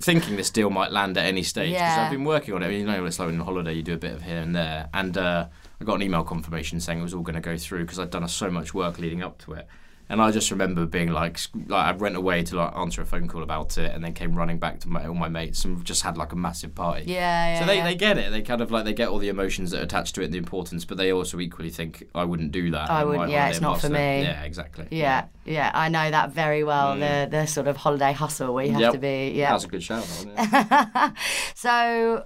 Thinking 0.00 0.36
this 0.36 0.50
deal 0.50 0.68
might 0.68 0.92
land 0.92 1.16
at 1.16 1.24
any 1.24 1.42
stage 1.42 1.70
because 1.70 1.80
Yeah. 1.80 2.04
I've 2.04 2.10
been 2.10 2.24
working 2.24 2.52
on 2.52 2.62
it. 2.62 2.66
I 2.66 2.68
mean, 2.68 2.80
you 2.80 2.86
know, 2.86 3.02
it's 3.06 3.18
like 3.18 3.28
on 3.28 3.38
holiday, 3.40 3.72
you 3.72 3.82
do 3.82 3.94
a 3.94 3.96
bit 3.96 4.12
of 4.12 4.22
here 4.22 4.36
and 4.40 4.54
there, 4.54 4.90
and 4.92 5.16
uh, 5.16 5.46
I 5.80 5.84
got 5.84 5.94
an 5.94 6.02
email 6.02 6.22
confirmation 6.22 6.80
saying 6.80 6.98
it 6.98 7.02
was 7.02 7.14
all 7.14 7.22
going 7.22 7.36
to 7.36 7.40
go 7.40 7.56
through 7.56 7.84
because 7.84 7.98
I'd 7.98 8.10
done 8.10 8.28
so 8.28 8.50
much 8.50 8.74
work 8.74 8.98
leading 8.98 9.22
up 9.22 9.38
to 9.44 9.54
it. 9.54 9.66
And 10.08 10.20
I 10.20 10.30
just 10.32 10.50
remember 10.50 10.84
being 10.84 11.10
like, 11.12 11.38
like 11.66 11.86
I 11.86 11.92
went 11.92 12.14
away 12.14 12.42
to 12.44 12.56
like 12.56 12.76
answer 12.76 13.00
a 13.00 13.06
phone 13.06 13.26
call 13.26 13.42
about 13.42 13.78
it, 13.78 13.90
and 13.94 14.04
then 14.04 14.12
came 14.12 14.34
running 14.34 14.58
back 14.58 14.80
to 14.80 14.88
my 14.88 15.06
all 15.06 15.14
my 15.14 15.28
mates 15.28 15.64
and 15.64 15.82
just 15.84 16.02
had 16.02 16.18
like 16.18 16.32
a 16.32 16.36
massive 16.36 16.74
party. 16.74 17.04
Yeah, 17.06 17.54
yeah. 17.54 17.60
So 17.60 17.66
they, 17.66 17.76
yeah. 17.78 17.84
they 17.84 17.94
get 17.94 18.18
it. 18.18 18.30
They 18.30 18.42
kind 18.42 18.60
of 18.60 18.70
like 18.70 18.84
they 18.84 18.92
get 18.92 19.08
all 19.08 19.18
the 19.18 19.30
emotions 19.30 19.70
that 19.70 19.80
are 19.80 19.84
attached 19.84 20.14
to 20.16 20.20
it 20.20 20.26
and 20.26 20.34
the 20.34 20.38
importance, 20.38 20.84
but 20.84 20.98
they 20.98 21.10
also 21.10 21.40
equally 21.40 21.70
think 21.70 22.04
I 22.14 22.24
wouldn't 22.24 22.52
do 22.52 22.70
that. 22.72 22.90
I 22.90 23.02
wouldn't- 23.04 23.30
yeah, 23.30 23.48
it's 23.48 23.62
not 23.62 23.80
for 23.80 23.88
Barcelona." 23.88 24.18
me. 24.18 24.22
Yeah, 24.24 24.42
exactly. 24.42 24.86
Yeah, 24.90 25.24
yeah, 25.46 25.70
I 25.72 25.88
know 25.88 26.10
that 26.10 26.32
very 26.32 26.64
well. 26.64 26.96
The 26.98 27.26
the 27.30 27.46
sort 27.46 27.66
of 27.66 27.76
holiday 27.78 28.12
hustle 28.12 28.52
where 28.52 28.66
you 28.66 28.72
have 28.72 28.80
Mm. 28.80 28.84
Yep. 28.84 28.92
to 28.92 28.98
be. 28.98 29.32
Yeah. 29.34 29.52
That's 29.52 29.64
a 29.64 29.68
good 29.68 29.82
shout. 29.82 30.00
Wasn't 30.02 30.32
it? 30.36 31.12
so, 31.54 32.24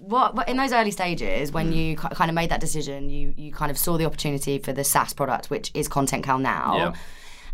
what, 0.00 0.34
what 0.34 0.48
in 0.48 0.56
those 0.56 0.72
early 0.72 0.90
stages 0.90 1.50
Mm. 1.50 1.54
when 1.54 1.72
you 1.72 1.96
kind 1.96 2.28
of 2.30 2.34
made 2.34 2.50
that 2.50 2.60
decision, 2.60 3.08
you 3.10 3.34
you 3.36 3.52
kind 3.52 3.70
of 3.70 3.78
saw 3.78 3.96
the 3.96 4.04
opportunity 4.04 4.58
for 4.58 4.72
the 4.72 4.84
SaaS 4.84 5.12
product, 5.12 5.48
which 5.50 5.70
is 5.74 5.88
Content 5.88 6.24
Cal 6.24 6.38
now. 6.38 6.76
Yeah. 6.76 6.92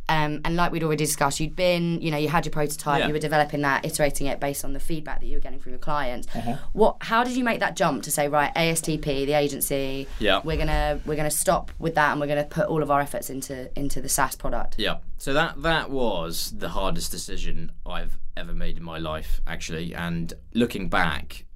Um, 0.08 0.40
and 0.44 0.54
like 0.54 0.70
we'd 0.70 0.84
already 0.84 1.04
discussed, 1.04 1.40
you'd 1.40 1.56
been, 1.56 2.00
you 2.00 2.12
know, 2.12 2.16
you 2.16 2.28
had 2.28 2.44
your 2.46 2.52
prototype, 2.52 3.00
Yeah. 3.00 3.06
you 3.08 3.12
were 3.12 3.18
developing 3.18 3.62
that, 3.62 3.84
iterating 3.84 4.28
it 4.28 4.38
based 4.38 4.64
on 4.64 4.72
the 4.72 4.78
feedback 4.78 5.18
that 5.20 5.26
you 5.26 5.34
were 5.36 5.40
getting 5.40 5.58
from 5.58 5.72
your 5.72 5.80
clients. 5.80 6.28
Uh-huh. 6.34 6.56
What? 6.74 6.96
How 7.00 7.24
did 7.24 7.36
you 7.36 7.42
make 7.42 7.58
that 7.58 7.74
jump 7.74 8.04
to 8.04 8.10
say, 8.12 8.28
right, 8.28 8.54
ASTP, 8.54 9.26
the 9.26 9.32
agency, 9.32 10.06
Yeah. 10.20 10.40
we're 10.44 10.56
gonna 10.58 11.00
we're 11.06 11.16
gonna 11.16 11.30
stop 11.30 11.72
with 11.80 11.96
that, 11.96 12.12
and 12.12 12.20
we're 12.20 12.28
gonna 12.28 12.44
put 12.44 12.66
all 12.68 12.82
of 12.84 12.90
our 12.90 13.00
efforts 13.00 13.30
into 13.30 13.68
into 13.78 14.00
the 14.00 14.08
SaaS 14.08 14.36
product. 14.36 14.76
Yeah. 14.78 14.98
So 15.18 15.32
that 15.32 15.60
that 15.62 15.90
was 15.90 16.52
the 16.56 16.68
hardest 16.68 17.10
decision 17.10 17.72
I've 17.84 18.16
ever 18.36 18.52
made 18.52 18.76
in 18.76 18.84
my 18.84 18.98
life, 18.98 19.40
actually. 19.46 19.92
And 19.92 20.32
looking 20.54 20.88
back, 20.88 21.46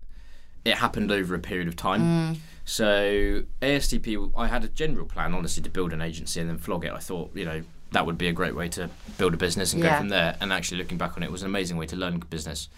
it 0.65 0.75
happened 0.79 1.13
over 1.13 1.37
a 1.37 1.39
period 1.39 1.69
of 1.69 1.77
time. 1.77 2.39
So 2.65 3.43
ASTP, 3.63 4.33
I 4.37 4.47
had 4.49 4.65
a 4.65 4.69
general 4.69 5.07
plan, 5.07 5.35
honestly, 5.35 5.63
to 5.63 5.71
build 5.71 5.93
an 5.93 6.01
agency 6.01 6.41
and 6.41 6.49
then 6.49 6.59
flog 6.59 6.85
it. 6.85 6.93
I 6.93 6.99
thought, 6.99 7.31
you 7.37 7.45
know, 7.45 7.63
that 7.93 8.07
would 8.07 8.19
be 8.19 8.29
a 8.29 8.33
great 8.33 8.55
way 8.55 8.69
to 8.71 8.89
build 9.19 9.35
a 9.35 9.37
business 9.37 9.73
and 9.73 9.83
Yeah. 9.83 9.91
go 9.93 9.99
from 9.99 10.09
there. 10.11 10.37
And 10.41 10.53
actually, 10.53 10.79
looking 10.79 10.99
back 10.99 11.17
on 11.17 11.23
it, 11.23 11.27
it 11.27 11.33
was 11.33 11.43
an 11.43 11.47
amazing 11.49 11.77
way 11.77 11.87
to 11.87 11.97
learn 11.97 12.19
business. 12.31 12.69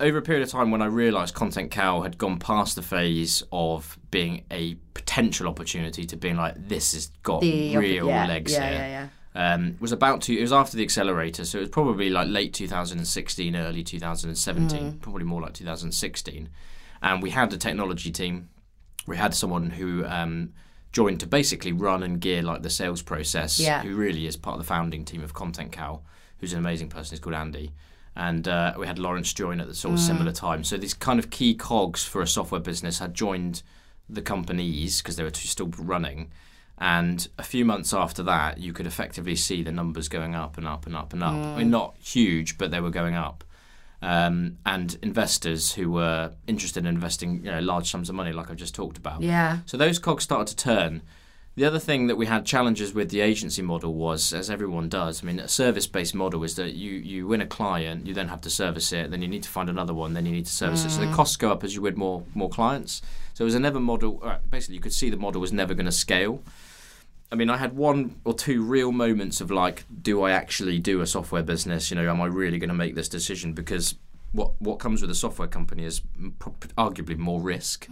Over 0.00 0.18
a 0.18 0.22
period 0.22 0.42
of 0.42 0.48
time, 0.50 0.70
when 0.70 0.80
I 0.80 0.86
realised 0.86 1.34
Content 1.34 1.70
Cal 1.70 2.02
had 2.02 2.16
gone 2.16 2.38
past 2.38 2.74
the 2.74 2.82
phase 2.82 3.42
of 3.52 3.98
being 4.10 4.44
a 4.50 4.76
potential 4.94 5.46
opportunity 5.46 6.06
to 6.06 6.16
being 6.16 6.36
like, 6.36 6.54
this 6.68 6.92
has 6.94 7.08
got 7.22 7.42
The 7.42 7.76
real 7.76 8.06
yeah, 8.06 8.26
legs 8.26 8.52
yeah, 8.52 8.68
here 8.70 8.78
yeah, 8.78 9.08
yeah. 9.34 9.54
um, 9.54 9.76
was 9.78 9.92
about 9.92 10.22
to. 10.22 10.36
It 10.36 10.40
was 10.40 10.52
after 10.54 10.78
the 10.78 10.82
accelerator, 10.82 11.44
so 11.44 11.58
it 11.58 11.60
was 11.60 11.70
probably 11.70 12.08
like 12.08 12.28
late 12.28 12.54
2016, 12.54 13.54
early 13.54 13.82
2017, 13.82 15.00
probably 15.00 15.24
more 15.24 15.42
like 15.42 15.52
2016. 15.52 16.48
And 17.02 17.22
we 17.22 17.30
had 17.30 17.52
a 17.52 17.58
technology 17.58 18.10
team. 18.10 18.48
We 19.06 19.18
had 19.18 19.34
someone 19.34 19.68
who 19.70 20.04
um, 20.06 20.54
joined 20.92 21.20
to 21.20 21.26
basically 21.26 21.72
run 21.72 22.02
and 22.02 22.20
gear 22.20 22.42
like 22.42 22.62
the 22.62 22.70
sales 22.70 23.02
process. 23.02 23.58
Yeah. 23.58 23.82
Who 23.82 23.94
really 23.94 24.26
is 24.26 24.36
part 24.36 24.54
of 24.54 24.60
the 24.60 24.66
founding 24.66 25.04
team 25.04 25.22
of 25.22 25.34
Content 25.34 25.72
Cal, 25.72 26.02
who's 26.38 26.52
an 26.52 26.58
amazing 26.58 26.88
person. 26.88 27.14
He's 27.14 27.20
called 27.20 27.36
Andy. 27.36 27.72
And 28.16 28.48
uh, 28.48 28.74
we 28.76 28.86
had 28.86 28.98
Lawrence 28.98 29.32
join 29.32 29.60
at 29.60 29.68
the 29.68 29.74
sort 29.74 29.94
of 29.94 30.00
similar 30.00 30.32
time. 30.32 30.64
So 30.64 30.76
these 30.76 30.94
kind 30.94 31.18
of 31.18 31.30
key 31.30 31.54
cogs 31.54 32.04
for 32.04 32.20
a 32.20 32.26
software 32.26 32.60
business 32.60 32.98
had 32.98 33.14
joined 33.14 33.62
the 34.08 34.20
companies 34.20 35.00
because 35.00 35.16
they 35.16 35.22
were 35.22 35.32
still 35.32 35.70
running. 35.78 36.30
And 36.76 37.28
a 37.38 37.42
few 37.42 37.64
months 37.64 37.94
after 37.94 38.22
that, 38.24 38.58
you 38.58 38.72
could 38.72 38.86
effectively 38.86 39.36
see 39.36 39.62
the 39.62 39.70
numbers 39.70 40.08
going 40.08 40.34
up 40.34 40.58
and 40.58 40.66
up 40.66 40.86
and 40.86 40.96
up 40.96 41.12
and 41.12 41.22
up. 41.22 41.34
I 41.34 41.58
mean, 41.58 41.70
not 41.70 41.96
huge, 41.98 42.58
but 42.58 42.70
they 42.70 42.80
were 42.80 42.90
going 42.90 43.14
up. 43.14 43.44
Um, 44.02 44.56
and 44.64 44.98
investors 45.02 45.72
who 45.72 45.90
were 45.90 46.32
interested 46.46 46.86
in 46.86 46.94
investing 46.94 47.44
you 47.44 47.50
know, 47.50 47.60
large 47.60 47.90
sums 47.90 48.08
of 48.08 48.14
money, 48.14 48.32
like 48.32 48.50
I've 48.50 48.56
just 48.56 48.74
talked 48.74 48.96
about. 48.96 49.20
Yeah. 49.20 49.58
So 49.66 49.76
those 49.76 49.98
cogs 49.98 50.24
started 50.24 50.56
to 50.56 50.56
turn. 50.56 51.02
The 51.56 51.66
other 51.66 51.78
thing 51.78 52.06
that 52.06 52.16
we 52.16 52.26
had 52.26 52.46
challenges 52.46 52.94
with 52.94 53.10
the 53.10 53.20
agency 53.20 53.60
model 53.60 53.92
was, 53.92 54.32
as 54.32 54.48
everyone 54.48 54.88
does, 54.88 55.22
I 55.22 55.26
mean, 55.26 55.38
a 55.38 55.48
service-based 55.48 56.14
model 56.14 56.42
is 56.44 56.54
that 56.54 56.72
you 56.72 56.92
you 56.92 57.26
win 57.26 57.42
a 57.42 57.46
client, 57.46 58.06
you 58.06 58.14
then 58.14 58.28
have 58.28 58.40
to 58.42 58.50
service 58.50 58.92
it, 58.92 59.10
then 59.10 59.20
you 59.20 59.28
need 59.28 59.42
to 59.42 59.50
find 59.50 59.68
another 59.68 59.92
one, 59.92 60.14
then 60.14 60.24
you 60.24 60.32
need 60.32 60.46
to 60.46 60.52
service 60.52 60.84
it. 60.84 60.90
So 60.90 61.00
the 61.00 61.12
costs 61.12 61.36
go 61.36 61.52
up 61.52 61.62
as 61.62 61.74
you 61.74 61.82
win 61.82 61.96
more 61.96 62.22
more 62.34 62.48
clients. 62.48 63.02
So 63.34 63.44
it 63.44 63.46
was 63.46 63.54
a 63.54 63.60
never 63.60 63.80
model. 63.80 64.20
Uh, 64.22 64.38
basically, 64.48 64.76
you 64.76 64.80
could 64.80 64.94
see 64.94 65.10
the 65.10 65.16
model 65.16 65.40
was 65.40 65.52
never 65.52 65.74
going 65.74 65.86
to 65.86 65.92
scale. 65.92 66.42
I 67.32 67.36
mean, 67.36 67.48
I 67.50 67.56
had 67.56 67.76
one 67.76 68.20
or 68.24 68.34
two 68.34 68.62
real 68.62 68.90
moments 68.92 69.40
of 69.40 69.50
like, 69.50 69.84
do 70.02 70.22
I 70.22 70.32
actually 70.32 70.78
do 70.80 71.00
a 71.00 71.06
software 71.06 71.42
business? 71.44 71.90
You 71.90 71.96
know, 71.96 72.10
am 72.10 72.20
I 72.20 72.26
really 72.26 72.58
going 72.58 72.68
to 72.70 72.74
make 72.74 72.94
this 72.96 73.08
decision? 73.08 73.52
Because 73.52 73.94
what 74.32 74.52
what 74.60 74.78
comes 74.78 75.00
with 75.00 75.10
a 75.10 75.14
software 75.14 75.48
company 75.48 75.84
is 75.84 76.02
pro- 76.38 76.54
arguably 76.78 77.16
more 77.16 77.40
risk 77.40 77.88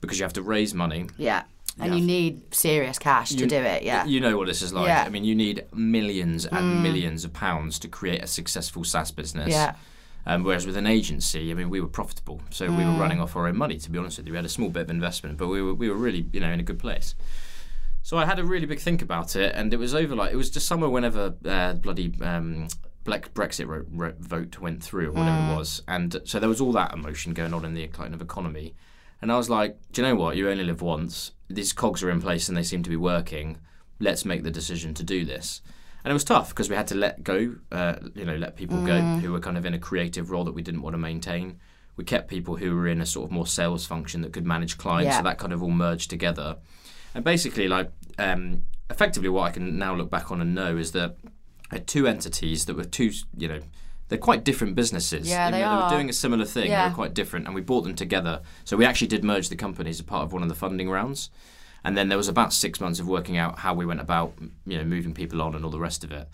because 0.00 0.18
you 0.18 0.24
have 0.24 0.32
to 0.34 0.42
raise 0.42 0.74
money. 0.74 1.06
Yeah. 1.16 1.44
And 1.80 1.98
you 1.98 2.04
need 2.04 2.54
serious 2.54 3.00
cash 3.00 3.30
to 3.30 3.46
do 3.46 3.56
it, 3.56 3.82
yeah. 3.82 4.04
You 4.04 4.20
know 4.20 4.36
what 4.38 4.46
this 4.46 4.62
is 4.62 4.72
like. 4.72 4.86
Yeah. 4.86 5.02
I 5.04 5.08
mean, 5.08 5.24
you 5.24 5.34
need 5.34 5.64
millions 5.72 6.46
and 6.46 6.82
millions 6.84 7.24
of 7.24 7.32
pounds 7.32 7.80
to 7.80 7.88
create 7.88 8.22
a 8.22 8.28
successful 8.28 8.84
SaaS 8.84 9.10
business. 9.10 9.48
Yeah. 9.50 9.74
Um, 10.24 10.44
whereas 10.44 10.66
with 10.66 10.76
an 10.76 10.86
agency, 10.86 11.50
I 11.50 11.54
mean, 11.54 11.68
we 11.70 11.80
were 11.80 11.88
profitable, 11.88 12.40
so 12.50 12.66
we 12.66 12.76
Mm. 12.84 12.94
were 12.94 13.00
running 13.00 13.20
off 13.20 13.34
our 13.36 13.46
own 13.48 13.56
money. 13.56 13.76
To 13.78 13.90
be 13.90 13.98
honest 13.98 14.18
with 14.18 14.26
you, 14.28 14.32
we 14.32 14.36
had 14.36 14.44
a 14.46 14.48
small 14.48 14.68
bit 14.70 14.82
of 14.82 14.90
investment, 14.90 15.36
but 15.36 15.48
we 15.48 15.60
were 15.60 15.74
we 15.74 15.88
were 15.90 15.96
really 15.96 16.26
you 16.32 16.38
know 16.40 16.48
in 16.50 16.60
a 16.60 16.62
good 16.62 16.78
place. 16.78 17.14
So 18.04 18.18
I 18.18 18.26
had 18.26 18.38
a 18.38 18.44
really 18.44 18.66
big 18.66 18.80
think 18.80 19.00
about 19.00 19.34
it, 19.34 19.54
and 19.54 19.72
it 19.72 19.78
was 19.78 19.94
over 19.94 20.14
like 20.14 20.30
it 20.30 20.36
was 20.36 20.50
just 20.50 20.66
somewhere 20.68 20.90
whenever 20.90 21.34
uh, 21.46 21.72
bloody 21.72 22.12
um, 22.20 22.68
Black 23.02 23.32
Brexit 23.32 23.66
ro- 23.66 23.86
ro- 23.90 24.12
vote 24.18 24.58
went 24.58 24.82
through 24.84 25.08
or 25.08 25.12
whatever 25.12 25.38
Mm. 25.38 25.52
it 25.52 25.56
was, 25.56 25.82
and 25.88 26.20
so 26.24 26.38
there 26.38 26.48
was 26.50 26.60
all 26.60 26.72
that 26.72 26.92
emotion 26.92 27.32
going 27.32 27.54
on 27.54 27.64
in 27.64 27.72
the 27.72 27.86
kind 27.88 28.12
of 28.14 28.20
economy, 28.20 28.74
and 29.22 29.32
I 29.32 29.38
was 29.38 29.48
like, 29.48 29.78
do 29.92 30.02
you 30.02 30.06
know 30.08 30.16
what? 30.16 30.36
You 30.36 30.50
only 30.50 30.64
live 30.64 30.82
once. 30.82 31.32
These 31.48 31.72
cogs 31.72 32.02
are 32.02 32.10
in 32.10 32.20
place 32.20 32.46
and 32.48 32.56
they 32.58 32.62
seem 32.62 32.82
to 32.82 32.90
be 32.90 32.96
working. 32.96 33.56
Let's 34.00 34.26
make 34.26 34.42
the 34.42 34.50
decision 34.50 34.92
to 34.94 35.02
do 35.02 35.24
this. 35.24 35.62
And 36.04 36.10
it 36.10 36.14
was 36.14 36.24
tough 36.24 36.50
because 36.50 36.68
we 36.68 36.76
had 36.76 36.88
to 36.88 36.94
let 36.94 37.24
go, 37.24 37.54
uh, 37.72 37.94
you 38.14 38.26
know, 38.26 38.36
let 38.36 38.56
people 38.56 38.84
go 38.84 39.00
who 39.00 39.32
were 39.32 39.40
kind 39.40 39.56
of 39.56 39.64
in 39.64 39.72
a 39.72 39.78
creative 39.78 40.30
role 40.30 40.44
that 40.44 40.52
we 40.52 40.60
didn't 40.60 40.82
want 40.82 40.92
to 40.92 40.98
maintain. 40.98 41.58
We 41.96 42.04
kept 42.04 42.28
people 42.28 42.56
who 42.56 42.74
were 42.76 42.86
in 42.88 43.00
a 43.00 43.06
sort 43.06 43.24
of 43.26 43.30
more 43.32 43.46
sales 43.46 43.86
function 43.86 44.20
that 44.22 44.32
could 44.34 44.44
manage 44.44 44.76
clients, 44.76 45.12
Yeah. 45.12 45.16
so 45.18 45.22
that 45.24 45.38
kind 45.38 45.54
of 45.54 45.62
all 45.62 45.70
merged 45.70 46.10
together. 46.10 46.56
And 47.14 47.24
basically, 47.24 47.68
like, 47.68 47.90
um, 48.18 48.64
effectively, 48.90 49.28
what 49.28 49.42
I 49.42 49.50
can 49.50 49.78
now 49.78 49.94
look 49.94 50.10
back 50.10 50.30
on 50.30 50.40
and 50.40 50.54
know 50.54 50.76
is 50.76 50.92
that 50.92 51.16
I 51.70 51.76
had 51.76 51.86
two 51.86 52.06
entities 52.06 52.64
that 52.66 52.76
were 52.76 52.84
two, 52.84 53.10
you 53.36 53.48
know, 53.48 53.60
they're 54.08 54.18
quite 54.18 54.44
different 54.44 54.74
businesses. 54.74 55.28
Yeah, 55.28 55.50
they 55.50 55.60
though 55.60 55.66
are. 55.66 55.84
were 55.84 55.96
doing 55.96 56.10
a 56.10 56.12
similar 56.12 56.44
thing. 56.44 56.64
They 56.64 56.70
Yeah. 56.70 56.88
were 56.88 56.94
quite 56.94 57.14
different, 57.14 57.46
and 57.46 57.54
we 57.54 57.60
brought 57.62 57.82
them 57.82 57.94
together. 57.94 58.42
So 58.64 58.76
we 58.76 58.84
actually 58.84 59.06
did 59.08 59.24
merge 59.24 59.48
the 59.48 59.56
companies 59.56 59.98
as 60.00 60.06
part 60.06 60.24
of 60.24 60.32
one 60.32 60.42
of 60.42 60.48
the 60.48 60.54
funding 60.54 60.90
rounds. 60.90 61.30
And 61.84 61.96
then 61.96 62.08
there 62.08 62.18
was 62.18 62.28
about 62.28 62.52
six 62.52 62.80
months 62.80 62.98
of 63.00 63.06
working 63.06 63.36
out 63.36 63.60
how 63.60 63.74
we 63.74 63.84
went 63.86 64.00
about, 64.00 64.34
you 64.66 64.78
know, 64.78 64.84
moving 64.84 65.14
people 65.14 65.40
on 65.42 65.54
and 65.54 65.64
all 65.64 65.70
the 65.70 65.78
rest 65.80 66.02
of 66.04 66.12
it. 66.12 66.28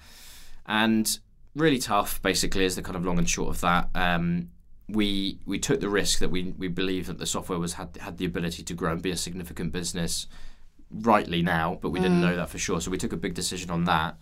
And 0.66 1.18
really 1.54 1.78
tough, 1.78 2.20
basically, 2.22 2.64
is 2.64 2.76
the 2.76 2.82
kind 2.82 2.96
of 2.96 3.04
long 3.04 3.18
and 3.18 3.28
short 3.28 3.50
of 3.54 3.60
that. 3.60 3.88
Um, 3.94 4.50
we 4.88 5.38
we 5.46 5.58
took 5.58 5.80
the 5.80 5.88
risk 5.88 6.18
that 6.18 6.30
we 6.30 6.52
we 6.58 6.66
believe 6.66 7.06
that 7.06 7.18
the 7.18 7.26
software 7.26 7.58
was 7.58 7.74
had 7.74 7.96
had 8.00 8.18
the 8.18 8.24
ability 8.24 8.62
to 8.64 8.74
grow 8.74 8.92
and 8.92 9.00
be 9.02 9.10
a 9.12 9.16
significant 9.16 9.72
business 9.72 10.26
rightly 10.90 11.42
now, 11.42 11.78
but 11.80 11.90
we 11.90 12.00
didn't 12.00 12.20
know 12.20 12.36
that 12.36 12.48
for 12.50 12.58
sure. 12.58 12.80
So 12.80 12.90
we 12.90 12.98
took 12.98 13.12
a 13.12 13.16
big 13.16 13.34
decision 13.34 13.70
on 13.70 13.84
that. 13.84 14.16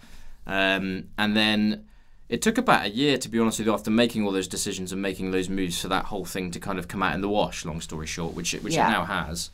Um, 0.47 1.09
and 1.19 1.37
then 1.37 1.85
it 2.29 2.43
took 2.43 2.59
about 2.59 2.87
a 2.87 2.91
year, 2.91 3.17
to 3.19 3.29
be 3.29 3.39
honest 3.39 3.59
with 3.59 3.67
you, 3.67 3.73
after 3.75 3.91
making 3.91 4.25
all 4.25 4.33
those 4.33 4.49
decisions 4.49 4.93
and 4.93 5.01
making 5.01 5.31
those 5.31 5.49
moves 5.49 5.81
for 5.81 5.89
that 5.89 6.07
whole 6.07 6.25
thing 6.25 6.51
to 6.51 6.61
kind 6.61 6.79
of 6.79 6.89
come 6.89 7.03
out 7.03 7.15
in 7.15 7.21
the 7.21 7.29
wash. 7.29 7.65
Long 7.65 7.81
story 7.81 8.07
short, 8.07 8.35
which 8.35 8.55
it, 8.55 8.63
which 8.63 8.75
Yeah. 8.75 8.89
it 8.89 8.93
now 8.93 9.05
has. 9.05 9.51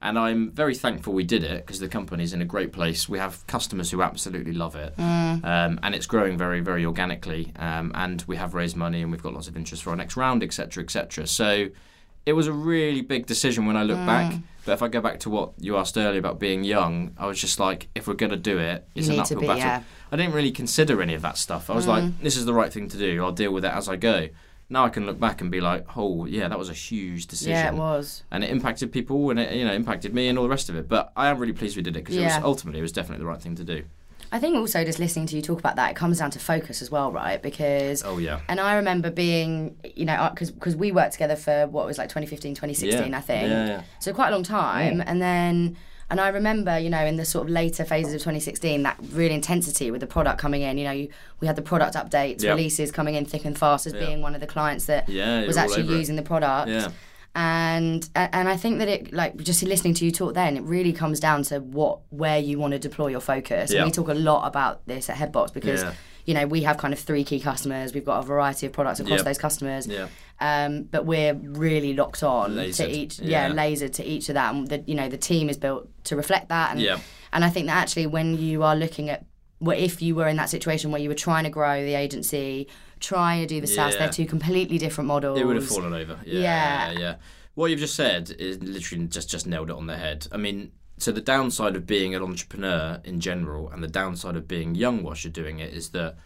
And 0.00 0.16
I'm 0.16 0.52
very 0.52 0.76
thankful 0.76 1.12
we 1.12 1.24
did 1.24 1.42
it 1.42 1.66
because 1.66 1.80
the 1.80 1.88
company's 1.88 2.32
in 2.32 2.40
a 2.40 2.44
great 2.44 2.72
place. 2.72 3.08
We 3.08 3.18
have 3.18 3.44
customers 3.48 3.90
who 3.90 4.00
absolutely 4.00 4.52
love 4.52 4.76
it, 4.76 4.94
um, 4.96 5.80
and 5.82 5.92
it's 5.92 6.06
growing 6.06 6.38
very, 6.38 6.60
very 6.60 6.86
organically. 6.86 7.52
Um, 7.56 7.90
and 7.96 8.22
we 8.28 8.36
have 8.36 8.54
raised 8.54 8.76
money, 8.76 9.02
and 9.02 9.10
we've 9.10 9.22
got 9.22 9.34
lots 9.34 9.48
of 9.48 9.56
interest 9.56 9.82
for 9.82 9.90
our 9.90 9.96
next 9.96 10.16
round, 10.16 10.44
etc., 10.44 10.84
etc. 10.84 11.26
So 11.26 11.70
it 12.26 12.32
was 12.34 12.46
a 12.46 12.52
really 12.52 13.00
big 13.00 13.26
decision 13.26 13.66
when 13.66 13.76
I 13.76 13.82
look 13.82 13.98
back. 13.98 14.32
Mm. 14.32 14.42
But 14.64 14.72
if 14.72 14.82
I 14.82 14.88
go 14.88 15.00
back 15.00 15.20
to 15.20 15.30
what 15.30 15.52
you 15.58 15.78
asked 15.78 15.96
earlier 15.96 16.18
about 16.18 16.38
being 16.38 16.62
young, 16.62 17.14
I 17.16 17.26
was 17.26 17.40
just 17.40 17.58
like, 17.58 17.88
if 17.94 18.06
we're 18.06 18.14
going 18.14 18.32
to 18.32 18.36
do 18.36 18.58
it, 18.58 18.86
it's 18.94 19.08
an 19.08 19.18
uphill 19.18 19.40
be, 19.40 19.46
battle. 19.46 19.60
yeah. 19.62 19.82
I 20.12 20.16
didn't 20.16 20.34
really 20.34 20.50
consider 20.50 21.00
any 21.00 21.14
of 21.14 21.22
that 21.22 21.38
stuff. 21.38 21.70
I 21.70 21.74
was 21.74 21.86
like, 21.86 22.04
mm. 22.04 22.12
this 22.22 22.36
is 22.36 22.44
the 22.44 22.52
right 22.52 22.70
thing 22.70 22.86
to 22.88 22.98
do. 22.98 23.24
I'll 23.24 23.32
deal 23.32 23.52
with 23.52 23.64
it 23.64 23.72
as 23.72 23.88
I 23.88 23.96
go. 23.96 24.28
Now 24.70 24.84
I 24.84 24.90
can 24.90 25.06
look 25.06 25.18
back 25.18 25.40
and 25.40 25.50
be 25.50 25.62
like, 25.62 25.96
oh 25.96 26.26
yeah, 26.26 26.48
that 26.48 26.58
was 26.58 26.68
a 26.68 26.74
huge 26.74 27.26
decision 27.26 27.52
Yeah, 27.52 27.68
it 27.72 27.74
was. 27.74 28.24
and 28.30 28.44
it 28.44 28.50
impacted 28.50 28.92
people 28.92 29.30
and 29.30 29.40
it 29.40 29.54
you 29.54 29.64
know 29.64 29.72
impacted 29.72 30.12
me 30.12 30.28
and 30.28 30.36
all 30.36 30.44
the 30.44 30.50
rest 30.50 30.68
of 30.68 30.76
it. 30.76 30.86
But 30.86 31.10
I 31.16 31.28
am 31.28 31.38
really 31.38 31.54
pleased 31.54 31.74
we 31.74 31.82
did 31.82 31.96
it 31.96 32.00
because 32.00 32.16
it 32.16 32.20
Yeah. 32.20 32.36
was 32.36 32.44
ultimately 32.44 32.80
it 32.80 32.82
was 32.82 32.92
definitely 32.92 33.22
the 33.24 33.28
right 33.30 33.40
thing 33.40 33.56
to 33.56 33.64
do. 33.64 33.84
I 34.30 34.38
think 34.38 34.56
also 34.56 34.84
just 34.84 34.98
listening 34.98 35.26
to 35.28 35.36
you 35.36 35.42
talk 35.42 35.58
about 35.58 35.76
that, 35.76 35.90
it 35.90 35.96
comes 35.96 36.18
down 36.18 36.30
to 36.32 36.38
focus 36.38 36.82
as 36.82 36.90
well, 36.90 37.10
right? 37.10 37.42
Because 37.42 38.02
Oh 38.04 38.18
yeah. 38.18 38.40
and 38.48 38.60
I 38.60 38.74
remember 38.76 39.10
being, 39.10 39.76
you 39.96 40.04
know, 40.04 40.14
uh, 40.14 40.30
because 40.30 40.50
because 40.50 40.76
we 40.76 40.92
worked 40.92 41.12
together 41.14 41.36
for 41.36 41.66
what 41.66 41.86
was 41.86 41.96
like 41.98 42.08
2015, 42.08 42.54
2016, 42.54 43.10
Yeah. 43.10 43.16
I 43.18 43.20
think. 43.20 43.48
Yeah, 43.48 43.66
yeah. 43.66 43.82
So 44.00 44.12
quite 44.12 44.28
a 44.28 44.32
long 44.32 44.42
time, 44.44 45.02
and 45.06 45.20
then. 45.22 45.76
And 46.10 46.22
I 46.22 46.28
remember, 46.28 46.78
you 46.78 46.88
know, 46.88 47.04
in 47.04 47.16
the 47.16 47.24
sort 47.26 47.46
of 47.48 47.50
later 47.52 47.84
phases 47.84 48.14
of 48.14 48.20
2016, 48.20 48.82
that 48.84 48.96
real 49.12 49.30
intensity 49.30 49.90
with 49.90 50.00
the 50.00 50.06
product 50.06 50.40
coming 50.40 50.62
in. 50.62 50.78
You 50.78 50.84
know, 50.84 50.90
you, 50.90 51.08
we 51.40 51.46
had 51.46 51.54
the 51.54 51.60
product 51.60 51.94
updates, 51.96 52.42
Yep. 52.42 52.56
releases 52.56 52.90
coming 52.90 53.14
in 53.14 53.26
thick 53.26 53.44
and 53.44 53.58
fast 53.58 53.86
as 53.86 53.92
Yeah. 53.92 54.06
being 54.06 54.22
one 54.22 54.34
of 54.34 54.40
the 54.40 54.46
clients 54.46 54.86
that 54.86 55.06
Yeah, 55.06 55.44
was 55.44 55.58
actually 55.58 55.82
over 55.82 55.92
it. 55.92 55.98
using 55.98 56.16
the 56.16 56.22
product 56.22 56.70
Yeah. 56.70 56.88
And 57.34 58.08
and 58.14 58.48
I 58.48 58.56
think 58.56 58.78
that 58.78 58.88
it 58.88 59.12
like 59.12 59.36
just 59.36 59.62
listening 59.62 59.94
to 59.94 60.04
you 60.04 60.10
talk 60.10 60.34
then 60.34 60.56
it 60.56 60.62
really 60.62 60.92
comes 60.92 61.20
down 61.20 61.42
to 61.44 61.60
what 61.60 62.00
where 62.10 62.38
you 62.38 62.58
want 62.58 62.72
to 62.72 62.78
deploy 62.78 63.08
your 63.08 63.20
focus 63.20 63.70
Yeah. 63.72 63.80
and 63.82 63.86
we 63.88 63.92
talk 63.92 64.08
a 64.08 64.14
lot 64.14 64.46
about 64.46 64.86
this 64.86 65.08
at 65.10 65.16
Headbox 65.16 65.52
because 65.52 65.82
Yeah. 65.82 65.92
you 66.24 66.34
know 66.34 66.46
we 66.46 66.62
have 66.62 66.78
kind 66.78 66.92
of 66.92 66.98
three 67.00 67.24
key 67.24 67.38
customers 67.40 67.94
we've 67.94 68.04
got 68.04 68.18
a 68.18 68.26
variety 68.26 68.66
of 68.66 68.72
products 68.72 69.00
across 69.00 69.18
Yep. 69.18 69.24
those 69.26 69.38
customers 69.38 69.86
Yeah. 69.86 70.08
um, 70.40 70.82
but 70.84 71.04
we're 71.06 71.34
really 71.34 71.94
locked 71.94 72.22
on 72.22 72.54
Lasered, 72.56 72.76
to 72.76 72.90
each 72.90 73.18
yeah. 73.20 73.48
yeah. 73.48 73.54
lasered 73.54 73.92
to 73.94 74.04
each 74.04 74.28
of 74.28 74.34
that 74.34 74.54
and 74.54 74.66
the 74.66 74.82
you 74.86 74.94
know 74.94 75.08
the 75.08 75.18
team 75.18 75.48
is 75.48 75.56
built 75.58 75.88
to 76.04 76.16
reflect 76.16 76.48
that 76.48 76.72
and 76.72 76.80
Yeah. 76.80 76.98
and 77.32 77.44
I 77.44 77.50
think 77.50 77.66
that 77.66 77.76
actually 77.76 78.06
when 78.06 78.36
you 78.38 78.62
are 78.62 78.74
looking 78.74 79.10
at 79.10 79.24
well, 79.60 79.76
if 79.76 80.00
you 80.00 80.14
were 80.14 80.28
in 80.28 80.36
that 80.36 80.48
situation 80.50 80.92
where 80.92 81.00
you 81.00 81.08
were 81.08 81.16
trying 81.16 81.42
to 81.42 81.50
grow 81.50 81.84
the 81.84 81.94
agency 81.94 82.68
trying 83.00 83.40
to 83.40 83.46
do 83.46 83.60
the 83.60 83.66
SaaS 83.66 83.94
Yeah. 83.94 83.98
they're 84.00 84.12
two 84.12 84.26
completely 84.26 84.78
different 84.78 85.08
models 85.08 85.38
It 85.38 85.46
would 85.46 85.56
have 85.56 85.66
fallen 85.66 85.92
over. 85.92 86.18
Yeah, 86.24 86.40
Yeah. 86.40 86.92
yeah, 86.92 86.98
yeah. 86.98 87.14
What 87.54 87.70
you've 87.70 87.80
just 87.80 87.96
said 87.96 88.30
is 88.38 88.62
literally 88.62 89.06
just 89.06 89.28
just 89.28 89.46
nailed 89.46 89.70
it 89.70 89.76
on 89.76 89.86
the 89.86 89.96
head. 89.96 90.28
I 90.30 90.36
mean, 90.36 90.72
so 90.96 91.12
the 91.12 91.20
downside 91.20 91.76
of 91.76 91.86
being 91.86 92.14
an 92.14 92.22
entrepreneur 92.22 93.00
in 93.04 93.20
general, 93.20 93.70
and 93.70 93.82
the 93.82 93.88
downside 93.88 94.36
of 94.36 94.46
being 94.46 94.74
young 94.74 95.02
whilst 95.02 95.24
you're 95.24 95.32
doing 95.32 95.58
it, 95.58 95.72
is 95.72 95.90
that 95.90 96.16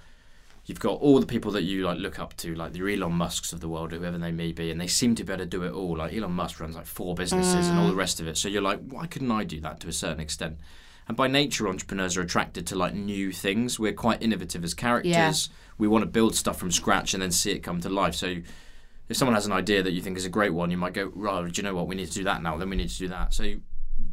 you've 0.64 0.80
got 0.80 1.00
all 1.00 1.20
the 1.20 1.26
people 1.26 1.50
that 1.52 1.62
you 1.62 1.84
like 1.84 1.98
look 1.98 2.18
up 2.18 2.36
to, 2.38 2.54
like 2.54 2.72
the 2.72 2.80
Elon 2.80 3.12
Musks 3.12 3.52
of 3.52 3.60
the 3.60 3.68
world, 3.68 3.92
whoever 3.92 4.18
they 4.18 4.32
may 4.32 4.52
be, 4.52 4.70
and 4.70 4.80
they 4.80 4.86
seem 4.86 5.14
to 5.16 5.24
be 5.24 5.32
able 5.32 5.44
to 5.44 5.46
do 5.46 5.62
it 5.64 5.72
all. 5.72 5.96
Like 5.96 6.14
Elon 6.14 6.32
Musk 6.32 6.60
runs 6.60 6.76
like 6.76 6.86
four 6.86 7.14
businesses 7.14 7.68
and 7.68 7.78
mm. 7.78 7.80
all 7.82 7.88
the 7.88 7.94
rest 7.94 8.20
of 8.20 8.26
it. 8.28 8.36
So 8.36 8.48
you're 8.48 8.62
like, 8.62 8.80
why 8.88 9.06
couldn't 9.06 9.30
I 9.30 9.44
do 9.44 9.60
that 9.60 9.80
to 9.80 9.88
a 9.88 9.92
certain 9.92 10.20
extent? 10.20 10.58
And 11.08 11.16
by 11.16 11.28
nature, 11.28 11.68
entrepreneurs 11.68 12.16
are 12.16 12.22
attracted 12.22 12.66
to 12.68 12.76
like 12.76 12.94
new 12.94 13.32
things. 13.32 13.78
We're 13.78 13.92
quite 13.92 14.22
innovative 14.22 14.64
as 14.64 14.74
characters. 14.74 15.50
We 15.78 15.88
want 15.88 16.02
to 16.02 16.06
build 16.06 16.34
stuff 16.36 16.58
from 16.58 16.70
scratch 16.70 17.12
and 17.12 17.22
then 17.22 17.32
see 17.32 17.50
it 17.52 17.60
come 17.60 17.80
to 17.80 17.88
life. 17.88 18.14
So 18.14 18.36
if 19.08 19.16
someone 19.16 19.34
has 19.34 19.46
an 19.46 19.52
idea 19.52 19.82
that 19.82 19.92
you 19.92 20.00
think 20.00 20.16
is 20.16 20.24
a 20.24 20.30
great 20.30 20.54
one, 20.54 20.70
you 20.70 20.76
might 20.76 20.94
go, 20.94 21.10
right, 21.14 21.52
do 21.52 21.58
you 21.60 21.62
know 21.62 21.74
what? 21.74 21.88
We 21.88 21.96
need 21.96 22.06
to 22.06 22.14
do 22.14 22.24
that 22.24 22.42
now. 22.42 22.56
Then 22.56 22.70
we 22.70 22.76
need 22.76 22.88
to 22.88 22.98
do 22.98 23.08
that. 23.08 23.34
So 23.34 23.54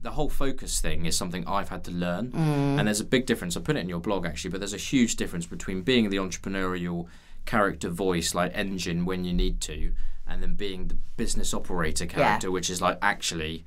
the 0.02 0.12
whole 0.12 0.30
focus 0.30 0.82
thing 0.82 1.06
is 1.06 1.18
something 1.18 1.48
I've 1.48 1.70
had 1.70 1.84
to 1.86 1.92
learn. 1.92 2.32
Mm. 2.32 2.80
And 2.80 2.88
there's 2.88 3.00
a 3.00 3.06
big 3.06 3.26
difference. 3.26 3.56
I 3.56 3.62
put 3.62 3.76
it 3.76 3.80
in 3.80 3.90
your 3.90 4.00
blog 4.00 4.26
actually, 4.26 4.52
but 4.52 4.60
there's 4.60 4.74
a 4.74 4.78
huge 4.78 5.16
difference 5.16 5.46
between 5.46 5.82
being 5.82 6.10
the 6.10 6.18
entrepreneurial 6.18 7.08
character 7.46 7.90
voice, 7.90 8.34
like 8.34 8.52
engine 8.56 9.06
when 9.06 9.26
you 9.26 9.34
need 9.34 9.62
to, 9.62 9.94
and 10.28 10.42
then 10.42 10.56
being 10.56 10.88
the 10.88 10.98
business 11.18 11.54
operator 11.54 12.06
character, 12.06 12.52
which 12.52 12.70
is 12.70 12.82
like 12.82 12.98
actually 13.02 13.66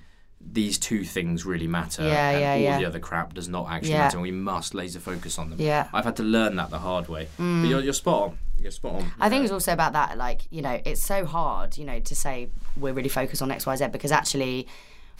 these 0.51 0.79
two 0.79 1.05
things 1.05 1.47
really 1.47 1.67
matter. 1.67 2.03
Yeah, 2.03 2.31
and 2.31 2.41
yeah, 2.41 2.53
all 2.53 2.59
yeah. 2.61 2.79
the 2.79 2.85
other 2.85 2.99
crap 2.99 3.35
does 3.35 3.49
not 3.49 3.71
actually 3.71 3.95
matter. 3.95 4.17
And 4.17 4.23
we 4.23 4.31
must 4.31 4.75
laser 4.75 5.01
focus 5.01 5.39
on 5.39 5.51
them. 5.51 5.61
Yeah. 5.61 5.89
I've 5.93 6.05
had 6.05 6.17
to 6.17 6.23
learn 6.23 6.57
that 6.57 6.71
the 6.71 6.79
hard 6.79 7.09
way. 7.09 7.29
But 7.37 7.43
mm. 7.43 7.69
you're, 7.69 7.81
you're 7.81 7.93
spot 7.93 8.31
on. 8.31 8.39
You're 8.59 8.71
spot 8.71 8.97
on. 8.97 9.13
I 9.19 9.29
think 9.29 9.45
it's 9.45 9.53
also 9.53 9.73
about 9.73 9.93
that, 9.95 10.19
like, 10.19 10.43
you 10.51 10.63
know, 10.63 10.81
it's 10.85 11.03
so 11.03 11.25
hard, 11.25 11.79
you 11.79 11.85
know, 11.85 12.01
to 12.01 12.15
say 12.15 12.49
we're 12.77 12.93
really 12.93 13.09
focused 13.09 13.43
on 13.43 13.51
X, 13.51 13.67
Y, 13.67 13.77
Z 13.77 13.89
because 13.89 14.13
actually 14.13 14.69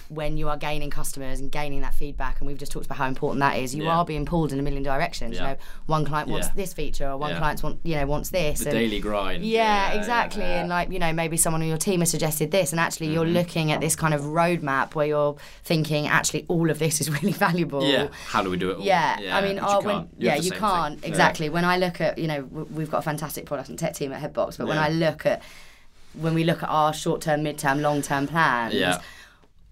when 0.09 0.37
you 0.37 0.49
are 0.51 0.59
gaining 0.59 0.91
customers 0.91 1.41
and 1.41 1.51
gaining 1.51 1.81
that 1.81 1.95
feedback, 1.95 2.39
and 2.41 2.47
we've 2.47 2.59
just 2.59 2.71
talked 2.71 2.85
about 2.85 2.99
how 2.99 3.07
important 3.07 3.41
that 3.41 3.57
is, 3.57 3.75
you 3.75 3.85
Yeah. 3.85 3.97
are 3.97 4.05
being 4.05 4.27
pulled 4.27 4.53
in 4.53 4.59
a 4.59 4.63
million 4.63 4.83
directions. 4.83 5.37
Yeah. 5.37 5.43
You 5.43 5.49
know, 5.55 5.57
one 5.87 6.05
client 6.05 6.29
wants 6.29 6.49
Yeah. 6.49 6.53
this 6.55 6.75
feature, 6.75 7.09
or 7.09 7.17
one 7.17 7.35
client 7.37 7.63
want, 7.63 7.79
you 7.83 7.95
know, 7.97 8.05
wants 8.07 8.29
this. 8.29 8.59
the 8.61 8.71
and- 8.71 8.79
daily 8.79 9.01
grind. 9.01 9.43
yeah, 9.43 9.93
exactly. 9.93 10.43
And 10.43 10.69
like, 10.69 10.91
you 10.91 10.99
know, 10.99 11.15
maybe 11.15 11.39
someone 11.39 11.63
on 11.63 11.69
your 11.69 11.79
team 11.79 12.01
has 12.01 12.11
suggested 12.11 12.51
this, 12.51 12.73
and 12.73 12.81
actually 12.81 13.07
you're 13.13 13.25
Mm-hmm. 13.25 13.35
looking 13.35 13.73
at 13.73 13.81
this 13.81 13.97
kind 13.97 14.13
of 14.13 14.21
roadmap 14.23 14.95
where 14.95 15.07
you're 15.07 15.37
thinking, 15.65 16.07
actually, 16.09 16.45
all 16.49 16.69
of 16.71 16.79
this 16.79 17.01
is 17.01 17.09
really 17.09 17.33
valuable. 17.47 17.83
Yeah. 17.87 18.09
How 18.27 18.43
do 18.43 18.51
we 18.51 18.59
do 18.59 18.71
it 18.73 18.79
all? 18.79 18.85
Yeah, 18.85 19.17
I 19.33 19.41
mean, 19.41 19.59
oh, 19.63 19.81
you 19.81 19.87
when, 19.87 20.09
yeah, 20.19 20.35
you 20.35 20.51
can't 20.51 21.01
thing. 21.01 21.09
exactly. 21.11 21.49
When 21.49 21.65
I 21.65 21.79
look 21.79 22.03
at, 22.03 22.19
you 22.19 22.27
know, 22.27 22.43
w- 22.43 22.67
we've 22.71 22.91
got 22.91 22.99
a 22.99 23.03
fantastic 23.03 23.47
product 23.47 23.71
and 23.71 23.79
tech 23.79 23.95
team 23.95 24.13
at 24.13 24.21
Headbox, 24.21 24.59
but 24.59 24.67
when 24.67 24.77
I 24.79 24.91
look 24.91 25.25
at, 25.25 25.41
when 26.21 26.35
we 26.35 26.45
look 26.45 26.63
at 26.63 26.69
our 26.69 26.93
short-term, 26.93 27.43
mid-term, 27.43 27.81
long-term 27.81 28.27
plans, 28.27 28.75
Yeah. 28.75 28.99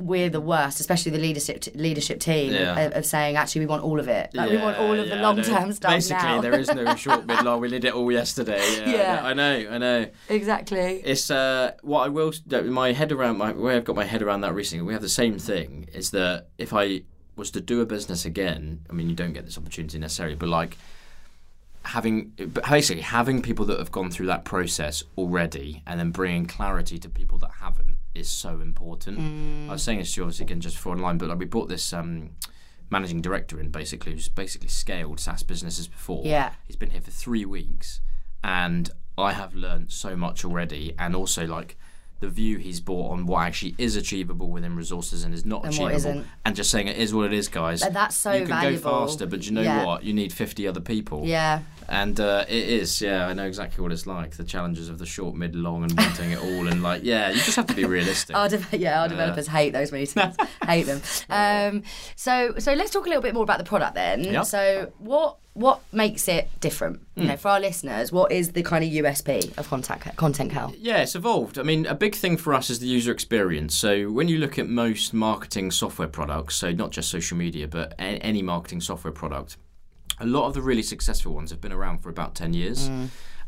We're 0.01 0.31
the 0.31 0.41
worst, 0.41 0.81
especially 0.81 1.13
the 1.13 1.19
leadership 1.19 1.67
leadership 1.75 2.21
team 2.21 2.53
Yeah. 2.53 2.79
of, 2.79 2.93
of 2.95 3.07
saying 3.07 3.37
actually 3.37 3.61
we 3.61 3.67
want 3.67 3.83
all 3.85 4.01
of 4.01 4.09
it. 4.09 4.31
Like 4.35 4.51
we 4.51 4.57
want 4.57 4.79
all 4.79 4.93
of 4.93 4.99
the 5.09 5.15
yeah, 5.15 5.19
I 5.19 5.23
long-term 5.23 5.67
know. 5.69 5.73
stuff 5.73 5.91
Basically, 5.93 6.23
now. 6.23 6.41
there 6.41 6.59
is 6.59 6.73
no 6.73 6.95
short, 7.05 7.27
mid, 7.27 7.43
long. 7.43 7.61
We 7.61 7.69
did 7.69 7.85
it 7.85 7.93
all 7.95 8.11
yesterday. 8.11 8.63
Yeah, 8.79 8.91
Yeah. 8.91 9.21
I 9.23 9.35
know, 9.35 9.67
I 9.71 9.79
know. 9.79 10.07
exactly. 10.29 11.03
It's 11.05 11.31
uh, 11.31 11.73
what 11.83 12.01
I 12.07 12.09
will. 12.09 12.33
My 12.65 12.93
head 12.93 13.13
around 13.13 13.39
my 13.39 13.53
way 13.53 13.77
I've 13.77 13.85
got 13.85 13.97
my 13.97 14.05
head 14.05 14.23
around 14.23 14.41
that 14.41 14.55
recently. 14.55 14.85
We 14.85 14.93
have 14.95 15.03
the 15.03 15.09
same 15.09 15.39
thing. 15.39 15.89
Is 15.93 16.11
that 16.13 16.47
if 16.59 16.73
I 16.73 17.03
was 17.37 17.51
to 17.53 17.61
do 17.61 17.81
a 17.81 17.87
business 17.87 18.25
again, 18.25 18.81
I 18.91 18.93
mean, 18.93 19.09
you 19.09 19.15
don't 19.15 19.33
get 19.33 19.45
this 19.47 19.57
opportunity 19.59 19.99
necessarily, 19.99 20.37
but 20.37 20.49
like 20.49 20.77
having 21.83 22.33
basically 22.69 23.03
having 23.03 23.41
people 23.41 23.65
that 23.65 23.79
have 23.79 23.91
gone 23.91 24.11
through 24.11 24.27
that 24.27 24.45
process 24.45 25.03
already 25.17 25.83
and 25.87 25.99
then 25.99 26.11
bringing 26.11 26.45
clarity 26.47 26.99
to 26.99 27.09
people 27.09 27.39
that 27.39 27.51
haven't 27.61 27.90
is 28.15 28.29
so 28.29 28.61
important. 28.61 29.19
Mm. 29.19 29.69
I 29.69 29.73
was 29.73 29.83
saying 29.83 29.99
this 29.99 30.13
to 30.15 30.21
you 30.21 30.25
obviously 30.25 30.45
again 30.47 30.61
just 30.61 30.77
for 30.79 30.91
online, 30.91 31.19
but 31.19 31.29
like 31.29 31.39
we 31.39 31.45
brought 31.47 31.69
this 31.69 31.93
um, 31.93 32.31
managing 32.91 33.21
director 33.21 33.61
in 33.61 33.71
basically 33.71 34.13
who's 34.13 34.29
basically 34.29 34.69
scaled 34.69 35.21
SaaS 35.21 35.43
businesses 35.43 35.87
before. 35.89 36.23
Yeah. 36.25 36.53
He's 36.67 36.77
been 36.77 36.91
here 36.91 37.01
for 37.01 37.11
three 37.13 37.45
weeks 37.45 38.01
and 38.43 38.91
I 39.17 39.33
have 39.33 39.55
learned 39.55 39.93
so 39.93 40.17
much 40.17 40.45
already 40.45 40.95
and 40.99 41.15
also 41.15 41.47
like 41.47 41.77
the 42.21 42.29
view 42.29 42.59
he's 42.59 42.81
brought 42.81 43.13
on 43.13 43.25
what 43.27 43.41
actually 43.47 43.75
is 43.79 43.97
achievable 43.97 44.51
within 44.51 44.77
resources 44.77 45.25
and 45.25 45.33
is 45.33 45.47
not 45.47 45.65
And 45.65 45.73
achievable 45.73 46.25
and 46.45 46.55
just 46.57 46.71
saying 46.71 46.89
it 46.89 46.99
is 46.99 47.15
what 47.15 47.25
it 47.27 47.33
is 47.33 47.49
guys 47.49 47.83
But 47.83 47.95
that's 47.95 48.17
so 48.17 48.33
you 48.33 48.41
can 48.41 48.49
valuable. 48.49 48.91
go 48.91 49.07
faster 49.07 49.27
but 49.27 49.47
you 49.47 49.53
know 49.53 49.63
Yeah. 49.63 49.87
what 49.87 50.05
you 50.05 50.13
need 50.13 50.31
50 50.33 50.67
other 50.67 50.81
people 50.81 51.25
Yeah. 51.25 51.61
And 51.91 52.21
uh, 52.21 52.45
it 52.49 52.69
is, 52.69 53.01
yeah, 53.01 53.27
I 53.27 53.33
know 53.33 53.47
exactly 53.47 53.83
what 53.83 53.91
it's 53.91 54.07
like. 54.07 54.37
The 54.37 54.45
challenges 54.45 54.89
of 54.89 54.99
the 54.99 55.07
short, 55.07 55.35
mid, 55.35 55.57
long, 55.57 55.83
and 55.83 55.93
wanting 55.97 56.31
it 56.31 56.39
all, 56.43 56.69
and 56.69 56.85
like, 56.85 57.03
yeah, 57.03 57.31
you 57.31 57.37
just 57.37 57.57
have 57.57 57.67
to 57.67 57.75
be 57.75 57.85
realistic. 57.85 58.37
Our 58.37 58.49
de- 58.49 58.79
yeah, 58.79 59.03
our 59.03 59.09
developers 59.09 59.49
hate 59.49 59.71
those 59.71 59.91
meetings. 59.91 60.37
hate 60.67 60.85
them. 60.85 61.03
Um, 61.29 61.83
so, 62.15 62.55
so 62.59 62.75
let's 62.75 62.93
talk 62.93 63.07
a 63.07 63.09
little 63.09 63.23
bit 63.23 63.35
more 63.35 63.43
about 63.43 63.59
the 63.59 63.65
product 63.65 63.97
then. 63.97 64.23
Yep. 64.23 64.45
So, 64.45 64.93
what 64.99 65.39
what 65.55 65.81
makes 65.93 66.29
it 66.29 66.49
different? 66.61 67.01
You 67.17 67.25
know, 67.25 67.37
for 67.37 67.49
our 67.49 67.61
listeners, 67.61 68.13
what 68.13 68.31
is 68.31 68.53
the 68.53 68.63
kind 68.63 68.85
of 68.85 68.91
USP 68.91 69.59
of 69.59 69.69
Content 69.69 70.17
Content 70.17 70.53
Cal? 70.53 70.73
Yeah, 70.79 70.99
it's 70.99 71.17
evolved. 71.17 71.59
I 71.59 71.65
mean, 71.65 71.87
a 71.87 71.95
big 71.95 72.15
thing 72.15 72.37
for 72.37 72.55
us 72.55 72.71
is 72.71 72.79
the 72.79 72.87
user 72.87 73.11
experience. 73.11 73.75
So 73.75 74.11
when 74.11 74.29
you 74.29 74.39
look 74.39 74.61
at 74.61 74.69
most 74.69 75.13
marketing 75.13 75.73
software 75.73 76.09
products, 76.09 76.55
so 76.55 76.71
not 76.71 76.93
just 76.93 77.11
social 77.11 77.37
media, 77.37 77.67
but 77.67 77.95
any 77.99 78.43
marketing 78.43 78.81
software 78.81 79.13
product, 79.13 79.57
a 80.21 80.27
lot 80.27 80.47
of 80.47 80.55
the 80.55 80.63
really 80.63 80.83
successful 80.83 81.33
ones 81.35 81.51
have 81.51 81.61
been 81.61 81.73
around 81.73 81.99
for 81.99 82.11
about 82.11 82.35
10 82.35 82.53
years. 82.55 82.91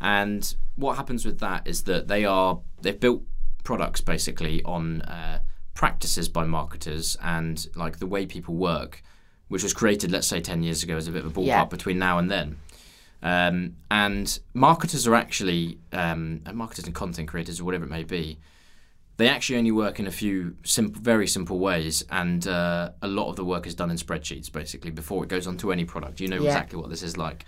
And 0.00 0.54
what 0.74 0.96
happens 0.96 1.24
with 1.24 1.38
that 1.40 1.66
is 1.66 1.84
that 1.84 2.08
they 2.08 2.24
are 2.24 2.60
they've 2.80 2.98
built 2.98 3.22
products 3.62 4.00
basically 4.00 4.62
on 4.64 5.02
uh, 5.02 5.38
practices 5.74 6.28
by 6.28 6.44
marketers 6.44 7.16
and 7.22 7.66
like 7.76 7.98
the 7.98 8.06
way 8.06 8.26
people 8.26 8.54
work, 8.54 9.02
which 9.48 9.62
was 9.62 9.72
created, 9.72 10.10
let's 10.10 10.26
say, 10.26 10.40
10 10.40 10.62
years 10.64 10.82
ago 10.82 10.96
as 10.96 11.06
a 11.06 11.12
bit 11.12 11.24
of 11.24 11.30
a 11.36 11.40
ballpark 11.40 11.46
Yeah. 11.46 11.64
between 11.66 11.98
now 11.98 12.18
and 12.18 12.30
then. 12.30 12.56
Um, 13.22 13.76
and 13.90 14.40
marketers 14.52 15.06
are 15.06 15.14
actually, 15.14 15.78
um, 15.92 16.40
and 16.44 16.56
marketers 16.56 16.86
and 16.86 16.94
content 16.94 17.28
creators 17.28 17.60
or 17.60 17.64
whatever 17.64 17.84
it 17.84 17.90
may 17.90 18.02
be, 18.02 18.38
they 19.22 19.28
actually 19.28 19.58
only 19.58 19.70
work 19.72 19.98
in 20.00 20.06
a 20.06 20.10
few 20.10 20.56
simple, 20.64 21.00
very 21.00 21.26
simple 21.26 21.58
ways, 21.58 22.04
and 22.10 22.46
uh, 22.46 22.90
a 23.00 23.08
lot 23.08 23.28
of 23.30 23.36
the 23.36 23.44
work 23.44 23.66
is 23.66 23.74
done 23.74 23.90
in 23.90 23.96
spreadsheets 23.96 24.50
basically 24.50 24.90
before 24.90 25.22
it 25.24 25.28
goes 25.28 25.46
onto 25.46 25.70
any 25.72 25.84
product. 25.84 26.20
You 26.20 26.28
know 26.28 26.36
Yeah. 26.40 26.48
exactly 26.50 26.78
what 26.78 26.90
this 26.90 27.02
is 27.02 27.16
like. 27.16 27.44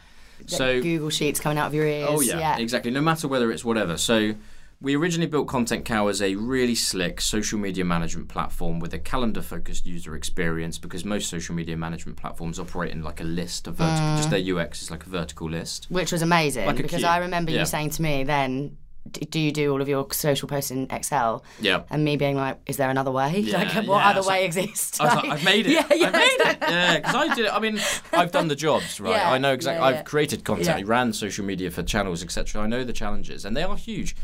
So 0.46 0.80
Google 0.80 1.10
Sheets 1.10 1.40
coming 1.40 1.58
out 1.58 1.66
of 1.68 1.74
your 1.74 1.86
ears. 1.86 2.08
Oh 2.10 2.20
yeah, 2.20 2.56
exactly. 2.58 2.90
No 2.90 3.00
matter 3.00 3.26
whether 3.28 3.50
it's 3.52 3.64
whatever. 3.64 3.96
So 3.96 4.34
we 4.80 4.96
originally 4.96 5.28
built 5.30 5.46
Content 5.48 5.84
Cal 5.84 6.08
as 6.08 6.20
a 6.20 6.34
really 6.34 6.74
slick 6.74 7.20
social 7.20 7.58
media 7.58 7.84
management 7.84 8.28
platform 8.28 8.80
with 8.80 8.92
a 8.92 8.98
calendar-focused 8.98 9.86
user 9.86 10.14
experience 10.14 10.76
because 10.78 11.04
most 11.04 11.30
social 11.30 11.54
media 11.54 11.76
management 11.76 12.18
platforms 12.18 12.58
operate 12.58 12.92
in 12.92 13.02
like 13.02 13.20
a 13.20 13.24
list 13.24 13.66
of 13.66 13.76
vertical. 13.76 14.16
Just 14.16 14.30
their 14.30 14.40
UX 14.58 14.82
is 14.82 14.90
like 14.90 15.06
a 15.06 15.08
vertical 15.08 15.48
list. 15.48 15.86
Which 15.90 16.12
was 16.12 16.20
amazing 16.22 16.66
Like 16.66 16.76
because 16.76 16.98
queue. 17.00 17.06
I 17.08 17.18
remember 17.18 17.52
Yeah. 17.52 17.60
you 17.60 17.66
saying 17.66 17.90
to 17.90 18.02
me 18.02 18.24
then, 18.24 18.68
"D- 18.68 18.74
"Do 19.10 19.38
you 19.40 19.52
do 19.52 19.72
all 19.72 19.80
of 19.82 19.88
your 19.88 20.06
social 20.12 20.48
posts 20.48 20.70
in 20.70 20.86
Excel?" 20.90 21.44
Yeah. 21.60 21.82
And 21.90 22.04
me 22.04 22.16
being 22.16 22.36
like, 22.36 22.58
"Is 22.66 22.76
there 22.76 22.90
another 22.90 23.10
way? 23.10 23.40
Yeah, 23.44 23.58
like, 23.62 23.86
what 23.86 23.98
yeah, 23.98 24.10
other 24.10 24.22
so- 24.22 24.28
way 24.28 24.44
exists?" 24.44 25.00
I 25.00 25.04
was 25.04 25.14
like, 25.16 25.24
I've 25.26 25.44
made 25.44 25.66
it. 25.66 25.72
Yeah, 25.72 25.86
yeah, 25.94 26.06
I've 26.06 26.12
made 26.12 26.40
it. 26.40 26.58
Yeah, 26.60 26.96
because 26.96 27.14
I 27.14 27.34
did 27.34 27.46
it. 27.46 27.52
I 27.52 27.58
mean, 27.60 27.80
I've 28.12 28.32
done 28.32 28.48
the 28.48 28.56
jobs, 28.56 29.00
right? 29.00 29.10
Yeah, 29.10 29.30
I 29.30 29.38
know 29.38 29.52
exactly. 29.52 29.82
I've 29.84 30.04
created 30.04 30.44
content. 30.44 30.68
I 30.76 30.82
ran 30.82 31.12
social 31.12 31.44
media 31.44 31.70
for 31.70 31.82
channels, 31.82 32.22
etc. 32.22 32.62
I 32.62 32.66
know 32.66 32.84
the 32.84 32.92
challenges, 32.92 33.44
and 33.44 33.56
they 33.56 33.62
are 33.62 33.76
huge. 33.76 34.16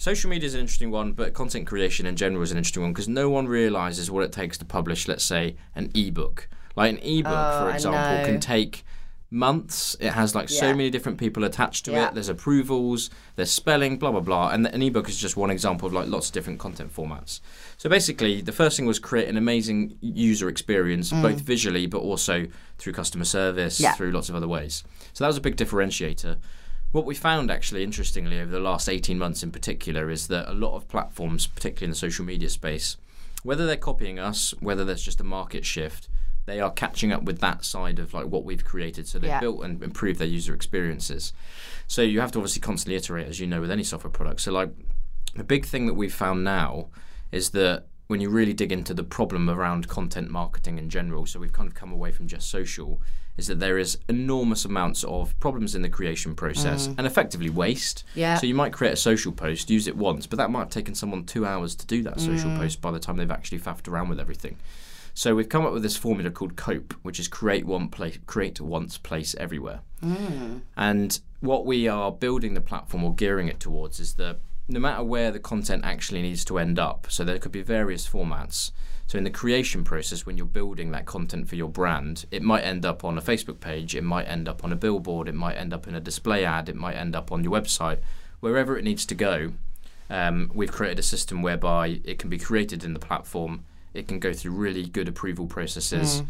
Social 0.00 0.30
media 0.30 0.46
is 0.46 0.54
an 0.54 0.60
interesting 0.60 0.92
one, 0.92 1.10
but 1.12 1.34
content 1.34 1.66
creation 1.66 2.06
in 2.06 2.14
general 2.14 2.40
is 2.42 2.52
an 2.52 2.56
interesting 2.56 2.84
one 2.84 2.92
because 2.92 3.08
no 3.08 3.28
one 3.28 3.48
realizes 3.48 4.10
what 4.12 4.22
it 4.22 4.30
takes 4.30 4.56
to 4.58 4.64
publish, 4.64 5.08
let's 5.08 5.24
say, 5.24 5.56
an 5.74 5.90
ebook. 5.92 6.48
Like 6.76 6.92
an 6.92 6.98
ebook, 7.02 7.32
Oh, 7.34 7.64
for 7.64 7.74
example, 7.74 8.24
can 8.24 8.38
take 8.38 8.84
months. 9.30 9.96
It 10.00 10.10
has 10.12 10.34
like 10.34 10.48
so 10.48 10.72
many 10.72 10.88
different 10.90 11.18
people 11.18 11.44
attached 11.44 11.84
to 11.84 11.92
Yeah. 11.92 12.08
it. 12.08 12.14
There's 12.14 12.28
approvals, 12.30 13.10
there's 13.36 13.50
spelling, 13.50 13.98
blah 13.98 14.10
blah 14.10 14.20
blah. 14.20 14.48
And 14.50 14.66
an 14.66 14.82
ebook 14.82 15.08
is 15.08 15.18
just 15.18 15.36
one 15.36 15.50
example 15.50 15.86
of 15.86 15.92
like 15.92 16.08
lots 16.08 16.28
of 16.28 16.32
different 16.32 16.58
content 16.58 16.94
formats. 16.94 17.40
So 17.76 17.90
basically, 17.90 18.40
the 18.40 18.52
first 18.52 18.76
thing 18.76 18.86
was 18.86 18.98
create 18.98 19.28
an 19.28 19.36
amazing 19.36 19.96
user 20.00 20.48
experience, 20.48 21.10
both 21.10 21.40
visually 21.40 21.86
but 21.86 21.98
also 21.98 22.46
through 22.78 22.92
customer 22.94 23.24
service, 23.24 23.78
Mm. 23.78 23.82
Yeah. 23.82 23.92
through 23.94 24.12
lots 24.12 24.28
of 24.28 24.34
other 24.34 24.48
ways. 24.48 24.82
So 25.12 25.24
that 25.24 25.28
was 25.28 25.36
a 25.36 25.42
big 25.42 25.56
differentiator. 25.56 26.38
What 26.92 27.04
we 27.04 27.14
found 27.14 27.50
actually, 27.50 27.82
interestingly, 27.84 28.40
over 28.40 28.50
the 28.50 28.60
last 28.60 28.88
18 28.88 29.18
months 29.18 29.42
in 29.42 29.50
particular, 29.50 30.08
is 30.10 30.28
that 30.28 30.50
a 30.50 30.54
lot 30.54 30.74
of 30.74 30.88
platforms, 30.88 31.46
particularly 31.46 31.84
in 31.86 31.90
the 31.90 31.96
social 31.96 32.24
media 32.24 32.48
space, 32.48 32.96
whether 33.42 33.66
they're 33.66 33.76
copying 33.76 34.18
us, 34.18 34.54
whether 34.60 34.86
there's 34.86 35.02
just 35.02 35.20
a 35.20 35.24
market 35.24 35.66
shift, 35.66 36.08
they 36.48 36.60
are 36.60 36.70
catching 36.70 37.12
up 37.12 37.22
with 37.24 37.40
that 37.40 37.64
side 37.64 37.98
of 37.98 38.14
like 38.14 38.26
what 38.26 38.44
we've 38.44 38.64
created. 38.64 39.06
So 39.06 39.18
they've 39.18 39.28
Yeah. 39.28 39.40
built 39.40 39.62
and 39.64 39.82
improved 39.82 40.18
their 40.18 40.28
user 40.28 40.54
experiences. 40.54 41.32
So 41.86 42.02
you 42.02 42.20
have 42.20 42.32
to 42.32 42.38
obviously 42.38 42.60
constantly 42.60 42.96
iterate, 42.96 43.26
as 43.28 43.40
you 43.40 43.46
know, 43.46 43.60
with 43.60 43.70
any 43.70 43.84
software 43.84 44.10
product. 44.10 44.40
So 44.40 44.52
like 44.52 44.70
the 45.34 45.44
big 45.44 45.64
thing 45.66 45.86
that 45.86 45.94
we've 45.94 46.12
found 46.14 46.44
now 46.44 46.88
is 47.32 47.50
that 47.50 47.86
when 48.06 48.20
you 48.22 48.30
really 48.30 48.54
dig 48.54 48.72
into 48.72 48.94
the 48.94 49.04
problem 49.04 49.50
around 49.50 49.86
content 49.88 50.30
marketing 50.30 50.78
in 50.78 50.88
general, 50.88 51.26
so 51.26 51.38
we've 51.38 51.52
kind 51.52 51.68
of 51.68 51.74
come 51.74 51.92
away 51.92 52.10
from 52.10 52.26
just 52.26 52.48
social, 52.48 53.02
is 53.36 53.46
that 53.48 53.60
there 53.60 53.78
is 53.78 53.98
enormous 54.08 54.64
amounts 54.64 55.04
of 55.04 55.38
problems 55.38 55.74
in 55.74 55.82
the 55.82 55.88
creation 55.88 56.34
process 56.34 56.86
and 56.86 57.06
effectively 57.06 57.50
waste. 57.50 58.02
Yeah. 58.14 58.36
So 58.38 58.46
you 58.46 58.54
might 58.54 58.72
create 58.72 58.92
a 58.94 58.96
social 58.96 59.30
post, 59.30 59.70
use 59.70 59.86
it 59.86 59.96
once, 59.96 60.26
but 60.26 60.38
that 60.38 60.50
might 60.50 60.60
have 60.60 60.70
taken 60.70 60.94
someone 60.94 61.24
two 61.24 61.46
hours 61.46 61.74
to 61.76 61.86
do 61.86 62.02
that 62.02 62.18
social 62.18 62.50
Mm. 62.50 62.56
post 62.58 62.80
by 62.80 62.90
the 62.90 62.98
time 62.98 63.16
they've 63.18 63.30
actually 63.30 63.60
faffed 63.60 63.86
around 63.86 64.08
with 64.08 64.18
everything. 64.18 64.56
So 65.18 65.34
we've 65.34 65.48
come 65.48 65.66
up 65.66 65.72
with 65.72 65.82
this 65.82 65.96
formula 65.96 66.30
called 66.30 66.54
COPE, 66.54 66.94
which 67.02 67.18
is 67.18 67.26
create 67.26 67.66
one 67.66 67.88
place, 67.88 68.20
create 68.26 68.60
once, 68.60 68.98
place 68.98 69.34
everywhere. 69.34 69.80
And 70.76 71.18
what 71.40 71.66
we 71.66 71.88
are 71.88 72.12
building 72.12 72.54
the 72.54 72.60
platform 72.60 73.02
or 73.02 73.12
gearing 73.12 73.48
it 73.48 73.58
towards 73.58 73.98
is 73.98 74.14
that 74.14 74.38
no 74.68 74.78
matter 74.78 75.02
where 75.02 75.32
the 75.32 75.40
content 75.40 75.84
actually 75.84 76.22
needs 76.22 76.44
to 76.44 76.60
end 76.60 76.78
up, 76.78 77.08
so 77.10 77.24
there 77.24 77.40
could 77.40 77.50
be 77.50 77.62
various 77.62 78.08
formats. 78.08 78.70
So 79.08 79.18
in 79.18 79.24
the 79.24 79.30
creation 79.30 79.82
process, 79.82 80.24
when 80.24 80.36
you're 80.36 80.46
building 80.46 80.92
that 80.92 81.06
content 81.06 81.48
for 81.48 81.56
your 81.56 81.68
brand, 81.68 82.26
it 82.30 82.44
might 82.44 82.62
end 82.62 82.86
up 82.86 83.02
on 83.02 83.18
a 83.18 83.20
Facebook 83.20 83.58
page, 83.58 83.96
it 83.96 84.04
might 84.04 84.28
end 84.28 84.48
up 84.48 84.62
on 84.62 84.72
a 84.72 84.76
billboard, 84.76 85.26
it 85.26 85.34
might 85.34 85.56
end 85.56 85.74
up 85.74 85.88
in 85.88 85.96
a 85.96 86.00
display 86.00 86.44
ad, 86.44 86.68
it 86.68 86.76
might 86.76 86.94
end 86.94 87.16
up 87.16 87.32
on 87.32 87.42
your 87.42 87.52
website, 87.52 87.98
wherever 88.38 88.78
it 88.78 88.84
needs 88.84 89.04
to 89.06 89.16
go. 89.16 89.54
Um, 90.08 90.52
we've 90.54 90.70
created 90.70 91.00
a 91.00 91.02
system 91.02 91.42
whereby 91.42 92.02
it 92.04 92.20
can 92.20 92.30
be 92.30 92.38
created 92.38 92.84
in 92.84 92.94
the 92.94 93.00
platform. 93.00 93.64
It 93.94 94.08
can 94.08 94.18
go 94.18 94.32
through 94.32 94.52
really 94.52 94.86
good 94.86 95.08
approval 95.08 95.46
processes. 95.46 96.22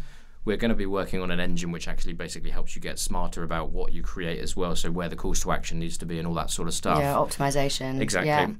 We're 0.45 0.57
going 0.57 0.69
to 0.69 0.75
be 0.75 0.85
working 0.85 1.21
on 1.21 1.31
an 1.31 1.39
engine 1.39 1.71
which 1.71 1.87
actually 1.87 2.13
basically 2.13 2.49
helps 2.51 2.75
you 2.75 2.81
get 2.81 2.97
smarter 2.97 3.43
about 3.43 3.71
what 3.71 3.91
you 3.91 4.01
create 4.01 4.39
as 4.39 4.55
well. 4.55 4.75
So 4.75 4.89
where 4.89 5.09
the 5.09 5.15
calls 5.15 5.41
to 5.41 5.51
action 5.51 5.79
needs 5.79 5.97
to 5.99 6.05
be 6.05 6.17
and 6.17 6.27
all 6.27 6.33
that 6.35 6.49
sort 6.49 6.67
of 6.67 6.73
stuff. 6.73 6.99
Yeah, 6.99 7.13
optimization. 7.15 7.99
Exactly. 7.99 8.29
Yeah. 8.29 8.51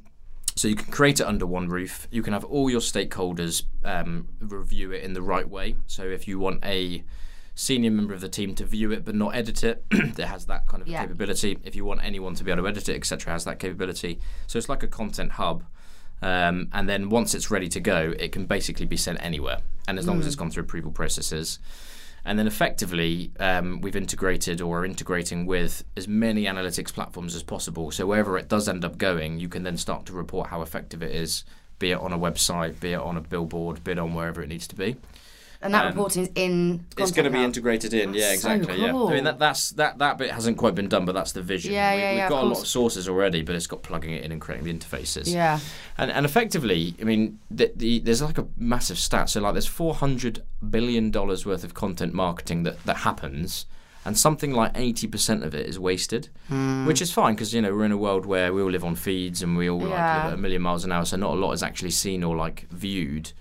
So 0.56 0.68
you 0.68 0.76
can 0.76 0.92
create 0.92 1.22
it 1.22 1.26
under 1.26 1.46
one 1.46 1.70
roof. 1.70 2.08
You 2.12 2.22
can 2.22 2.34
have 2.34 2.44
all 2.44 2.70
your 2.70 2.82
stakeholders 2.82 3.64
um, 3.86 4.28
review 4.42 4.92
it 4.92 5.04
in 5.04 5.14
the 5.14 5.22
right 5.22 5.48
way. 5.48 5.78
So 5.88 6.04
if 6.04 6.28
you 6.28 6.38
want 6.38 6.64
a 6.66 7.04
senior 7.56 7.92
member 7.92 8.14
of 8.14 8.22
the 8.22 8.30
team 8.30 8.56
to 8.56 8.66
view 8.66 8.92
it 8.92 9.06
but 9.06 9.16
not 9.16 9.36
edit 9.36 9.64
it, 9.64 9.86
it 9.92 10.18
has 10.20 10.46
that 10.48 10.68
kind 10.68 10.82
of 10.82 10.88
Yeah. 10.90 11.02
capability. 11.04 11.60
If 11.64 11.76
you 11.76 11.86
want 11.86 12.04
anyone 12.04 12.36
to 12.36 12.44
be 12.44 12.52
able 12.52 12.64
to 12.64 12.70
edit 12.70 12.90
it, 12.90 12.96
etc., 12.96 13.32
has 13.32 13.46
that 13.46 13.58
capability. 13.60 14.20
So 14.48 14.58
it's 14.58 14.68
like 14.70 14.84
a 14.84 14.88
content 14.88 15.32
hub. 15.34 15.64
Um, 16.22 16.70
and 16.74 16.90
then 16.90 17.10
once 17.10 17.34
it's 17.34 17.50
ready 17.50 17.70
to 17.70 17.80
go, 17.80 18.14
it 18.20 18.32
can 18.32 18.46
basically 18.46 18.86
be 18.86 18.98
sent 18.98 19.24
anywhere, 19.24 19.60
and 19.88 19.98
as 19.98 20.08
long 20.08 20.20
as 20.20 20.28
it's 20.28 20.36
gone 20.36 20.52
through 20.52 20.64
approval 20.64 20.92
processes. 20.92 21.60
And 22.26 22.38
then 22.38 22.48
effectively, 22.48 23.32
um, 23.40 23.80
we've 23.80 23.96
integrated 23.96 24.60
or 24.60 24.80
are 24.80 24.86
integrating 24.86 25.46
with 25.46 25.86
as 25.96 26.08
many 26.08 26.44
analytics 26.44 26.94
platforms 26.94 27.34
as 27.34 27.44
possible. 27.44 27.92
So 27.92 28.06
wherever 28.06 28.38
it 28.38 28.50
does 28.50 28.68
end 28.68 28.84
up 28.84 28.98
going, 28.98 29.40
you 29.40 29.48
can 29.48 29.64
then 29.64 29.78
start 29.78 30.06
to 30.08 30.14
report 30.14 30.50
how 30.50 30.62
effective 30.62 31.02
it 31.02 31.16
is, 31.16 31.46
be 31.80 31.92
it 31.92 32.00
on 32.00 32.12
a 32.12 32.20
website, 32.20 32.80
be 32.82 32.92
it 32.92 33.00
on 33.00 33.16
a 33.16 33.22
billboard, 33.22 33.84
be 33.86 33.92
it 33.92 34.00
on 34.00 34.14
wherever 34.14 34.42
it 34.44 34.50
needs 34.50 34.68
to 34.68 34.76
be. 34.76 34.98
And 35.62 35.74
that 35.74 35.88
Um, 35.88 35.92
reporting 35.92 36.24
is 36.24 36.30
in. 36.36 36.86
It's 36.98 37.12
going 37.12 37.26
to 37.26 37.38
be 37.38 37.44
integrated 37.44 37.94
in, 37.94 38.14
yeah, 38.14 38.30
That's 38.30 38.44
so 38.44 38.52
exactly. 38.52 38.82
Yeah, 38.82 38.96
I 38.96 39.14
mean 39.14 39.26
that 39.26 39.40
that's 39.40 39.72
that 39.72 39.98
that 39.98 40.18
bit 40.18 40.32
hasn't 40.32 40.58
quite 40.58 40.74
been 40.74 40.88
done, 40.88 41.04
but 41.04 41.12
that's 41.14 41.34
the 41.34 41.42
vision. 41.42 41.74
Yeah, 41.74 41.94
we, 41.96 42.02
yeah, 42.02 42.10
We've 42.12 42.18
yeah, 42.20 42.30
got 42.30 42.44
a 42.44 42.48
lot 42.48 42.60
of 42.62 42.68
sources 42.68 43.10
already, 43.10 43.42
but 43.42 43.56
it's 43.56 43.68
got 43.68 43.84
plugging 43.84 44.14
it 44.14 44.24
in 44.24 44.32
and 44.32 44.40
creating 44.40 44.66
the 44.66 44.74
interfaces. 44.74 45.34
Yeah. 45.34 45.60
And, 45.98 46.12
and 46.12 46.26
effectively, 46.26 46.96
I 47.02 47.04
mean, 47.04 47.40
the, 47.52 47.74
the, 47.76 48.00
there's 48.00 48.22
like 48.22 48.38
a 48.38 48.48
massive 48.56 48.98
stat. 48.98 49.30
So, 49.30 49.42
like, 49.42 49.54
there's 49.54 49.66
400 49.68 50.44
billion 50.70 51.12
dollars 51.12 51.46
worth 51.46 51.66
of 51.66 51.74
content 51.74 52.14
marketing 52.14 52.64
that, 52.64 52.82
that 52.86 52.98
happens, 52.98 53.66
and 54.06 54.18
something 54.18 54.54
like 54.54 54.74
80% 54.76 55.44
of 55.44 55.54
it 55.54 55.66
is 55.68 55.78
wasted, 55.78 56.30
Hmm. 56.48 56.86
which 56.86 57.02
is 57.02 57.12
fine 57.12 57.36
because 57.36 57.54
you 57.54 57.62
know 57.62 57.74
we're 57.76 57.84
in 57.84 57.92
a 57.92 57.98
world 57.98 58.26
where 58.26 58.54
we 58.54 58.62
all 58.62 58.72
live 58.72 58.86
on 58.86 58.96
feeds 58.96 59.42
and 59.44 59.58
we 59.58 59.70
all 59.70 59.80
like, 59.80 59.90
live 59.90 60.00
at 60.00 60.34
a 60.36 60.38
million 60.38 60.62
miles 60.62 60.86
an 60.86 60.94
hour, 60.94 61.04
so 61.04 61.18
not 61.18 61.34
a 61.34 61.36
lot 61.36 61.52
is 61.52 61.62
actually 61.64 61.92
seen 61.92 62.24
or 62.24 62.38
like 62.38 62.66
viewed. 62.72 63.34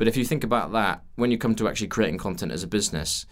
But 0.00 0.08
if 0.08 0.16
you 0.16 0.24
think 0.24 0.44
about 0.44 0.72
that, 0.72 1.02
when 1.16 1.30
you 1.30 1.36
come 1.36 1.54
to 1.56 1.68
actually 1.68 1.88
creating 1.88 2.16
content 2.16 2.52
as 2.52 2.62
a 2.62 2.66
business, 2.66 3.26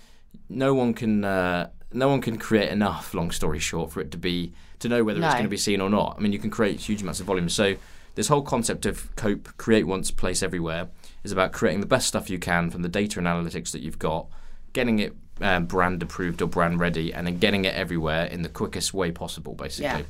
no 0.50 0.74
one 0.74 0.92
can 0.92 1.24
uh, 1.24 1.70
no 1.94 2.08
one 2.10 2.20
can 2.20 2.36
create 2.36 2.68
enough. 2.68 3.14
Long 3.14 3.30
story 3.30 3.58
short, 3.58 3.90
for 3.90 4.02
it 4.02 4.10
to 4.10 4.18
be 4.18 4.52
to 4.80 4.88
know 4.90 5.02
whether 5.02 5.18
No. 5.18 5.28
it's 5.28 5.34
going 5.34 5.46
to 5.46 5.48
be 5.48 5.56
seen 5.56 5.80
or 5.80 5.88
not. 5.88 6.16
I 6.18 6.20
mean, 6.20 6.30
you 6.30 6.38
can 6.38 6.50
create 6.50 6.78
huge 6.78 7.00
amounts 7.00 7.20
of 7.20 7.26
volume. 7.26 7.48
So 7.48 7.76
this 8.16 8.28
whole 8.28 8.42
concept 8.42 8.84
of 8.84 9.16
cope, 9.16 9.48
create 9.56 9.86
once, 9.86 10.10
place 10.10 10.42
everywhere, 10.42 10.88
is 11.24 11.32
about 11.32 11.52
creating 11.52 11.80
the 11.80 11.86
best 11.86 12.06
stuff 12.06 12.28
you 12.28 12.38
can 12.38 12.68
from 12.68 12.82
the 12.82 12.88
data 12.90 13.18
and 13.18 13.26
analytics 13.26 13.70
that 13.70 13.80
you've 13.80 13.98
got, 13.98 14.26
getting 14.74 14.98
it 14.98 15.16
um, 15.40 15.66
brand 15.66 16.02
approved 16.02 16.42
or 16.42 16.46
brand 16.46 16.80
ready, 16.80 17.12
and 17.12 17.26
then 17.26 17.38
getting 17.38 17.64
it 17.64 17.74
everywhere 17.74 18.26
in 18.26 18.42
the 18.42 18.48
quickest 18.48 18.92
way 18.94 19.10
possible, 19.10 19.54
basically. 19.54 19.84
Yeah. 20.00 20.02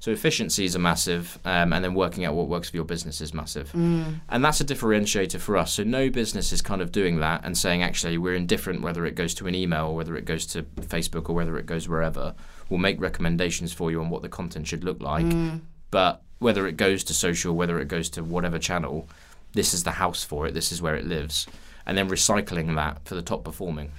So 0.00 0.10
efficiencies 0.10 0.74
are 0.74 0.80
massive, 0.80 1.38
um, 1.44 1.72
and 1.72 1.84
then 1.84 1.94
working 1.94 2.24
out 2.24 2.34
what 2.34 2.48
works 2.48 2.70
for 2.70 2.76
your 2.76 2.84
business 2.84 3.20
is 3.20 3.32
massive, 3.32 3.70
Mm. 3.70 4.20
and 4.28 4.44
that's 4.44 4.60
a 4.60 4.64
differentiator 4.64 5.38
for 5.38 5.56
us. 5.56 5.74
So 5.74 5.84
no 5.84 6.10
business 6.10 6.52
is 6.52 6.60
kind 6.60 6.82
of 6.82 6.90
doing 6.90 7.20
that 7.20 7.42
and 7.44 7.56
saying 7.56 7.84
actually 7.84 8.18
we're 8.18 8.34
indifferent 8.34 8.82
whether 8.82 9.06
it 9.06 9.14
goes 9.14 9.32
to 9.34 9.46
an 9.46 9.54
email 9.54 9.86
or 9.86 9.94
whether 9.94 10.16
it 10.16 10.24
goes 10.24 10.44
to 10.46 10.64
Facebook 10.80 11.28
or 11.30 11.34
whether 11.34 11.56
it 11.56 11.66
goes 11.66 11.88
wherever. 11.88 12.34
We'll 12.68 12.80
make 12.80 13.00
recommendations 13.00 13.72
for 13.72 13.92
you 13.92 14.00
on 14.00 14.10
what 14.10 14.22
the 14.22 14.28
content 14.28 14.66
should 14.66 14.82
look 14.82 15.00
like, 15.00 15.26
Mm. 15.26 15.60
but 15.92 16.22
whether 16.40 16.66
it 16.66 16.76
goes 16.76 17.04
to 17.04 17.14
social, 17.14 17.54
whether 17.54 17.78
it 17.78 17.86
goes 17.86 18.08
to 18.10 18.24
whatever 18.24 18.58
channel, 18.58 19.08
this 19.52 19.72
is 19.72 19.84
the 19.84 19.92
house 19.92 20.24
for 20.24 20.48
it. 20.48 20.54
This 20.54 20.72
is 20.72 20.82
where 20.82 20.96
it 20.96 21.06
lives, 21.06 21.46
and 21.86 21.96
then 21.96 22.08
recycling 22.08 22.74
that 22.74 23.02
for 23.04 23.14
the 23.14 23.22
top 23.22 23.44
performing. 23.44 23.92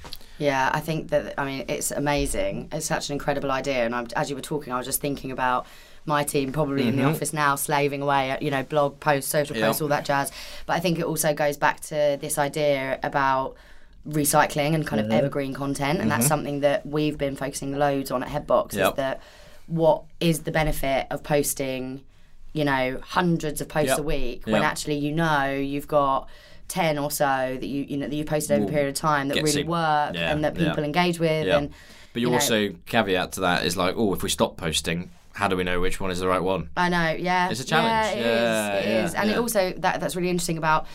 Yeah, 0.44 0.70
I 0.74 0.82
think 0.82 1.10
that 1.10 1.36
I 1.38 1.46
mean 1.46 1.66
it's 1.68 1.92
amazing. 1.92 2.70
It's 2.72 2.86
such 2.86 3.10
an 3.10 3.14
incredible 3.14 3.52
idea, 3.52 3.86
and 3.86 3.96
I'm, 3.96 4.08
as 4.16 4.30
you 4.30 4.36
were 4.36 4.42
talking, 4.42 4.74
I 4.74 4.78
was 4.78 4.86
just 4.86 5.00
thinking 5.00 5.32
about 5.32 5.66
my 6.06 6.24
team 6.24 6.52
probably 6.52 6.88
in 6.88 6.98
the 6.98 7.04
mm-hmm. 7.04 7.12
office 7.12 7.32
now, 7.32 7.56
slaving 7.56 8.02
away 8.02 8.30
at 8.30 8.42
you 8.42 8.52
know 8.52 8.64
blog 8.64 9.00
posts, 9.00 9.32
social 9.32 9.56
Yeah. 9.56 9.68
posts, 9.68 9.82
all 9.82 9.88
that 9.88 10.06
jazz. 10.06 10.32
But 10.66 10.74
I 10.74 10.80
think 10.80 11.00
it 11.00 11.06
also 11.06 11.34
goes 11.34 11.56
back 11.56 11.80
to 11.82 12.18
this 12.20 12.38
idea 12.38 13.00
about 13.04 13.56
recycling 14.08 14.76
and 14.76 14.86
kind 14.86 15.00
of 15.00 15.06
mm-hmm. 15.06 15.16
evergreen 15.16 15.54
content, 15.54 16.02
and 16.02 16.12
that's 16.12 16.24
mm-hmm. 16.24 16.28
something 16.30 16.60
that 16.60 16.86
we've 16.86 17.18
been 17.18 17.36
focusing 17.36 17.78
loads 17.78 18.12
on 18.12 18.22
at 18.22 18.30
Headbox. 18.30 18.74
Yep. 18.74 18.92
Is 18.92 18.96
that 18.98 19.22
what 19.68 20.04
is 20.20 20.42
the 20.42 20.52
benefit 20.52 21.08
of 21.10 21.24
posting? 21.24 22.04
You 22.52 22.66
know, 22.66 23.00
hundreds 23.02 23.62
of 23.62 23.70
posts 23.70 23.98
Yep. 23.98 24.00
a 24.00 24.04
week 24.04 24.46
when 24.46 24.62
actually 24.62 24.96
you 24.96 25.12
know 25.12 25.52
you've 25.52 25.88
got. 25.88 26.28
10 26.74 26.98
or 26.98 27.12
so 27.12 27.26
that 27.60 27.66
you 27.68 27.86
you 27.88 27.98
know 27.98 28.08
that 28.08 28.16
you 28.16 28.26
posted 28.26 28.58
over 28.58 28.66
a 28.68 28.72
period 28.72 28.90
of 28.90 28.96
time 28.96 29.28
that 29.28 29.36
get 29.36 29.44
really 29.44 29.54
seen. 29.62 29.68
work 29.68 30.16
Yeah, 30.16 30.32
and 30.32 30.44
that 30.44 30.58
yeah. 30.58 30.70
people 30.70 30.84
engage 30.84 31.20
with 31.20 31.46
Yeah. 31.46 31.58
and 31.60 31.70
But 32.14 32.22
you, 32.22 32.28
you 32.28 32.32
know- 32.32 32.34
also 32.40 32.70
caveat 32.88 33.34
to 33.34 33.42
that 33.42 33.64
is 33.66 33.78
like, 33.78 33.94
oh, 33.96 34.14
if 34.14 34.24
we 34.24 34.30
stop 34.30 34.58
posting, 34.58 35.12
how 35.34 35.48
do 35.48 35.56
we 35.56 35.64
know 35.64 35.80
which 35.80 36.00
one 36.00 36.10
is 36.10 36.20
the 36.20 36.28
right 36.28 36.42
one? 36.42 36.70
I 36.76 36.90
know 36.90 37.12
yeah 37.30 37.50
It's 37.52 37.60
a 37.60 37.66
challenge. 37.66 37.88
yeah, 37.92 38.12
it 38.12 38.18
is, 38.18 38.24
Yeah, 38.26 38.74
it 38.80 38.86
yeah, 38.88 39.06
is. 39.06 39.14
and 39.14 39.30
it 39.30 39.34
yeah. 39.34 39.40
also 39.40 39.74
that 39.78 40.00
that's 40.02 40.16
really 40.16 40.30
interesting 40.30 40.58
about 40.58 40.88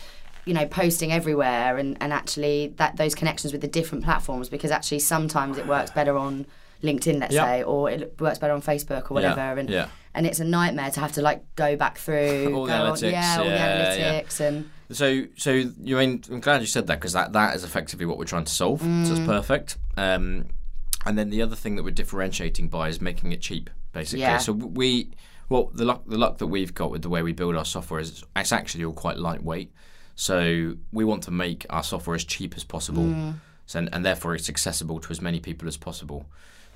you 0.45 0.53
know 0.53 0.65
posting 0.65 1.11
everywhere 1.13 1.77
and 1.77 1.95
and 2.01 2.11
actually 2.11 2.73
that 2.77 2.97
those 2.97 3.15
connections 3.15 3.53
with 3.53 3.61
the 3.61 3.67
different 3.67 4.03
platforms 4.03 4.49
because 4.49 4.71
actually 4.71 4.99
sometimes 4.99 5.57
it 5.57 5.65
works 5.67 5.91
better 5.91 6.17
on 6.17 6.45
LinkedIn 6.83 7.19
let's 7.21 7.33
Yeah. 7.33 7.45
say 7.45 7.63
or 7.63 7.89
it 7.89 8.15
works 8.19 8.37
better 8.39 8.53
on 8.53 8.61
Facebook 8.61 9.09
or 9.11 9.13
whatever 9.13 9.39
Yeah, 9.41 9.59
and 9.59 9.69
yeah. 9.69 9.87
and 10.15 10.25
it's 10.25 10.39
a 10.39 10.45
nightmare 10.45 10.91
to 10.91 10.99
have 10.99 11.13
to 11.13 11.21
like 11.21 11.43
go 11.55 11.75
back 11.77 11.97
through 11.97 12.53
All 12.55 12.65
the 12.65 12.71
go 12.73 12.77
on- 12.83 12.95
analytics, 12.97 13.11
yeah 13.11 13.35
all 13.39 13.45
yeah, 13.45 13.93
the 13.93 13.99
yeah. 13.99 14.21
analytics 14.21 14.39
and 14.41 14.69
So, 14.91 15.25
so 15.37 15.51
you 15.51 15.97
mean 15.97 16.23
I'm 16.31 16.39
glad 16.39 16.61
you 16.61 16.67
said 16.67 16.87
that 16.87 16.99
because 16.99 17.13
that, 17.13 17.33
that 17.33 17.55
is 17.55 17.63
effectively 17.63 18.05
what 18.05 18.17
we're 18.17 18.25
trying 18.25 18.45
to 18.45 18.51
solve. 18.51 18.81
So 18.81 18.85
Mm. 18.87 19.11
it's 19.11 19.19
perfect. 19.19 19.77
Um, 19.97 20.47
and 21.05 21.17
then 21.17 21.29
the 21.29 21.41
other 21.41 21.55
thing 21.55 21.75
that 21.75 21.83
we're 21.83 21.91
differentiating 21.91 22.69
by 22.69 22.89
is 22.89 22.99
making 22.99 23.31
it 23.31 23.39
cheap, 23.41 23.69
basically. 23.93 24.21
Yeah. 24.21 24.37
So 24.39 24.51
we, 24.53 25.11
well, 25.47 25.69
the 25.73 25.85
luck 25.85 26.03
the 26.07 26.17
luck 26.17 26.39
that 26.39 26.47
we've 26.47 26.73
got 26.73 26.89
with 26.91 27.03
the 27.03 27.09
way 27.09 27.21
we 27.21 27.33
build 27.33 27.55
our 27.55 27.65
software 27.65 27.99
is 27.99 28.23
it's 28.35 28.51
actually 28.51 28.83
all 28.83 28.93
quite 28.93 29.17
lightweight. 29.17 29.71
So 30.15 30.75
we 30.91 31.05
want 31.05 31.23
to 31.23 31.31
make 31.31 31.65
our 31.69 31.83
software 31.83 32.15
as 32.15 32.25
cheap 32.25 32.55
as 32.57 32.63
possible, 32.63 33.03
Mm. 33.03 33.35
so, 33.67 33.79
and, 33.79 33.89
and 33.93 34.03
therefore 34.05 34.35
it's 34.35 34.49
accessible 34.49 34.99
to 34.99 35.11
as 35.11 35.21
many 35.21 35.39
people 35.39 35.67
as 35.67 35.77
possible. 35.77 36.25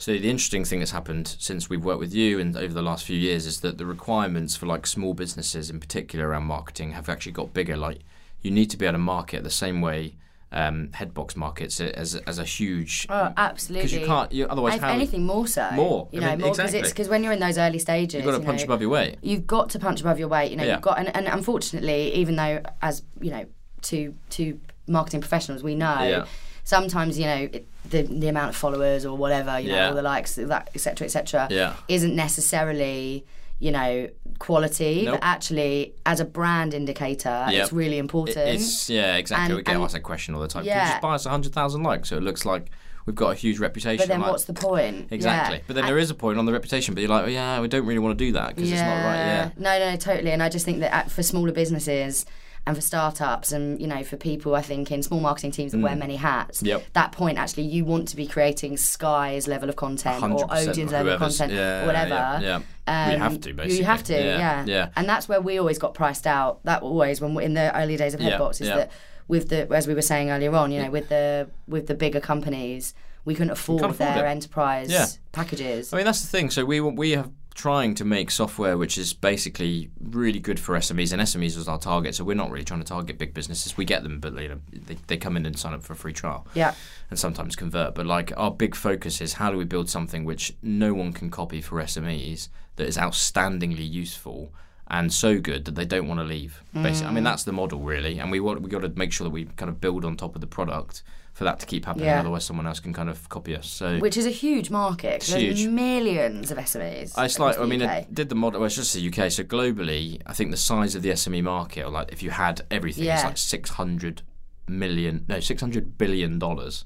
So 0.03 0.11
the 0.11 0.29
interesting 0.29 0.65
thing 0.65 0.79
that's 0.79 0.91
happened 0.91 1.33
since 1.39 1.69
we've 1.69 1.85
worked 1.85 2.01
with 2.01 2.13
you 2.13 2.37
and 2.37 2.57
over 2.57 2.73
the 2.73 2.81
last 2.81 3.05
few 3.05 3.17
years 3.17 3.45
is 3.45 3.61
that 3.61 3.77
the 3.77 3.85
requirements 3.85 4.53
for 4.53 4.65
like 4.65 4.85
small 4.85 5.13
businesses 5.13 5.69
in 5.69 5.79
particular 5.79 6.27
around 6.27 6.43
marketing 6.43 6.91
have 6.91 7.07
actually 7.07 7.31
got 7.31 7.53
bigger. 7.53 7.77
Like 7.77 7.99
you 8.41 8.51
need 8.51 8.69
to 8.71 8.75
be 8.77 8.85
able 8.85 8.95
to 8.95 8.97
market 8.97 9.45
the 9.45 9.49
same 9.49 9.79
way 9.79 10.15
um, 10.51 10.89
headbox 10.89 11.37
markets 11.37 11.79
as 11.79 12.15
as 12.15 12.37
a 12.37 12.43
huge 12.43 13.07
Oh, 13.09 13.31
absolutely. 13.37 13.83
because 13.87 13.93
you 14.01 14.05
can't 14.05 14.29
you, 14.33 14.45
otherwise 14.45 14.77
how 14.81 14.89
anything, 14.89 15.25
more 15.25 15.47
so. 15.47 15.71
More. 15.71 16.09
You 16.11 16.19
I 16.19 16.21
know, 16.25 16.29
mean, 16.31 16.39
more 16.41 16.51
because 16.51 16.59
exactly. 16.59 16.79
it's 16.81 16.89
because 16.89 17.07
when 17.07 17.23
you're 17.23 17.31
in 17.31 17.39
those 17.39 17.57
early 17.57 17.79
stages, 17.79 18.15
you've 18.15 18.25
got 18.25 18.31
to 18.31 18.39
you 18.39 18.45
punch 18.45 18.59
know, 18.59 18.65
above 18.65 18.81
your 18.81 18.89
weight. 18.89 19.19
you've 19.21 19.47
got 19.47 19.69
to 19.69 19.79
punch 19.79 20.01
above 20.01 20.19
your 20.19 20.27
weight. 20.27 20.51
You 20.51 20.57
know, 20.57 20.65
Yeah. 20.65 20.73
you've 20.73 20.81
got, 20.81 20.99
and, 20.99 21.15
and 21.15 21.27
unfortunately, 21.29 22.13
even 22.15 22.35
though 22.35 22.61
as 22.81 23.03
you 23.21 23.31
know, 23.31 23.45
to 23.83 24.13
to 24.31 24.59
marketing 24.85 25.21
professionals, 25.21 25.63
we 25.63 25.75
know 25.75 26.03
Yeah. 26.03 26.25
Sometimes 26.63 27.17
you 27.19 27.25
know 27.25 27.49
it, 27.51 27.67
the 27.89 28.03
the 28.03 28.27
amount 28.27 28.49
of 28.49 28.55
followers 28.55 29.05
or 29.05 29.15
whatever, 29.17 29.59
you 29.59 29.71
know, 29.71 29.89
all 29.89 29.93
the 29.95 30.01
likes, 30.01 30.35
that 30.35 30.69
etc. 30.75 31.05
etc. 31.05 31.47
Yeah. 31.51 31.75
isn't 31.87 32.15
necessarily 32.15 33.25
you 33.59 33.71
know 33.71 34.09
quality, 34.39 35.03
Nope. 35.05 35.15
but 35.15 35.23
actually 35.23 35.93
as 36.05 36.19
a 36.19 36.25
brand 36.25 36.73
indicator, 36.73 37.45
Yep. 37.49 37.63
it's 37.63 37.73
really 37.73 37.97
important. 37.97 38.37
It's 38.49 38.89
yeah, 38.89 39.15
exactly. 39.15 39.45
And- 39.45 39.55
we 39.55 39.63
get 39.63 39.75
and- 39.75 39.83
asked 39.83 39.93
that 39.93 40.01
question 40.01 40.35
all 40.35 40.41
the 40.41 40.47
time. 40.47 40.63
Can 40.63 40.67
Yeah. 40.75 40.85
you 40.85 40.89
just 40.91 41.01
buy 41.01 41.15
us 41.15 41.25
hundred 41.25 41.53
thousand 41.53 41.83
likes 41.83 42.09
so 42.09 42.17
it 42.17 42.23
looks 42.23 42.45
like 42.45 42.69
we've 43.05 43.15
got 43.15 43.29
a 43.31 43.35
huge 43.35 43.59
reputation? 43.59 43.97
but 43.97 44.07
then 44.07 44.21
Like, 44.21 44.31
what's 44.31 44.45
the 44.45 44.53
point? 44.53 45.07
exactly? 45.11 45.57
Yeah. 45.57 45.63
But 45.67 45.75
then 45.75 45.83
And- 45.83 45.89
there 45.91 45.99
is 45.99 46.09
a 46.09 46.15
point 46.15 46.39
on 46.39 46.45
the 46.45 46.51
reputation. 46.53 46.93
But 46.93 47.01
you're 47.01 47.09
like, 47.09 47.25
oh, 47.25 47.29
yeah, 47.29 47.59
we 47.61 47.67
don't 47.67 47.85
really 47.85 47.99
want 47.99 48.17
to 48.17 48.25
do 48.25 48.31
that 48.33 48.55
because 48.55 48.71
it's 48.71 48.81
not 48.81 48.87
right. 49.05 49.15
Yeah. 49.17 49.49
No, 49.57 49.79
no, 49.79 49.95
totally. 49.97 50.31
And 50.31 50.41
I 50.41 50.49
just 50.49 50.65
think 50.65 50.79
that 50.79 50.93
uh, 50.93 51.03
for 51.09 51.21
smaller 51.23 51.51
businesses 51.51 52.25
and 52.65 52.75
for 52.77 52.81
startups 52.81 53.51
and 53.51 53.81
you 53.81 53.87
know 53.87 54.03
for 54.03 54.15
people 54.15 54.55
I 54.55 54.61
think 54.61 54.89
in 54.91 55.03
small 55.03 55.19
marketing 55.19 55.51
teams 55.51 55.73
that 55.73 55.79
wear 55.79 55.95
many 55.95 56.15
hats, 56.15 56.61
Mm. 56.63 56.67
Yep. 56.67 56.83
that 56.93 57.11
point 57.11 57.37
actually 57.37 57.63
you 57.63 57.83
want 57.85 58.07
to 58.09 58.15
be 58.15 58.25
creating 58.25 58.77
Sky's 58.77 59.47
level 59.47 59.67
of 59.69 59.75
content 59.75 60.23
or 60.23 60.47
100%, 60.47 60.67
Odeon's 60.69 60.91
level 60.91 61.11
of 61.13 61.19
content 61.19 61.51
yeah, 61.51 61.83
or 61.83 61.87
whatever. 61.87 62.09
Yeah, 62.13 62.39
yeah. 62.41 63.13
Um, 63.15 63.19
have 63.19 63.41
to 63.41 63.53
basically. 63.53 63.77
You 63.77 63.83
have 63.85 64.03
to, 64.03 64.13
yeah. 64.13 64.65
yeah. 64.65 64.89
And 64.95 65.07
that's 65.07 65.27
where 65.29 65.41
we 65.41 65.57
always 65.57 65.77
got 65.79 65.93
priced 65.93 66.25
out. 66.27 66.63
That 66.63 66.81
always 66.83 67.19
when 67.21 67.33
we're 67.33 67.41
in 67.43 67.53
the 67.53 67.75
early 67.77 67.97
days 67.97 68.13
of 68.13 68.21
Yeah, 68.21 68.37
Headbox 68.37 68.61
is 68.61 68.67
yeah. 68.67 68.75
that 68.77 68.91
with 69.27 69.49
the 69.49 69.67
as 69.73 69.87
we 69.87 69.93
were 69.93 70.01
saying 70.01 70.29
earlier 70.31 70.53
on, 70.55 70.71
you 70.71 70.81
know, 70.83 70.89
with 70.89 71.09
the 71.09 71.49
with 71.67 71.87
the 71.87 71.95
bigger 71.95 72.19
companies, 72.19 72.93
we 73.25 73.35
couldn't 73.35 73.51
afford, 73.51 73.81
afford 73.83 73.97
their 73.97 74.25
it. 74.25 74.29
enterprise 74.29 74.89
Yeah. 74.91 75.05
packages. 75.31 75.93
I 75.93 75.97
mean, 75.97 76.05
that's 76.05 76.21
the 76.21 76.27
thing. 76.27 76.49
So 76.49 76.65
we 76.65 76.79
we 76.81 77.11
have 77.11 77.29
trying 77.55 77.93
to 77.95 78.03
make 78.05 78.31
software 78.31 78.77
which 78.77 78.97
is 78.97 79.13
basically 79.13 79.89
really 80.01 80.39
good 80.39 80.59
for 80.59 80.75
SMEs, 80.75 81.11
and 81.13 81.21
SMEs 81.21 81.55
was 81.57 81.67
our 81.67 81.77
target. 81.79 82.15
So 82.15 82.23
we're 82.23 82.35
not 82.35 82.49
really 82.51 82.65
trying 82.65 82.79
to 82.81 82.85
target 82.85 83.17
big 83.17 83.33
businesses. 83.33 83.77
We 83.77 83.85
get 83.85 84.03
them, 84.03 84.19
but 84.19 84.33
you 84.41 84.49
know, 84.49 84.59
they, 84.71 84.97
they 85.07 85.17
come 85.17 85.37
in 85.37 85.45
and 85.45 85.57
sign 85.57 85.73
up 85.73 85.83
for 85.83 85.93
a 85.93 85.95
free 85.95 86.13
trial. 86.13 86.47
yeah. 86.55 86.73
and 87.09 87.19
sometimes 87.19 87.55
convert. 87.55 87.93
But 87.95 88.05
like 88.07 88.31
our 88.37 88.51
big 88.51 88.75
focus 88.75 89.21
is 89.21 89.33
how 89.33 89.51
do 89.51 89.57
we 89.57 89.65
build 89.65 89.89
something 89.89 90.25
which 90.25 90.53
no 90.63 90.93
one 90.93 91.13
can 91.13 91.29
copy 91.29 91.61
for 91.61 91.81
SMEs 91.81 92.49
that 92.77 92.87
is 92.87 92.97
outstandingly 92.97 93.87
useful 93.89 94.51
and 94.87 95.13
so 95.13 95.39
good 95.39 95.65
that 95.65 95.75
they 95.75 95.85
don't 95.85 96.07
want 96.07 96.19
to 96.19 96.23
leave. 96.25 96.61
Basically, 96.73 97.07
I 97.07 97.11
Mm. 97.11 97.13
mean 97.15 97.23
that's 97.23 97.43
the 97.43 97.53
model 97.53 97.79
really, 97.79 98.19
and 98.19 98.31
we 98.31 98.39
want 98.39 98.61
we 98.61 98.69
got 98.69 98.81
to 98.81 98.89
make 98.89 99.13
sure 99.13 99.25
that 99.25 99.31
we 99.31 99.45
kind 99.45 99.69
of 99.69 99.79
build 99.79 100.03
on 100.05 100.17
top 100.17 100.35
of 100.35 100.41
the 100.41 100.47
product 100.47 101.03
for 101.33 101.43
that 101.45 101.59
to 101.59 101.65
keep 101.65 101.85
happening. 101.85 102.05
Yeah. 102.05 102.19
Otherwise, 102.19 102.45
someone 102.45 102.67
else 102.67 102.79
can 102.79 102.93
kind 102.93 103.09
of 103.09 103.27
copy 103.29 103.55
us. 103.55 103.67
So. 103.67 103.97
Which 103.99 104.17
is 104.17 104.25
a 104.25 104.29
huge 104.29 104.69
market. 104.69 105.21
'cause 105.21 105.29
There's 105.31 105.59
Huge. 105.59 105.67
millions 105.67 106.51
of 106.51 106.57
SMEs. 106.59 107.17
I 107.17 107.27
like. 107.43 107.57
I 107.59 107.65
mean, 107.65 107.81
I 107.81 108.05
did 108.13 108.29
the 108.29 108.35
model. 108.35 108.59
Well, 108.59 108.67
it's 108.67 108.75
just 108.75 108.93
the 108.93 109.01
UK. 109.01 109.29
So 109.31 109.43
globally, 109.43 110.21
I 110.27 110.33
think 110.33 110.51
the 110.51 110.57
size 110.57 110.93
of 110.95 111.01
the 111.01 111.09
SME 111.11 111.41
market, 111.41 111.85
or 111.85 111.89
like 111.89 112.11
if 112.11 112.21
you 112.21 112.29
had 112.29 112.61
everything, 112.69 113.05
it's 113.05 113.23
like 113.23 113.37
six 113.37 113.71
hundred 113.71 114.21
million, 114.67 115.25
no, 115.27 115.39
six 115.39 115.61
hundred 115.61 115.97
billion 115.97 116.39
dollars. 116.39 116.85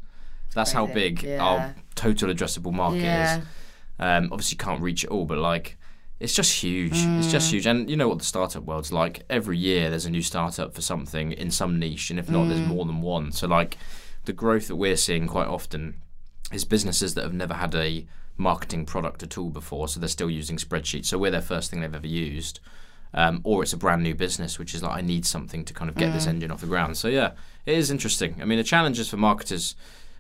That's 0.53 0.71
how 0.71 0.87
big 0.87 1.23
Yeah. 1.23 1.43
our 1.43 1.75
total 1.95 2.33
addressable 2.33 2.71
market 2.73 3.01
Yeah. 3.01 3.37
is. 3.39 3.43
Um, 3.99 4.29
obviously, 4.31 4.55
you 4.55 4.57
can't 4.65 4.81
reach 4.81 5.03
it 5.03 5.09
all, 5.09 5.25
but 5.25 5.37
like, 5.39 5.77
it's 6.19 6.33
just 6.33 6.63
huge. 6.63 6.93
It's 6.93 7.27
Mm. 7.27 7.31
just 7.31 7.51
huge. 7.51 7.67
And 7.67 7.89
you 7.89 7.95
know 7.97 8.07
what 8.07 8.17
the 8.19 8.25
startup 8.25 8.63
world's 8.63 8.91
like. 8.91 9.23
Every 9.29 9.57
year, 9.57 9.89
there's 9.89 10.05
a 10.05 10.09
new 10.09 10.21
startup 10.21 10.73
for 10.73 10.81
something 10.81 11.31
in 11.31 11.51
some 11.51 11.77
niche, 11.77 12.09
and 12.09 12.17
if 12.19 12.29
not, 12.29 12.45
Mm. 12.45 12.49
there's 12.49 12.67
more 12.67 12.85
than 12.85 13.01
one. 13.01 13.31
So 13.31 13.45
like, 13.47 13.77
the 14.27 14.33
growth 14.33 14.67
that 14.67 14.75
we're 14.75 14.95
seeing 14.95 15.25
quite 15.27 15.47
often 15.47 15.95
is 16.53 16.63
businesses 16.63 17.15
that 17.15 17.23
have 17.23 17.33
never 17.33 17.55
had 17.55 17.73
a 17.75 18.05
marketing 18.37 18.85
product 18.85 19.23
at 19.23 19.37
all 19.37 19.49
before, 19.49 19.87
so 19.87 19.99
they're 19.99 20.07
still 20.07 20.29
using 20.29 20.57
spreadsheets. 20.57 21.05
So 21.07 21.17
we're 21.17 21.31
their 21.31 21.41
first 21.41 21.71
thing 21.71 21.81
they've 21.81 21.93
ever 21.95 22.07
used. 22.07 22.59
Um, 23.13 23.39
or 23.43 23.63
it's 23.63 23.73
a 23.73 23.77
brand 23.77 24.03
new 24.03 24.13
business, 24.13 24.59
which 24.59 24.75
is 24.75 24.83
like 24.83 24.95
I 24.95 25.01
need 25.01 25.25
something 25.25 25.65
to 25.65 25.73
kind 25.73 25.89
of 25.89 25.95
get 25.95 26.09
Mm. 26.11 26.13
this 26.13 26.27
engine 26.27 26.51
off 26.51 26.61
the 26.61 26.67
ground. 26.67 26.97
So 26.97 27.07
yeah, 27.07 27.31
it 27.65 27.75
is 27.77 27.89
interesting. 27.89 28.35
I 28.41 28.45
mean, 28.45 28.57
the 28.59 28.63
challenges 28.65 29.07
for 29.09 29.17
marketers, 29.17 29.75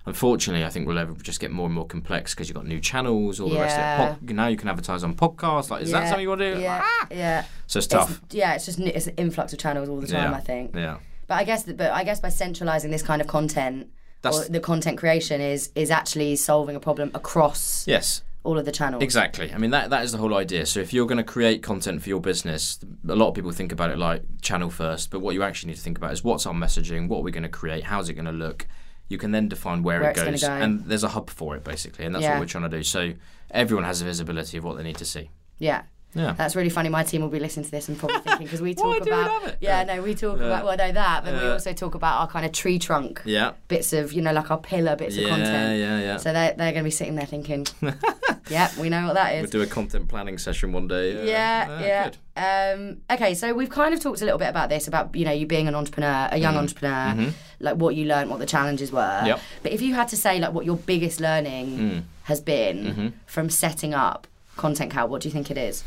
unfortunately, 0.05 0.65
I 0.65 0.69
think 0.69 0.87
will 0.87 0.97
ever 0.97 1.13
just 1.21 1.39
get 1.39 1.51
more 1.51 1.65
and 1.65 1.75
more 1.75 1.85
complex 1.85 2.33
because 2.33 2.47
you've 2.47 2.55
got 2.55 2.65
new 2.65 2.79
channels, 2.79 3.39
all 3.39 3.49
the 3.49 3.59
rest 3.59 3.75
of 3.75 3.81
Yeah. 3.81 4.13
it. 4.13 4.25
Po- 4.27 4.33
now 4.33 4.47
you 4.47 4.55
can 4.57 4.69
advertise 4.69 5.03
on 5.03 5.15
podcasts. 5.15 5.69
Like, 5.69 5.83
is 5.83 5.91
that 5.91 6.07
something 6.07 6.23
you 6.23 6.29
want 6.29 6.41
to 6.41 6.55
do? 6.55 6.61
Yeah, 6.61 6.81
Ah! 6.83 7.07
yeah. 7.11 7.41
So 7.67 7.77
it's 7.79 7.85
It's, 7.87 7.87
tough. 7.87 8.21
yeah, 8.31 8.53
it's 8.55 8.65
just 8.65 8.79
it's 8.79 9.07
an 9.07 9.15
influx 9.17 9.51
of 9.53 9.59
channels 9.59 9.89
all 9.89 9.99
the 9.99 10.07
time. 10.07 10.31
Yeah. 10.31 10.37
I 10.37 10.41
think. 10.41 10.73
Yeah. 10.73 10.97
But 11.27 11.35
I 11.35 11.43
guess, 11.43 11.63
but 11.63 11.91
I 11.91 12.03
guess 12.03 12.19
by 12.19 12.29
centralising 12.29 12.91
this 12.91 13.03
kind 13.03 13.21
of 13.21 13.27
content, 13.27 13.89
or 14.23 14.43
the 14.45 14.59
content 14.59 14.97
creation 14.97 15.41
is 15.41 15.69
is 15.75 15.91
actually 15.91 16.35
solving 16.35 16.75
a 16.75 16.79
problem 16.79 17.11
across 17.13 17.85
Yes. 17.87 18.23
all 18.43 18.57
of 18.57 18.65
the 18.65 18.71
channels. 18.71 19.03
Exactly. 19.03 19.53
I 19.53 19.57
mean 19.57 19.71
that 19.71 19.89
that 19.89 20.03
is 20.03 20.11
the 20.11 20.17
whole 20.17 20.35
idea. 20.35 20.65
So 20.65 20.79
if 20.79 20.91
you're 20.93 21.05
going 21.05 21.17
to 21.17 21.23
create 21.23 21.61
content 21.63 22.01
for 22.01 22.09
your 22.09 22.19
business, 22.21 22.79
a 23.07 23.15
lot 23.15 23.27
of 23.29 23.35
people 23.35 23.51
think 23.51 23.71
about 23.71 23.89
it 23.89 23.97
like 23.97 24.23
channel 24.41 24.69
first, 24.69 25.11
but 25.11 25.19
what 25.19 25.33
you 25.35 25.43
actually 25.43 25.69
need 25.69 25.75
to 25.77 25.81
think 25.83 25.97
about 25.97 26.11
is 26.13 26.23
what's 26.23 26.45
our 26.45 26.53
messaging, 26.53 27.07
what 27.09 27.19
are 27.19 27.23
we 27.23 27.31
going 27.31 27.43
to 27.43 27.49
create, 27.49 27.83
how's 27.85 28.09
it 28.09 28.13
going 28.13 28.25
to 28.25 28.31
look. 28.31 28.67
You 29.09 29.17
can 29.17 29.31
then 29.31 29.47
define 29.47 29.83
where, 29.83 30.01
Where 30.01 30.11
it 30.11 30.15
goes, 30.15 30.41
go. 30.41 30.49
and 30.51 30.83
there's 30.85 31.03
a 31.03 31.09
hub 31.09 31.29
for 31.29 31.55
it 31.55 31.63
basically, 31.63 32.03
and 32.05 32.13
that's 32.13 32.23
Yeah. 32.23 32.33
what 32.33 32.41
we're 32.41 32.45
trying 32.47 32.69
to 32.69 32.77
do. 32.77 32.83
So 32.83 33.13
everyone 33.51 33.85
has 33.85 34.01
a 34.01 34.05
visibility 34.05 34.57
of 34.57 34.63
what 34.65 34.75
they 34.77 34.83
need 34.83 34.97
to 34.97 35.05
see. 35.05 35.29
Yeah. 35.59 35.83
Yeah. 36.13 36.33
That's 36.33 36.55
really 36.55 36.69
funny. 36.69 36.89
My 36.89 37.03
team 37.03 37.21
will 37.21 37.29
be 37.29 37.39
listening 37.39 37.65
to 37.65 37.71
this 37.71 37.89
and 37.89 37.97
probably 37.97 38.19
thinking 38.21 38.47
because 38.47 38.61
we 38.61 38.73
talk 38.83 39.01
we 39.03 39.11
about 39.11 39.43
it? 39.49 39.57
yeah, 39.61 39.83
no, 39.83 40.01
we 40.01 40.15
talk 40.15 40.37
about 40.37 40.65
well, 40.65 40.75
no 40.77 40.91
that, 40.91 41.23
but 41.23 41.33
we 41.41 41.47
also 41.49 41.73
talk 41.73 41.93
about 41.95 42.21
our 42.21 42.27
kind 42.27 42.45
of 42.45 42.53
tree 42.53 42.79
trunk 42.79 43.21
Yeah. 43.25 43.51
bits 43.67 43.93
of 43.93 44.13
you 44.13 44.21
know 44.21 44.31
like 44.31 44.49
our 44.49 44.57
pillar 44.57 44.95
bits 44.95 45.15
of 45.17 45.25
content. 45.27 45.77
yeah, 45.79 45.97
yeah. 45.97 45.99
Yeah. 45.99 46.17
So 46.17 46.33
they're 46.33 46.53
they're 46.57 46.71
going 46.71 46.83
to 46.83 46.87
be 46.87 46.91
sitting 46.91 47.15
there 47.15 47.25
thinking, 47.27 47.67
yeah, 48.49 48.71
we 48.79 48.89
know 48.89 49.05
what 49.07 49.13
that 49.13 49.35
is. 49.35 49.41
we'll 49.43 49.51
do 49.51 49.61
a 49.61 49.67
content 49.67 50.07
planning 50.07 50.37
session 50.37 50.71
one 50.71 50.87
day. 50.87 51.27
Yeah, 51.27 51.67
Ah, 51.69 51.79
yeah. 51.81 52.73
Um, 52.75 52.97
okay, 53.11 53.33
so 53.33 53.53
we've 53.53 53.69
kind 53.69 53.93
of 53.93 53.99
talked 53.99 54.21
a 54.21 54.25
little 54.25 54.39
bit 54.39 54.49
about 54.49 54.69
this, 54.69 54.87
about 54.87 55.15
you 55.15 55.25
know 55.25 55.31
you 55.31 55.45
being 55.45 55.67
an 55.67 55.75
entrepreneur, 55.75 56.29
a 56.31 56.37
young 56.37 56.55
entrepreneur, 56.55 57.31
like 57.59 57.75
what 57.75 57.95
you 57.95 58.05
learned, 58.05 58.29
what 58.29 58.39
the 58.39 58.45
challenges 58.45 58.91
were. 58.91 59.01
Mm-hmm. 59.01 59.25
Yep. 59.27 59.39
But 59.63 59.71
if 59.73 59.81
you 59.81 59.93
had 59.93 60.07
to 60.09 60.17
say 60.17 60.39
like 60.39 60.53
what 60.53 60.65
your 60.65 60.77
biggest 60.77 61.19
learning 61.19 61.67
Mm. 61.77 62.03
has 62.23 62.39
been 62.41 62.77
Mm-hmm. 62.85 63.07
from 63.25 63.49
setting 63.49 63.93
up 63.93 64.25
Content 64.57 64.91
Cal, 64.91 65.07
what 65.07 65.21
do 65.21 65.27
you 65.29 65.33
think 65.33 65.49
it 65.51 65.57
is? 65.57 65.83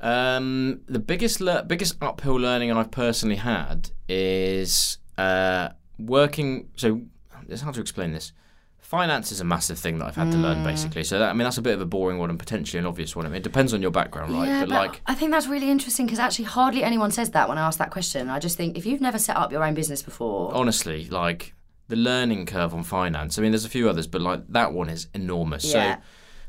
Um, 0.00 0.80
the 0.86 0.98
biggest 0.98 1.40
le- 1.40 1.62
biggest 1.62 1.96
uphill 2.02 2.34
learning 2.34 2.72
I've 2.72 2.90
personally 2.90 3.36
had 3.36 3.90
is 4.08 4.98
uh, 5.16 5.70
working. 5.98 6.68
So 6.76 7.02
it's 7.48 7.62
hard 7.62 7.74
to 7.76 7.80
explain 7.80 8.12
this. 8.12 8.32
Finance 8.80 9.32
is 9.32 9.40
a 9.40 9.44
massive 9.44 9.78
thing 9.78 9.98
that 9.98 10.04
I've 10.06 10.14
had 10.14 10.30
to 10.30 10.36
learn, 10.36 10.58
Mm. 10.58 10.64
basically. 10.64 11.04
So 11.04 11.18
that, 11.18 11.30
I 11.30 11.32
mean, 11.32 11.44
that's 11.44 11.56
a 11.56 11.62
bit 11.62 11.74
of 11.74 11.80
a 11.80 11.86
boring 11.86 12.18
one 12.18 12.28
and 12.28 12.38
potentially 12.38 12.78
an 12.78 12.86
obvious 12.86 13.16
one. 13.16 13.24
I 13.24 13.28
mean, 13.30 13.36
it 13.38 13.42
depends 13.42 13.72
on 13.72 13.80
your 13.80 13.90
background, 13.90 14.34
right? 14.34 14.46
Yeah, 14.46 14.60
but, 14.60 14.68
but 14.68 14.74
like, 14.88 15.00
I 15.06 15.14
think 15.14 15.30
that's 15.32 15.46
really 15.46 15.70
interesting 15.70 16.04
because 16.06 16.18
actually 16.18 16.44
hardly 16.44 16.84
anyone 16.84 17.10
says 17.10 17.30
that 17.30 17.48
when 17.48 17.56
I 17.56 17.66
ask 17.66 17.78
that 17.78 17.90
question. 17.90 18.28
I 18.28 18.38
just 18.38 18.56
think 18.58 18.76
if 18.76 18.84
you've 18.84 19.00
never 19.00 19.18
set 19.18 19.36
up 19.36 19.50
your 19.50 19.64
own 19.64 19.72
business 19.74 20.02
before, 20.02 20.54
honestly, 20.54 21.06
like 21.08 21.54
the 21.88 21.96
learning 21.96 22.44
curve 22.46 22.74
on 22.74 22.84
finance. 22.84 23.38
I 23.38 23.42
mean, 23.42 23.52
there's 23.52 23.64
a 23.64 23.70
few 23.70 23.88
others, 23.88 24.06
but 24.06 24.20
like 24.20 24.46
that 24.50 24.72
one 24.74 24.90
is 24.90 25.08
enormous. 25.14 25.64
Yeah. 25.64 25.96
So 25.96 26.00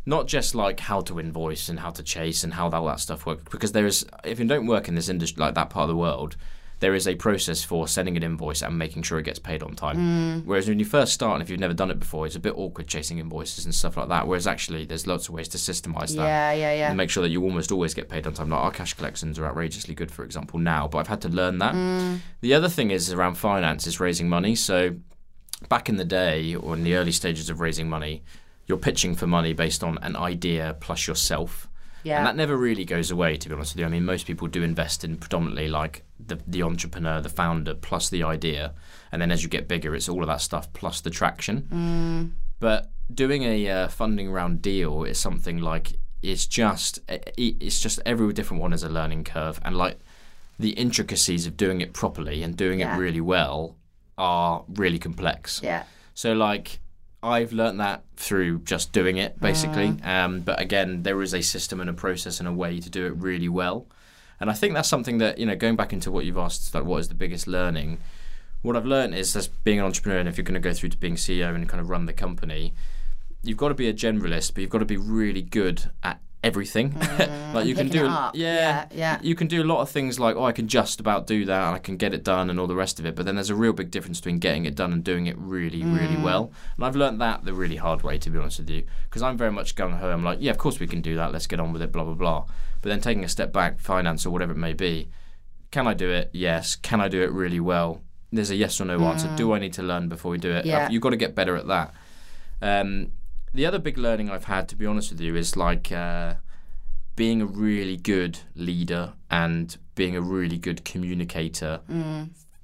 not 0.05 0.27
just 0.27 0.53
like 0.53 0.79
how 0.79 1.01
to 1.01 1.19
invoice 1.19 1.69
and 1.69 1.79
how 1.79 1.89
to 1.89 2.03
chase 2.03 2.43
and 2.43 2.53
how 2.53 2.69
all 2.69 2.85
that 2.85 2.99
stuff 2.99 3.25
works, 3.25 3.43
because 3.49 3.71
there 3.71 3.85
is 3.85 4.05
if 4.23 4.39
you 4.39 4.45
don't 4.45 4.67
work 4.67 4.87
in 4.87 4.95
this 4.95 5.09
industry 5.09 5.41
like 5.41 5.55
that 5.55 5.69
part 5.69 5.83
of 5.83 5.89
the 5.89 5.95
world. 5.95 6.35
There 6.81 6.93
is 6.93 7.07
a 7.07 7.15
process 7.15 7.63
for 7.63 7.87
sending 7.87 8.17
an 8.17 8.21
invoice 8.21 8.61
and 8.61 8.77
making 8.77 9.03
sure 9.03 9.17
it 9.17 9.23
gets 9.23 9.39
paid 9.39 9.63
on 9.63 9.75
time. 9.75 9.95
Mm. 9.95 10.45
Whereas 10.45 10.67
when 10.67 10.77
you 10.77 10.83
first 10.83 11.13
start, 11.13 11.35
and 11.35 11.41
if 11.41 11.49
you've 11.49 11.59
never 11.59 11.73
done 11.73 11.89
it 11.89 11.99
before, 11.99 12.25
it's 12.25 12.35
a 12.35 12.39
bit 12.39 12.53
awkward 12.53 12.85
chasing 12.85 13.17
invoices 13.17 13.63
and 13.63 13.73
stuff 13.73 13.95
like 13.95 14.09
that. 14.09 14.27
Whereas 14.27 14.45
actually, 14.45 14.83
there's 14.83 15.07
lots 15.07 15.29
of 15.29 15.33
ways 15.33 15.47
to 15.47 15.57
systemize 15.57 16.13
that 16.17 16.25
yeah, 16.25 16.51
yeah, 16.51 16.73
yeah. 16.73 16.87
and 16.89 16.97
make 16.97 17.09
sure 17.09 17.23
that 17.23 17.29
you 17.29 17.41
almost 17.43 17.71
always 17.71 17.93
get 17.93 18.09
paid 18.09 18.27
on 18.27 18.33
time. 18.33 18.49
Like 18.49 18.59
our 18.59 18.71
cash 18.71 18.93
collections 18.93 19.39
are 19.39 19.45
outrageously 19.45 19.95
good, 19.95 20.11
for 20.11 20.25
example, 20.25 20.59
now, 20.59 20.89
but 20.89 20.97
I've 20.97 21.07
had 21.07 21.21
to 21.21 21.29
learn 21.29 21.59
that. 21.59 21.75
Mm. 21.75 22.19
The 22.41 22.53
other 22.53 22.67
thing 22.67 22.91
is 22.91 23.11
around 23.11 23.35
finance 23.35 23.87
is 23.87 24.01
raising 24.01 24.27
money. 24.27 24.53
So 24.53 24.97
back 25.69 25.87
in 25.87 25.95
the 25.95 26.05
day 26.05 26.55
or 26.55 26.75
in 26.75 26.83
the 26.83 26.95
early 26.95 27.13
stages 27.13 27.49
of 27.49 27.61
raising 27.61 27.87
money, 27.87 28.21
you're 28.67 28.77
pitching 28.77 29.15
for 29.15 29.27
money 29.27 29.53
based 29.53 29.83
on 29.83 29.97
an 30.01 30.15
idea 30.15 30.75
plus 30.79 31.07
yourself. 31.07 31.69
Yeah. 32.03 32.17
And 32.19 32.27
that 32.27 32.35
never 32.35 32.55
really 32.55 32.85
goes 32.85 33.09
away, 33.09 33.35
to 33.37 33.49
be 33.49 33.55
honest 33.55 33.73
with 33.73 33.79
you. 33.79 33.85
I 33.85 33.89
mean, 33.89 34.05
most 34.05 34.27
people 34.27 34.47
do 34.47 34.61
invest 34.61 35.03
in 35.03 35.17
predominantly 35.17 35.67
like 35.67 36.03
the, 36.23 36.39
the 36.45 36.61
entrepreneur, 36.61 37.19
the 37.19 37.29
founder, 37.29 37.73
plus 37.73 38.09
the 38.09 38.21
idea. 38.23 38.73
And 39.11 39.21
then 39.21 39.31
as 39.31 39.41
you 39.43 39.49
get 39.49 39.67
bigger, 39.67 39.95
it's 39.95 40.07
all 40.07 40.21
of 40.21 40.27
that 40.27 40.41
stuff 40.41 40.71
plus 40.73 41.01
the 41.01 41.09
traction. 41.09 41.61
Mm. 41.63 42.31
But 42.59 42.91
doing 43.13 43.43
a 43.43 43.67
uh, 43.69 43.87
funding 43.87 44.29
round 44.31 44.61
deal 44.61 45.03
is 45.03 45.19
something 45.19 45.57
like 45.59 45.93
it's 46.21 46.45
just 46.47 46.99
it- 47.09 47.33
it's 47.37 47.79
just 47.79 47.99
every 48.05 48.31
different 48.33 48.61
one 48.61 48.73
is 48.73 48.83
a 48.83 48.89
learning 48.89 49.23
curve, 49.23 49.59
and 49.63 49.75
like 49.75 49.99
the 50.59 50.71
intricacies 50.71 51.45
of 51.47 51.57
doing 51.57 51.81
it 51.81 51.93
properly 51.93 52.41
and 52.43 52.55
doing 52.55 52.79
Yeah. 52.79 52.95
it 52.95 52.99
really 52.99 53.21
well 53.21 53.77
are 54.17 54.63
really 54.69 54.97
complex. 54.99 55.59
yeah. 55.63 55.83
So 56.13 56.33
like 56.33 56.79
I've 57.25 57.51
learned 57.53 57.79
that 57.79 58.03
through 58.15 58.59
just 58.59 58.91
doing 58.91 59.17
it 59.17 59.39
basically. 59.39 59.89
Mm. 59.89 60.05
Um, 60.05 60.39
but 60.41 60.61
again, 60.61 61.03
there 61.03 61.21
is 61.21 61.33
a 61.33 61.41
system 61.41 61.81
and 61.81 61.89
a 61.89 61.93
process 61.93 62.39
and 62.39 62.47
a 62.47 62.53
way 62.53 62.79
to 62.79 62.89
do 62.89 63.05
it 63.05 63.15
really 63.17 63.49
well. 63.49 63.87
And 64.39 64.49
I 64.49 64.53
think 64.53 64.73
that's 64.73 64.89
something 64.89 65.17
that 65.19 65.37
you 65.37 65.45
know, 65.45 65.55
going 65.55 65.75
back 65.75 65.93
into 65.93 66.11
what 66.11 66.25
you've 66.25 66.37
asked, 66.37 66.73
like 66.73 66.83
what 66.83 66.97
is 66.97 67.07
the 67.09 67.15
biggest 67.15 67.47
learning? 67.47 67.99
what 68.65 68.75
I've 68.75 68.85
learned 68.85 69.15
is 69.15 69.35
as 69.35 69.47
being 69.47 69.79
an 69.79 69.85
entrepreneur, 69.85 70.19
and 70.19 70.27
if 70.27 70.37
you're 70.37 70.43
going 70.43 70.55
to 70.55 70.59
go 70.59 70.73
through 70.73 70.89
to 70.89 70.97
being 70.97 71.15
CEO 71.15 71.53
and 71.53 71.69
kind 71.69 71.79
of 71.79 71.89
run 71.89 72.07
the 72.07 72.13
company, 72.13 72.73
you've 73.43 73.57
got 73.57 73.69
to 73.69 73.75
be 73.75 73.87
a 73.87 73.93
generalist, 73.93 74.53
but 74.53 74.61
you've 74.61 74.69
got 74.69 74.79
to 74.79 74.85
be 74.85 74.97
really 74.97 75.41
good 75.41 75.91
at 76.03 76.19
everything. 76.45 76.93
like 77.53 77.65
you 77.65 77.75
can 77.75 77.89
do, 77.89 78.05
up. 78.05 78.35
Yeah, 78.35 78.85
yeah. 78.93 79.19
you 79.21 79.35
can 79.35 79.47
do 79.47 79.61
a 79.61 79.65
lot 79.65 79.81
of 79.81 79.89
things 79.89 80.19
like, 80.19 80.35
oh, 80.35 80.43
I 80.45 80.51
can 80.51 80.67
just 80.67 80.99
about 80.99 81.25
do 81.27 81.43
that, 81.45 81.65
and 81.67 81.75
I 81.75 81.79
can 81.79 81.97
get 81.97 82.13
it 82.13 82.23
done, 82.23 82.49
and 82.49 82.59
all 82.59 82.67
the 82.67 82.75
rest 82.75 82.99
of 82.99 83.05
it. 83.05 83.15
But 83.15 83.25
then 83.25 83.35
there's 83.35 83.49
a 83.49 83.55
real 83.55 83.73
big 83.73 83.91
difference 83.91 84.19
between 84.21 84.37
getting 84.39 84.65
it 84.65 84.75
done 84.75 84.93
and 84.93 85.03
doing 85.03 85.25
it 85.25 85.35
really, 85.37 85.81
Mm. 85.81 85.99
really 85.99 86.17
well. 86.17 86.51
And 86.77 86.85
I've 86.85 86.95
learned 86.95 87.19
that 87.19 87.43
the 87.43 87.53
really 87.53 87.77
hard 87.77 88.03
way, 88.03 88.17
to 88.19 88.29
be 88.29 88.37
honest 88.39 88.59
with 88.59 88.69
you, 88.69 88.83
because 89.09 89.21
I'm 89.23 89.37
very 89.37 89.51
much 89.51 89.75
gung 89.75 89.97
ho. 89.99 90.09
I'm 90.09 90.23
like, 90.23 90.37
yeah, 90.39 90.51
of 90.51 90.57
course 90.57 90.79
we 90.79 90.87
can 90.87 91.01
do 91.01 91.15
that. 91.15 91.33
Let's 91.33 91.47
get 91.47 91.59
on 91.59 91.73
with 91.73 91.81
it. 91.81 91.91
Blah 91.91 92.03
blah 92.03 92.13
blah. 92.13 92.45
But 92.81 92.89
then 92.89 93.01
taking 93.01 93.23
a 93.23 93.29
step 93.29 93.51
back, 93.51 93.79
finance 93.79 94.25
or 94.25 94.29
whatever 94.29 94.51
it 94.53 94.57
may 94.57 94.73
be, 94.73 95.09
can 95.71 95.87
I 95.87 95.93
do 95.95 96.09
it? 96.11 96.29
Yes. 96.31 96.75
Can 96.75 97.01
I 97.01 97.07
do 97.07 97.21
it 97.23 97.31
really 97.31 97.59
well? 97.59 98.01
There's 98.31 98.51
a 98.51 98.55
yes 98.55 98.79
or 98.79 98.85
no 98.85 98.99
answer. 99.05 99.29
Do 99.35 99.53
I 99.53 99.59
need 99.59 99.73
to 99.73 99.83
learn 99.83 100.07
before 100.09 100.31
we 100.31 100.37
do 100.37 100.51
it? 100.51 100.65
Mm. 100.65 100.67
Yeah. 100.67 100.89
You've 100.89 101.01
got 101.01 101.09
to 101.11 101.17
get 101.17 101.33
better 101.35 101.55
at 101.55 101.67
that. 101.67 101.93
Um, 102.61 103.11
the 103.55 103.65
other 103.65 103.79
big 103.79 103.97
learning 103.97 104.29
I've 104.29 104.45
had, 104.45 104.67
to 104.69 104.75
be 104.75 104.85
honest 104.85 105.11
with 105.11 105.21
you, 105.21 105.35
is 105.35 105.55
like 105.55 105.91
uh, 105.91 106.35
being 107.15 107.41
a 107.41 107.45
really 107.45 107.97
good 107.97 108.39
leader 108.55 109.13
and 109.31 109.75
being 109.95 110.15
a 110.15 110.21
really 110.21 110.57
good 110.57 110.83
communicator, 110.85 111.79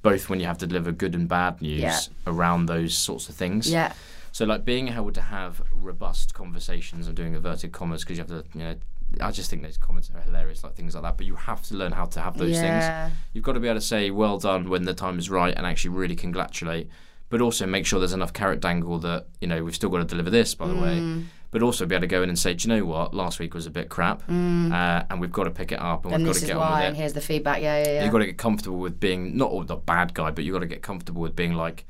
both 0.01 0.29
when 0.29 0.39
you 0.39 0.45
have 0.45 0.57
to 0.59 0.67
deliver 0.67 0.91
good 0.91 1.15
and 1.15 1.27
bad 1.27 1.61
news 1.61 1.79
Mm. 1.81 1.83
Yeah. 1.83 1.99
around 2.33 2.65
those 2.65 2.93
sorts 2.95 3.29
of 3.29 3.35
things. 3.35 3.69
Yeah. 3.71 3.93
So, 4.33 4.45
like 4.45 4.63
being 4.65 4.87
able 4.89 5.11
to 5.11 5.21
have 5.21 5.61
robust 5.73 6.33
conversations. 6.33 7.07
I'm 7.07 7.15
doing 7.15 7.33
inverted 7.35 7.71
commas 7.71 8.03
because 8.03 8.17
you 8.17 8.23
have 8.25 8.29
to, 8.29 8.43
you 8.57 8.63
know. 8.65 8.75
I 9.19 9.29
just 9.31 9.49
think 9.49 9.61
those 9.61 9.75
comments 9.75 10.09
are 10.15 10.21
hilarious, 10.21 10.63
like 10.63 10.75
things 10.75 10.95
like 10.95 11.03
that. 11.03 11.17
But 11.17 11.25
you 11.25 11.35
have 11.35 11.61
to 11.63 11.75
learn 11.75 11.91
how 11.91 12.05
to 12.05 12.21
have 12.21 12.37
those 12.37 12.51
Yeah. 12.55 13.07
things. 13.09 13.17
You've 13.33 13.43
got 13.43 13.53
to 13.53 13.59
be 13.59 13.67
able 13.67 13.81
to 13.81 13.85
say 13.85 14.09
"well 14.09 14.37
done" 14.39 14.69
when 14.69 14.83
the 14.85 14.93
time 14.93 15.19
is 15.19 15.29
right, 15.29 15.53
and 15.55 15.65
actually 15.65 15.95
really 15.97 16.15
congratulate. 16.15 16.87
But 17.31 17.41
also 17.41 17.65
make 17.65 17.85
sure 17.87 17.97
there's 17.99 18.13
enough 18.13 18.33
carrot 18.33 18.59
dangle 18.59 18.99
that 18.99 19.25
you 19.39 19.47
know 19.47 19.63
we've 19.63 19.73
still 19.73 19.89
got 19.89 19.97
to 19.99 20.03
deliver 20.05 20.29
this, 20.29 20.53
by 20.53 20.67
the 20.67 20.73
Mm. 20.75 20.81
way. 21.21 21.25
But 21.49 21.61
also 21.63 21.85
be 21.85 21.95
able 21.95 22.01
to 22.03 22.07
go 22.07 22.21
in 22.23 22.29
and 22.29 22.37
say, 22.39 22.53
"Do 22.53 22.67
you 22.69 22.75
know 22.75 22.85
what? 22.85 23.13
Last 23.13 23.39
week 23.39 23.53
was 23.53 23.65
a 23.65 23.69
bit 23.71 23.89
crap, 23.89 24.21
uh, 24.29 25.03
and 25.09 25.19
we've 25.19 25.31
got 25.33 25.45
to 25.45 25.49
pick 25.51 25.71
it 25.73 25.79
up, 25.81 26.05
and, 26.05 26.11
Mm. 26.11 26.15
And 26.15 26.23
we've 26.25 26.33
got 26.33 26.39
to 26.39 26.45
get 26.45 26.55
on 26.55 26.61
why, 26.61 26.79
with 26.81 26.87
and 26.89 26.95
it." 26.95 26.99
here's 26.99 27.13
the 27.13 27.19
feedback. 27.21 27.61
Yeah, 27.61 27.83
yeah, 27.83 27.91
yeah. 27.93 28.03
You've 28.03 28.11
got 28.13 28.19
to 28.19 28.25
get 28.27 28.37
comfortable 28.37 28.77
with 28.77 28.99
being 28.99 29.35
not 29.35 29.49
all 29.49 29.63
the 29.63 29.75
bad 29.75 30.13
guy, 30.13 30.31
but 30.31 30.43
you've 30.45 30.53
got 30.53 30.59
to 30.59 30.65
get 30.67 30.81
comfortable 30.81 31.21
with 31.21 31.35
being 31.35 31.53
like 31.53 31.85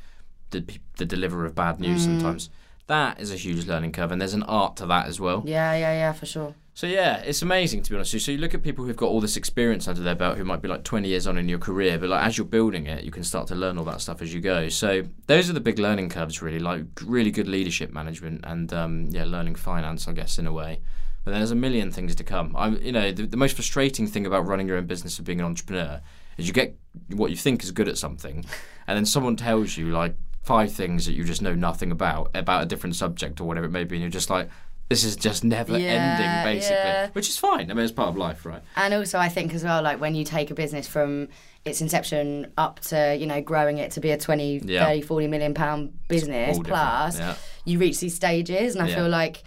the 0.52 0.64
the 0.98 1.06
deliverer 1.06 1.46
of 1.46 1.54
bad 1.56 1.76
Mm. 1.78 1.82
news 1.82 2.04
sometimes. 2.04 2.50
That 2.88 3.20
is 3.22 3.32
a 3.32 3.36
huge 3.36 3.68
learning 3.68 3.92
curve, 3.94 4.12
and 4.12 4.20
there's 4.22 4.34
an 4.34 4.44
art 4.44 4.76
to 4.78 4.86
that 4.88 5.08
as 5.08 5.20
well. 5.20 5.44
yeah, 5.46 5.74
yeah, 5.74 5.94
yeah, 5.94 6.12
for 6.14 6.26
sure. 6.26 6.54
So 6.74 6.88
yeah, 6.88 7.18
it's 7.18 7.42
amazing 7.42 7.84
to 7.84 7.90
be 7.90 7.96
honest. 7.96 8.18
So 8.18 8.32
you 8.32 8.38
look 8.38 8.54
at 8.54 8.64
people 8.64 8.86
who've 8.86 8.96
got 8.96 9.08
all 9.08 9.20
this 9.20 9.36
experience 9.36 9.88
under 9.88 10.02
their 10.02 10.16
belt, 10.16 10.38
who 10.38 10.46
might 10.46 10.62
be 10.62 10.70
like 10.70 10.84
20 10.84 11.08
years 11.08 11.28
on 11.28 11.38
in 11.38 11.50
your 11.50 11.60
career, 11.60 11.98
but 12.00 12.10
like 12.10 12.26
as 12.26 12.38
you're 12.38 12.46
building 12.48 12.88
it, 12.88 13.04
you 13.04 13.12
can 13.12 13.24
start 13.24 13.48
to 13.48 13.56
learn 13.56 13.78
all 13.78 13.84
that 13.86 14.00
stuff 14.02 14.22
as 14.22 14.34
you 14.34 14.40
go. 14.40 14.70
So 14.70 15.04
those 15.28 15.50
are 15.50 15.54
the 15.54 15.60
big 15.60 15.80
learning 15.80 16.10
curves, 16.10 16.42
really. 16.42 16.60
Like 16.60 16.86
really 17.04 17.32
good 17.32 17.48
leadership 17.48 17.92
management 17.92 18.42
and 18.46 18.72
um, 18.74 19.08
yeah, 19.12 19.26
learning 19.26 19.56
finance, 19.56 20.08
I 20.08 20.14
guess, 20.14 20.40
in 20.40 20.48
a 20.48 20.54
way. 20.54 20.80
But 21.24 21.32
there's 21.32 21.52
a 21.52 21.56
million 21.56 21.92
things 21.92 22.16
to 22.16 22.24
come. 22.24 22.56
I'm, 22.58 22.82
you 22.82 22.92
know, 22.92 23.12
the, 23.12 23.28
the 23.28 23.38
most 23.38 23.56
frustrating 23.56 24.08
thing 24.08 24.26
about 24.26 24.48
running 24.48 24.68
your 24.68 24.78
own 24.78 24.88
business 24.88 25.18
and 25.18 25.26
being 25.26 25.40
an 25.40 25.46
entrepreneur 25.46 26.02
is 26.38 26.48
you 26.48 26.54
get 26.54 26.76
what 27.10 27.30
you 27.30 27.38
think 27.38 27.64
is 27.64 27.72
good 27.72 27.88
at 27.88 27.98
something, 27.98 28.44
and 28.88 28.98
then 28.98 29.06
someone 29.06 29.36
tells 29.36 29.78
you 29.78 29.92
like 29.92 30.16
five 30.42 30.72
things 30.72 31.06
that 31.06 31.14
you 31.14 31.24
just 31.24 31.42
know 31.42 31.54
nothing 31.54 31.92
about 31.92 32.32
about 32.34 32.64
a 32.64 32.66
different 32.66 32.96
subject 32.96 33.40
or 33.40 33.44
whatever 33.44 33.68
it 33.68 33.72
may 33.72 33.84
be, 33.84 33.98
and 33.98 34.02
you're 34.02 34.10
just 34.10 34.30
like. 34.30 34.50
This 34.92 35.06
is 35.06 35.16
just 35.16 35.46
never 35.46 35.78
Yeah, 35.80 35.88
ending, 35.88 36.54
basically, 36.54 36.76
yeah. 36.76 37.08
which 37.14 37.30
is 37.30 37.38
fine. 37.38 37.72
I 37.72 37.74
mean, 37.74 37.86
it's 37.86 37.94
part 37.94 38.10
of 38.10 38.18
life, 38.18 38.46
right? 38.46 38.62
And 38.76 38.94
also, 38.94 39.18
I 39.18 39.30
think 39.30 39.54
as 39.54 39.64
well, 39.64 39.82
like 39.82 40.02
when 40.02 40.16
you 40.16 40.26
take 40.26 40.52
a 40.52 40.54
business 40.54 40.86
from 40.86 41.30
its 41.64 41.80
inception 41.80 42.52
up 42.58 42.82
to, 42.82 43.16
you 43.16 43.26
know, 43.26 43.40
growing 43.40 43.78
it 43.78 43.92
to 43.92 44.02
be 44.02 44.12
a 44.12 44.18
20, 44.18 44.64
Yeah. 44.66 44.86
30, 44.88 45.02
40 45.04 45.28
million 45.28 45.54
pound 45.54 45.94
business 46.10 46.60
plus, 46.62 47.22
you 47.64 47.80
reach 47.80 48.02
these 48.02 48.16
stages. 48.16 48.76
And 48.76 48.84
I 48.86 48.94
feel 48.94 49.08
like, 49.08 49.44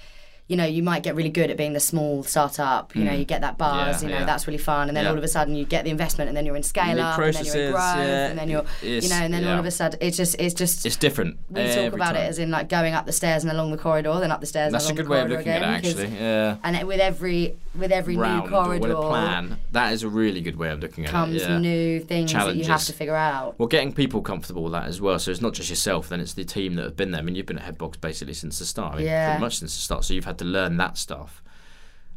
you 0.46 0.56
know, 0.58 0.64
you 0.66 0.82
might 0.82 1.02
get 1.02 1.14
really 1.14 1.30
good 1.30 1.50
at 1.50 1.56
being 1.56 1.72
the 1.72 1.80
small 1.80 2.22
startup. 2.22 2.94
You 2.94 3.04
know, 3.04 3.12
you 3.14 3.24
get 3.24 3.40
that 3.40 3.56
buzz, 3.56 3.96
Mm. 3.98 4.02
Yeah, 4.02 4.08
you 4.08 4.12
know, 4.14 4.20
yeah. 4.20 4.26
that's 4.26 4.46
really 4.46 4.58
fun. 4.58 4.88
And 4.88 4.96
then 4.96 5.04
Yeah. 5.04 5.10
all 5.12 5.16
of 5.16 5.24
a 5.24 5.28
sudden 5.28 5.54
you 5.54 5.64
get 5.64 5.84
the 5.84 5.90
investment 5.90 6.28
and 6.28 6.36
then 6.36 6.44
you're 6.44 6.54
in 6.56 6.62
scale 6.62 7.00
up 7.00 7.18
and 7.18 7.34
then 7.34 7.44
you're 7.46 7.56
in 7.66 7.72
growth 7.72 7.82
and 7.84 8.38
then 8.38 8.50
you're, 8.50 8.64
you 8.82 9.08
know, 9.08 9.16
and 9.16 9.32
then 9.32 9.46
all 9.48 9.58
of 9.58 9.64
a 9.64 9.70
sudden 9.70 9.98
it's 10.02 10.18
just, 10.18 10.36
it's 10.38 10.52
just, 10.54 10.84
It's 10.84 10.96
different. 10.96 11.38
we 11.48 11.62
talk 11.74 11.94
about 11.94 12.12
time. 12.12 12.16
it 12.16 12.28
as 12.28 12.38
in 12.38 12.50
like 12.50 12.68
going 12.68 12.92
up 12.92 13.06
the 13.06 13.12
stairs 13.12 13.42
and 13.42 13.50
along 13.50 13.70
the 13.70 13.78
corridor, 13.78 14.14
then 14.20 14.30
up 14.30 14.40
the 14.40 14.46
stairs 14.46 14.70
That's 14.72 14.90
a 14.90 14.92
good 14.92 15.06
the 15.06 15.10
way 15.10 15.22
of 15.22 15.28
looking 15.30 15.48
again. 15.48 15.62
at 15.64 15.82
it, 15.84 15.88
actually. 15.88 16.08
Yeah. 16.18 16.56
And 16.62 16.76
it, 16.76 16.86
with 16.86 17.00
every 17.00 17.56
with 17.76 17.90
every 17.92 18.16
Round 18.16 18.50
new 18.50 18.56
or 18.56 18.64
corridor 18.64 18.88
with 18.88 18.96
a 18.96 19.00
plan. 19.08 19.58
That 19.72 19.92
is 19.92 20.02
a 20.02 20.08
really 20.08 20.40
good 20.40 20.56
way 20.56 20.70
of 20.70 20.80
looking 20.80 21.04
at 21.04 21.10
comes 21.10 21.34
it. 21.34 21.42
Yeah. 21.48 21.58
new 21.58 22.00
things 22.00 22.32
that 22.32 22.56
you 22.56 22.64
have 22.64 22.84
to 22.84 22.92
figure 22.92 23.16
out. 23.16 23.58
Well, 23.58 23.68
getting 23.68 23.92
people 23.92 24.22
comfortable 24.22 24.62
with 24.64 24.72
that 24.72 24.84
as 24.86 25.00
well. 25.00 25.18
So 25.18 25.30
it's 25.30 25.40
not 25.40 25.54
just 25.54 25.70
yourself, 25.70 26.08
then 26.08 26.20
it's 26.20 26.34
the 26.34 26.44
team 26.44 26.74
that 26.76 26.84
have 26.84 26.96
been 26.96 27.10
there. 27.10 27.20
I 27.20 27.24
mean, 27.24 27.34
you've 27.34 27.46
been 27.46 27.58
at 27.58 27.76
Headbox 27.76 28.00
basically 28.00 28.34
since 28.34 28.58
the 28.58 28.64
start. 28.64 28.94
I 28.94 28.96
mean, 28.98 29.06
Yeah. 29.06 29.30
pretty 29.32 29.40
much 29.44 29.58
since 29.58 29.74
the 29.74 29.82
start. 29.82 30.04
So 30.04 30.14
you've 30.14 30.24
had 30.24 30.38
to 30.38 30.44
learn 30.44 30.76
that 30.76 30.96
stuff. 30.98 31.42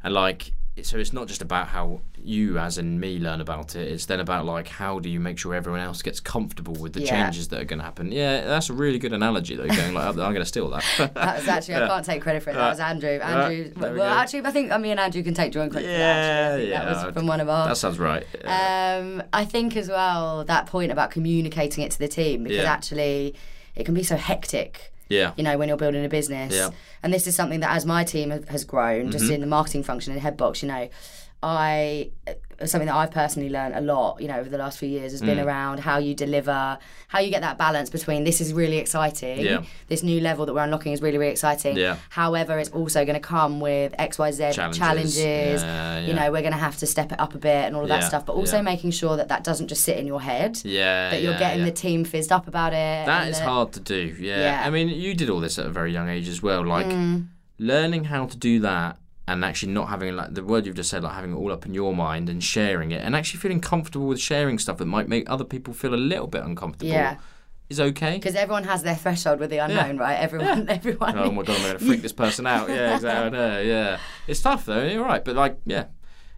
And 0.03 0.13
like, 0.13 0.51
so 0.83 0.97
it's 0.97 1.11
not 1.13 1.27
just 1.27 1.41
about 1.41 1.67
how 1.69 2.01
you, 2.17 2.57
as 2.59 2.77
in 2.77 2.99
me, 2.99 3.17
learn 3.19 3.41
about 3.41 3.75
it. 3.75 3.91
It's 3.91 4.05
then 4.05 4.19
about 4.19 4.45
like, 4.45 4.67
how 4.67 4.99
do 4.99 5.09
you 5.09 5.19
make 5.19 5.37
sure 5.39 5.55
everyone 5.55 5.81
else 5.81 6.01
gets 6.01 6.19
comfortable 6.19 6.73
with 6.75 6.93
the 6.93 7.01
Yeah. 7.01 7.09
changes 7.09 7.47
that 7.49 7.61
are 7.61 7.65
going 7.65 7.79
to 7.79 7.85
happen? 7.85 8.11
Yeah, 8.11 8.45
that's 8.45 8.69
a 8.69 8.73
really 8.73 8.99
good 8.99 9.13
analogy 9.13 9.55
though. 9.55 9.67
Going 9.67 9.93
like, 9.93 10.05
I'm 10.05 10.15
going 10.15 10.35
to 10.35 10.45
steal 10.45 10.69
that. 10.69 10.83
That 11.15 11.37
was 11.39 11.47
actually 11.47 11.75
I 11.75 11.87
can't 11.87 12.05
take 12.05 12.21
credit 12.21 12.43
for 12.43 12.51
it. 12.51 12.53
That 12.53 12.69
was 12.69 12.79
Andrew. 12.79 13.09
Andrew. 13.09 13.71
there 13.75 13.91
we 13.93 13.99
well, 13.99 14.13
actually, 14.13 14.45
I 14.45 14.51
think 14.51 14.71
I 14.71 14.77
mean 14.77 14.99
Andrew 14.99 15.23
can 15.23 15.33
take 15.33 15.51
joint 15.51 15.71
credit 15.71 15.87
for 15.87 15.91
that. 15.93 15.97
Yeah, 15.97 16.47
Actually. 16.53 16.69
Yeah, 16.69 16.85
that 16.93 17.05
was 17.05 17.13
from 17.13 17.27
one 17.27 17.39
of 17.41 17.49
our. 17.49 17.67
that 17.67 17.77
sounds 17.77 17.97
right. 17.99 18.25
Yeah. 18.43 18.99
Um, 19.01 19.23
I 19.33 19.45
think 19.45 19.75
as 19.75 19.89
well 19.89 20.43
that 20.45 20.67
point 20.67 20.91
about 20.91 21.11
communicating 21.11 21.83
it 21.83 21.91
to 21.91 21.99
the 21.99 22.07
team 22.07 22.43
because 22.43 22.57
Yeah. 22.63 22.71
actually 22.71 23.35
it 23.75 23.85
can 23.85 23.93
be 23.93 24.03
so 24.03 24.15
hectic. 24.17 24.93
Yeah. 25.09 25.33
You 25.37 25.43
know, 25.43 25.57
when 25.57 25.67
you're 25.67 25.77
building 25.77 26.03
a 26.05 26.09
business, 26.09 26.53
Yeah. 26.53 26.67
Mm-hmm. 26.67 26.75
and 27.03 27.13
this 27.13 27.27
is 27.27 27.35
something 27.35 27.59
that 27.61 27.75
as 27.75 27.85
my 27.85 28.03
team 28.03 28.29
has 28.47 28.63
grown, 28.63 29.11
just 29.11 29.29
in 29.29 29.41
the 29.41 29.47
marketing 29.47 29.83
function 29.83 30.13
in 30.13 30.19
Headbox, 30.19 30.61
you 30.61 30.67
know, 30.67 30.89
I 31.43 32.11
something 32.65 32.87
that 32.87 32.95
I've 32.95 33.11
personally 33.11 33.49
learned 33.49 33.75
a 33.75 33.81
lot, 33.81 34.19
you 34.21 34.27
know, 34.27 34.39
over 34.39 34.49
the 34.49 34.57
last 34.57 34.79
few 34.79 34.89
years 34.89 35.11
has 35.11 35.21
Mm. 35.21 35.25
been 35.27 35.39
around 35.39 35.79
how 35.81 35.97
you 35.99 36.15
deliver, 36.15 36.79
how 37.07 37.19
you 37.19 37.29
get 37.29 37.41
that 37.41 37.57
balance 37.57 37.89
between 37.89 38.23
this 38.23 38.41
is 38.41 38.51
really 38.53 38.77
exciting, 38.77 39.39
Yeah. 39.41 39.61
this 39.89 40.01
new 40.01 40.19
level 40.19 40.45
that 40.47 40.53
we're 40.53 40.63
unlocking 40.63 40.91
is 40.93 41.01
really 41.01 41.17
really 41.19 41.31
exciting. 41.31 41.77
Yeah. 41.77 41.97
However, 42.09 42.57
it's 42.57 42.69
also 42.71 43.05
going 43.05 43.13
to 43.13 43.27
come 43.35 43.59
with 43.59 43.93
X 43.99 44.17
Y 44.17 44.31
Z 44.31 44.53
Challenges. 44.53 44.77
challenges. 44.79 45.63
Yeah, 45.63 45.99
You 45.99 46.13
know, 46.13 46.31
we're 46.31 46.41
going 46.41 46.53
to 46.53 46.57
have 46.57 46.77
to 46.77 46.87
step 46.87 47.11
it 47.11 47.19
up 47.19 47.35
a 47.35 47.37
bit 47.37 47.65
and 47.65 47.75
all 47.75 47.83
of 47.83 47.89
that 47.89 48.03
stuff, 48.03 48.25
but 48.25 48.33
also 48.33 48.61
making 48.61 48.91
sure 48.91 49.17
that 49.17 49.27
that 49.27 49.43
doesn't 49.43 49.67
just 49.67 49.83
sit 49.83 49.97
in 49.97 50.07
your 50.07 50.21
head. 50.21 50.59
Yeah. 50.63 51.11
That 51.11 51.21
you're 51.21 51.37
getting 51.37 51.63
the 51.65 51.71
team 51.71 52.03
fizzed 52.05 52.31
up 52.31 52.47
about 52.47 52.73
it. 52.73 53.05
That 53.05 53.27
is 53.27 53.37
that- 53.39 53.47
hard 53.47 53.71
to 53.73 53.79
do. 53.79 54.15
Yeah. 54.19 54.39
Yeah. 54.39 54.63
I 54.65 54.69
mean, 54.69 54.89
you 54.89 55.13
did 55.13 55.29
all 55.29 55.39
this 55.39 55.59
at 55.59 55.65
a 55.65 55.69
very 55.69 55.91
young 55.93 56.09
age 56.09 56.27
as 56.27 56.41
well. 56.41 56.65
Like 56.65 56.87
Mm. 56.87 57.27
learning 57.59 58.05
how 58.05 58.25
to 58.25 58.37
do 58.37 58.59
that 58.61 58.97
and 59.27 59.43
actually 59.43 59.73
not 59.73 59.89
having 59.89 60.15
like 60.15 60.33
the 60.33 60.43
word 60.43 60.65
you've 60.65 60.75
just 60.75 60.89
said, 60.89 61.03
like 61.03 61.13
having 61.13 61.33
it 61.33 61.35
all 61.35 61.51
up 61.51 61.65
in 61.65 61.73
your 61.73 61.93
mind 61.93 62.29
and 62.29 62.43
sharing 62.43 62.91
it 62.91 63.01
and 63.03 63.15
actually 63.15 63.39
feeling 63.39 63.59
comfortable 63.59 64.07
with 64.07 64.21
sharing 64.21 64.57
stuff 64.57 64.77
that 64.77 64.85
might 64.85 65.09
make 65.09 65.29
other 65.29 65.43
people 65.43 65.73
feel 65.73 65.93
a 65.93 65.95
little 65.95 66.27
bit 66.27 66.43
uncomfortable. 66.43 66.91
Yeah. 66.91 67.17
Is 67.69 67.81
okay. 67.81 68.13
Because 68.13 68.35
everyone 68.35 68.63
has 68.63 68.83
their 68.83 68.95
threshold 68.95 69.41
with 69.41 69.49
the 69.49 69.57
unknown, 69.57 69.97
right? 69.97 70.15
Everyone, 70.15 70.69
everyone. 70.69 71.19
Oh 71.19 71.29
my 71.31 71.43
god, 71.43 71.57
I'm 71.57 71.63
going 71.63 71.77
to 71.77 71.85
freak 71.85 72.01
this 72.01 72.13
person 72.13 72.47
out. 72.47 72.69
Yeah, 72.77 72.95
exactly. 72.95 73.37
Know, 73.37 73.59
yeah, 73.59 73.99
it's 74.25 74.41
tough 74.41 74.65
though. 74.65 74.83
You're 74.83 75.03
right, 75.03 75.23
but 75.25 75.35
like, 75.35 75.57
yeah, 75.65 75.87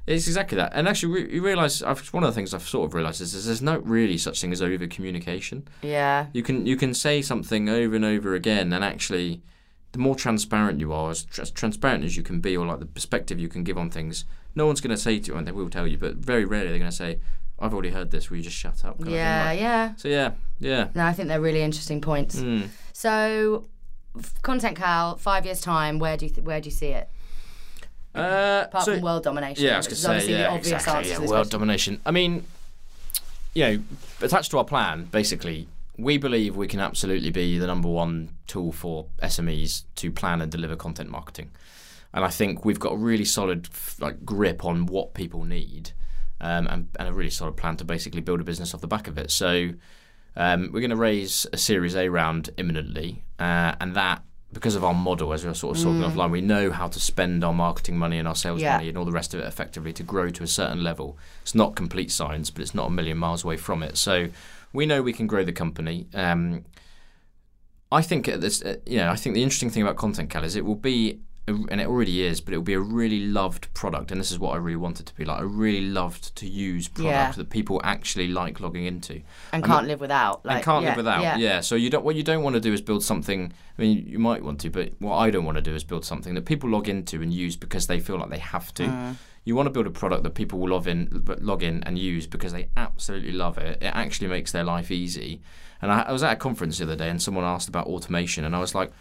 it's 0.08 0.26
exactly 0.26 0.56
that. 0.56 0.72
And 0.74 0.88
actually, 0.88 1.14
re- 1.14 1.36
you 1.36 1.46
realise 1.46 1.84
I've, 1.84 2.00
one 2.08 2.24
of 2.24 2.30
the 2.30 2.34
things 2.34 2.52
I've 2.52 2.68
sort 2.68 2.88
of 2.90 2.96
realised 2.96 3.22
is, 3.22 3.36
is 3.36 3.46
there's 3.46 3.62
no 3.62 3.78
really 3.78 4.18
such 4.18 4.42
thing 4.42 4.52
as 4.52 4.60
over 4.60 4.88
communication. 4.88 5.68
Yeah. 5.84 6.26
You 6.34 6.42
can 6.42 6.66
you 6.66 6.76
can 6.76 6.96
say 6.96 7.22
something 7.22 7.70
over 7.70 7.96
and 7.96 8.06
over 8.06 8.34
again, 8.34 8.74
and 8.74 8.84
actually, 8.84 9.44
the 9.92 10.00
more 10.00 10.16
transparent 10.16 10.80
you 10.80 10.94
are, 10.94 11.10
as, 11.12 11.24
tr- 11.24 11.42
as 11.42 11.52
transparent 11.52 12.04
as 12.04 12.16
you 12.16 12.24
can 12.24 12.40
be, 12.40 12.56
or 12.56 12.66
like 12.66 12.80
the 12.80 12.86
perspective 12.86 13.40
you 13.40 13.48
can 13.50 13.64
give 13.64 13.78
on 13.78 13.90
things, 13.90 14.26
no 14.56 14.66
one's 14.68 14.82
going 14.82 14.96
to 14.96 15.02
say 15.02 15.20
to 15.20 15.32
you, 15.32 15.38
and 15.38 15.48
they 15.48 15.52
will 15.52 15.70
tell 15.70 15.88
you, 15.88 15.98
but 15.98 16.16
very 16.16 16.46
rarely 16.46 16.70
they're 16.70 16.80
going 16.80 16.92
to 16.92 16.96
say, 16.96 17.20
"I've 17.60 17.74
already 17.74 17.90
heard 17.90 18.12
this. 18.12 18.30
Will 18.30 18.38
you 18.38 18.44
just 18.44 18.56
shut 18.56 18.86
up?" 18.86 18.98
Yeah, 19.00 19.46
like- 19.46 19.60
yeah. 19.60 19.96
So 19.96 20.08
yeah, 20.08 20.32
yeah. 20.60 20.90
No, 20.94 21.06
I 21.06 21.14
think 21.14 21.28
they're 21.28 21.42
really 21.42 21.62
interesting 21.64 22.02
points. 22.02 22.36
Mm. 22.36 22.68
So, 22.94 23.66
Content 24.42 24.76
Cal, 24.78 25.16
five 25.18 25.46
years 25.46 25.62
time, 25.62 25.98
where 26.00 26.18
do 26.18 26.26
you 26.26 26.32
th- 26.32 26.46
where 26.46 26.62
do 26.62 26.66
you 26.68 26.76
see 26.76 26.88
it? 26.90 27.10
Uh, 28.14 28.64
Apart 28.66 28.86
so- 28.86 28.94
from 28.94 29.02
world 29.04 29.24
domination, 29.24 29.64
Yeah, 29.64 29.76
I 29.76 29.78
was 29.78 29.88
going 29.88 30.20
to 30.20 30.26
say, 30.26 30.32
yeah, 30.32 30.38
the 30.38 30.50
obvious 30.50 30.72
exactly, 30.84 31.12
yeah, 31.12 31.18
world 31.20 31.30
question. 31.30 31.60
domination. 31.60 32.02
I 32.06 32.12
mean, 32.12 32.44
you 33.54 33.64
know, 33.64 33.80
attached 34.22 34.52
to 34.52 34.58
our 34.58 34.64
plan, 34.66 35.06
basically, 35.06 35.68
we 36.02 36.18
believe 36.18 36.56
we 36.56 36.68
can 36.68 36.80
absolutely 36.80 37.32
be 37.32 37.58
the 37.58 37.68
number 37.68 37.90
one 37.90 38.30
tool 38.48 38.72
for 38.72 39.08
SMEs 39.22 39.84
to 39.96 40.12
plan 40.12 40.42
and 40.42 40.52
deliver 40.52 40.76
content 40.76 41.10
marketing. 41.10 41.52
And 42.14 42.26
I 42.26 42.30
think 42.30 42.66
we've 42.66 42.80
got 42.80 42.94
a 42.94 42.98
really 42.98 43.26
solid 43.26 43.70
like 44.00 44.26
grip 44.26 44.66
on 44.66 44.86
what 44.88 45.14
people 45.14 45.44
need, 45.44 45.92
um, 46.42 46.68
and, 46.68 46.88
and 47.00 47.08
a 47.10 47.14
really 47.14 47.30
solid 47.30 47.56
plan 47.58 47.78
to 47.78 47.84
basically 47.86 48.22
build 48.22 48.42
a 48.42 48.44
business 48.44 48.74
off 48.74 48.82
the 48.82 48.88
back 48.88 49.08
of 49.08 49.18
it. 49.18 49.30
So 49.30 49.72
um, 50.36 50.70
we're 50.74 50.80
going 50.80 50.90
to 50.90 50.96
raise 50.96 51.46
a 51.54 51.58
Series 51.58 51.96
A 51.96 52.10
round 52.10 52.50
imminently, 52.58 53.24
uh, 53.38 53.76
and 53.80 53.96
that 53.96 54.24
because 54.52 54.74
of 54.74 54.84
our 54.84 54.96
model, 54.96 55.32
as 55.32 55.44
we 55.44 55.50
were 55.50 55.54
sort 55.54 55.78
of 55.78 55.84
talking 55.84 56.02
offline, 56.02 56.32
we 56.32 56.42
know 56.42 56.72
how 56.72 56.88
to 56.88 57.00
spend 57.00 57.44
our 57.44 57.54
marketing 57.54 58.00
money 58.00 58.18
and 58.18 58.28
our 58.28 58.34
sales 58.34 58.60
Yeah. 58.60 58.78
money 58.78 58.90
and 58.90 58.98
all 58.98 59.06
the 59.06 59.12
rest 59.12 59.36
of 59.36 59.40
it 59.40 59.46
effectively 59.46 59.94
to 59.94 60.02
grow 60.02 60.32
to 60.32 60.44
a 60.44 60.48
certain 60.48 60.84
level. 60.84 61.20
It's 61.44 61.54
not 61.54 61.76
complete 61.76 62.10
science, 62.12 62.50
but 62.50 62.64
it's 62.64 62.74
not 62.74 62.88
a 62.88 62.90
million 62.90 63.20
miles 63.20 63.44
away 63.44 63.58
from 63.58 63.84
it. 63.84 63.96
So 63.96 64.30
we 64.74 64.86
know 64.86 65.02
we 65.02 65.14
can 65.14 65.28
grow 65.28 65.44
the 65.44 65.52
company. 65.54 66.08
Um, 66.14 66.66
I 67.92 68.02
think 68.02 68.28
at 68.28 68.42
this, 68.42 68.62
uh, 68.62 68.78
you 68.86 68.98
know, 68.98 69.10
I 69.10 69.16
think 69.16 69.34
the 69.34 69.44
interesting 69.44 69.70
thing 69.70 69.82
about 69.82 69.98
Content 69.98 70.30
Cal 70.30 70.44
is 70.44 70.56
it 70.56 70.64
will 70.64 70.76
be, 70.76 71.20
and 71.48 71.82
it 71.82 71.88
already 71.88 72.22
is, 72.24 72.40
but 72.40 72.54
it 72.54 72.58
will 72.58 72.64
be 72.64 72.74
a 72.74 72.80
really 72.80 73.26
loved 73.26 73.74
product. 73.74 74.12
And 74.12 74.22
this 74.22 74.32
is 74.32 74.38
what 74.38 74.54
I 74.54 74.58
really 74.58 74.76
wanted 74.76 75.08
to 75.08 75.16
be 75.16 75.26
like. 75.26 75.40
I 75.40 75.44
really 75.44 75.82
loved 75.82 76.36
to 76.36 76.48
use 76.48 76.88
product 76.88 77.12
Yeah. 77.12 77.32
that 77.32 77.50
people 77.50 77.82
actually 77.84 78.28
like 78.28 78.60
logging 78.60 78.86
into 78.86 79.22
and 79.52 79.64
can't 79.64 79.88
live 79.88 80.00
without. 80.00 80.46
Like, 80.46 80.58
and 80.58 80.66
can't 80.66 80.84
yeah, 80.84 80.90
live 80.90 80.98
without. 80.98 81.22
Yeah. 81.24 81.38
Yeah. 81.38 81.60
So 81.62 81.74
you 81.74 81.90
don't. 81.90 82.06
What 82.06 82.16
you 82.16 82.22
don't 82.22 82.44
want 82.44 82.54
to 82.54 82.60
do 82.60 82.72
is 82.72 82.82
build 82.82 83.04
something. 83.04 83.52
I 83.76 83.82
mean, 83.82 84.06
you 84.06 84.20
might 84.20 84.44
want 84.44 84.60
to, 84.62 84.70
but 84.70 84.92
what 85.00 85.16
I 85.18 85.32
don't 85.32 85.46
want 85.46 85.56
to 85.58 85.64
do 85.64 85.74
is 85.74 85.84
build 85.84 86.06
something 86.06 86.36
that 86.36 86.46
people 86.46 86.70
log 86.70 86.88
into 86.88 87.24
and 87.24 87.34
use 87.34 87.56
because 87.56 87.88
they 87.88 88.00
feel 88.00 88.18
like 88.20 88.30
they 88.30 88.38
have 88.38 88.72
to. 88.76 88.84
Mm. 88.84 89.16
You 89.50 89.56
want 89.56 89.66
to 89.66 89.72
build 89.72 89.88
a 89.88 89.92
product 89.92 90.22
that 90.26 90.36
people 90.36 90.60
will 90.60 90.70
log 90.70 90.86
in, 90.88 91.26
log 91.42 91.64
in 91.64 91.82
and 91.84 91.98
use 91.98 92.28
because 92.28 92.54
they 92.54 92.70
absolutely 92.78 93.32
love 93.32 93.58
it. 93.58 93.82
It 93.82 93.92
actually 94.04 94.28
makes 94.28 94.52
their 94.52 94.64
life 94.64 94.92
easy. 94.92 95.42
And 95.82 95.92
I, 95.92 96.02
I 96.04 96.12
was 96.12 96.22
at 96.22 96.34
a 96.34 96.36
conference 96.36 96.78
the 96.78 96.84
other 96.84 96.96
day, 96.96 97.10
and 97.10 97.20
someone 97.20 97.44
asked 97.44 97.68
about 97.68 97.88
automation, 97.88 98.46
and 98.46 98.56
I 98.56 98.60
was 98.60 98.76
like, 98.76 98.92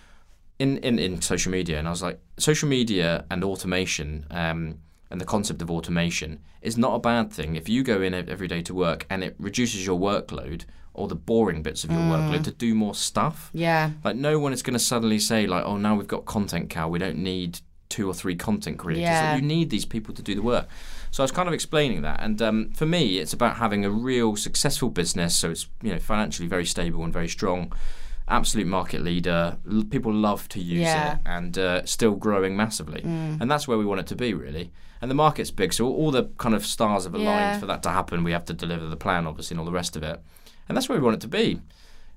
in, 0.58 0.78
in, 0.78 0.98
in 0.98 1.20
social 1.20 1.52
media, 1.52 1.78
and 1.78 1.86
I 1.86 1.90
was 1.90 2.02
like, 2.02 2.18
social 2.38 2.66
media 2.68 3.26
and 3.30 3.44
automation 3.44 4.26
um, 4.30 4.78
and 5.10 5.20
the 5.20 5.26
concept 5.26 5.60
of 5.60 5.70
automation 5.70 6.40
is 6.62 6.78
not 6.78 6.94
a 6.94 6.98
bad 6.98 7.30
thing. 7.30 7.54
If 7.56 7.68
you 7.68 7.82
go 7.82 8.00
in 8.00 8.14
every 8.14 8.48
day 8.48 8.62
to 8.62 8.74
work 8.74 9.06
and 9.10 9.22
it 9.22 9.36
reduces 9.38 9.84
your 9.86 9.98
workload 10.00 10.64
or 10.94 11.08
the 11.08 11.14
boring 11.14 11.62
bits 11.62 11.84
of 11.84 11.90
your 11.90 12.00
workload 12.00 12.42
to 12.44 12.50
do 12.52 12.74
more 12.74 12.94
stuff, 12.94 13.50
Yeah. 13.52 13.90
like 14.02 14.16
no 14.16 14.38
one 14.38 14.52
is 14.52 14.62
going 14.62 14.72
to 14.74 14.78
suddenly 14.92 15.18
say 15.18 15.46
like, 15.46 15.64
oh, 15.64 15.76
now 15.76 15.94
we've 15.94 16.08
got 16.08 16.24
Content 16.24 16.70
Cal, 16.70 16.90
we 16.90 16.98
don't 16.98 17.18
need 17.18 17.60
two 17.88 18.08
or 18.08 18.14
three 18.14 18.36
content 18.36 18.78
creators. 18.78 19.02
Yeah. 19.02 19.36
You 19.36 19.42
need 19.42 19.70
these 19.70 19.84
people 19.84 20.14
to 20.14 20.22
do 20.22 20.34
the 20.34 20.42
work. 20.42 20.68
So 21.10 21.22
I 21.22 21.24
was 21.24 21.32
kind 21.32 21.48
of 21.48 21.54
explaining 21.54 22.02
that, 22.02 22.20
and 22.22 22.40
um, 22.42 22.70
for 22.72 22.84
me, 22.86 23.18
it's 23.18 23.32
about 23.32 23.56
having 23.56 23.84
a 23.84 23.90
real 23.90 24.36
successful 24.36 24.90
business. 24.90 25.34
So 25.34 25.50
it's 25.50 25.66
you 25.82 25.92
know 25.92 25.98
financially 25.98 26.48
very 26.48 26.66
stable 26.66 27.02
and 27.04 27.12
very 27.12 27.28
strong, 27.28 27.72
absolute 28.28 28.66
market 28.66 29.00
leader. 29.02 29.56
L- 29.70 29.84
people 29.84 30.12
love 30.12 30.48
to 30.50 30.60
use 30.60 30.80
Yeah. 30.80 31.14
it, 31.14 31.18
and 31.24 31.56
uh, 31.58 31.84
still 31.86 32.14
growing 32.14 32.56
massively. 32.56 33.00
And 33.02 33.50
that's 33.50 33.66
where 33.66 33.78
we 33.78 33.84
want 33.86 34.00
it 34.00 34.06
to 34.08 34.16
be 34.16 34.34
really. 34.34 34.70
And 35.00 35.10
the 35.10 35.14
market's 35.14 35.50
big, 35.52 35.72
so 35.72 35.86
all 35.86 36.10
the 36.10 36.24
kind 36.38 36.54
of 36.54 36.66
stars 36.66 37.04
have 37.04 37.14
aligned 37.14 37.26
Yeah. 37.54 37.58
for 37.60 37.66
that 37.66 37.82
to 37.84 37.90
happen. 37.90 38.24
We 38.24 38.32
have 38.32 38.44
to 38.46 38.52
deliver 38.52 38.86
the 38.86 38.96
plan, 38.96 39.26
obviously, 39.28 39.54
and 39.54 39.60
all 39.60 39.66
the 39.66 39.72
rest 39.72 39.96
of 39.96 40.02
it. 40.02 40.20
And 40.68 40.76
that's 40.76 40.88
where 40.88 40.98
we 40.98 41.04
want 41.04 41.14
it 41.14 41.20
to 41.22 41.28
be 41.28 41.60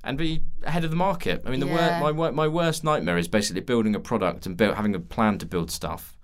and 0.04 0.18
be 0.18 0.42
ahead 0.64 0.84
of 0.84 0.90
the 0.90 0.96
market. 0.98 1.44
I 1.46 1.50
mean, 1.52 1.60
the 1.60 1.68
Yeah. 1.68 2.02
wor- 2.02 2.14
my 2.14 2.32
my 2.32 2.48
worst 2.48 2.84
nightmare 2.84 3.18
is 3.18 3.28
basically 3.28 3.62
building 3.62 3.96
a 3.96 4.00
product 4.00 4.46
and 4.46 4.58
build, 4.58 4.76
having 4.76 4.96
a 4.96 5.00
plan 5.00 5.38
to 5.40 5.46
build 5.46 5.70
stuff, 5.72 6.18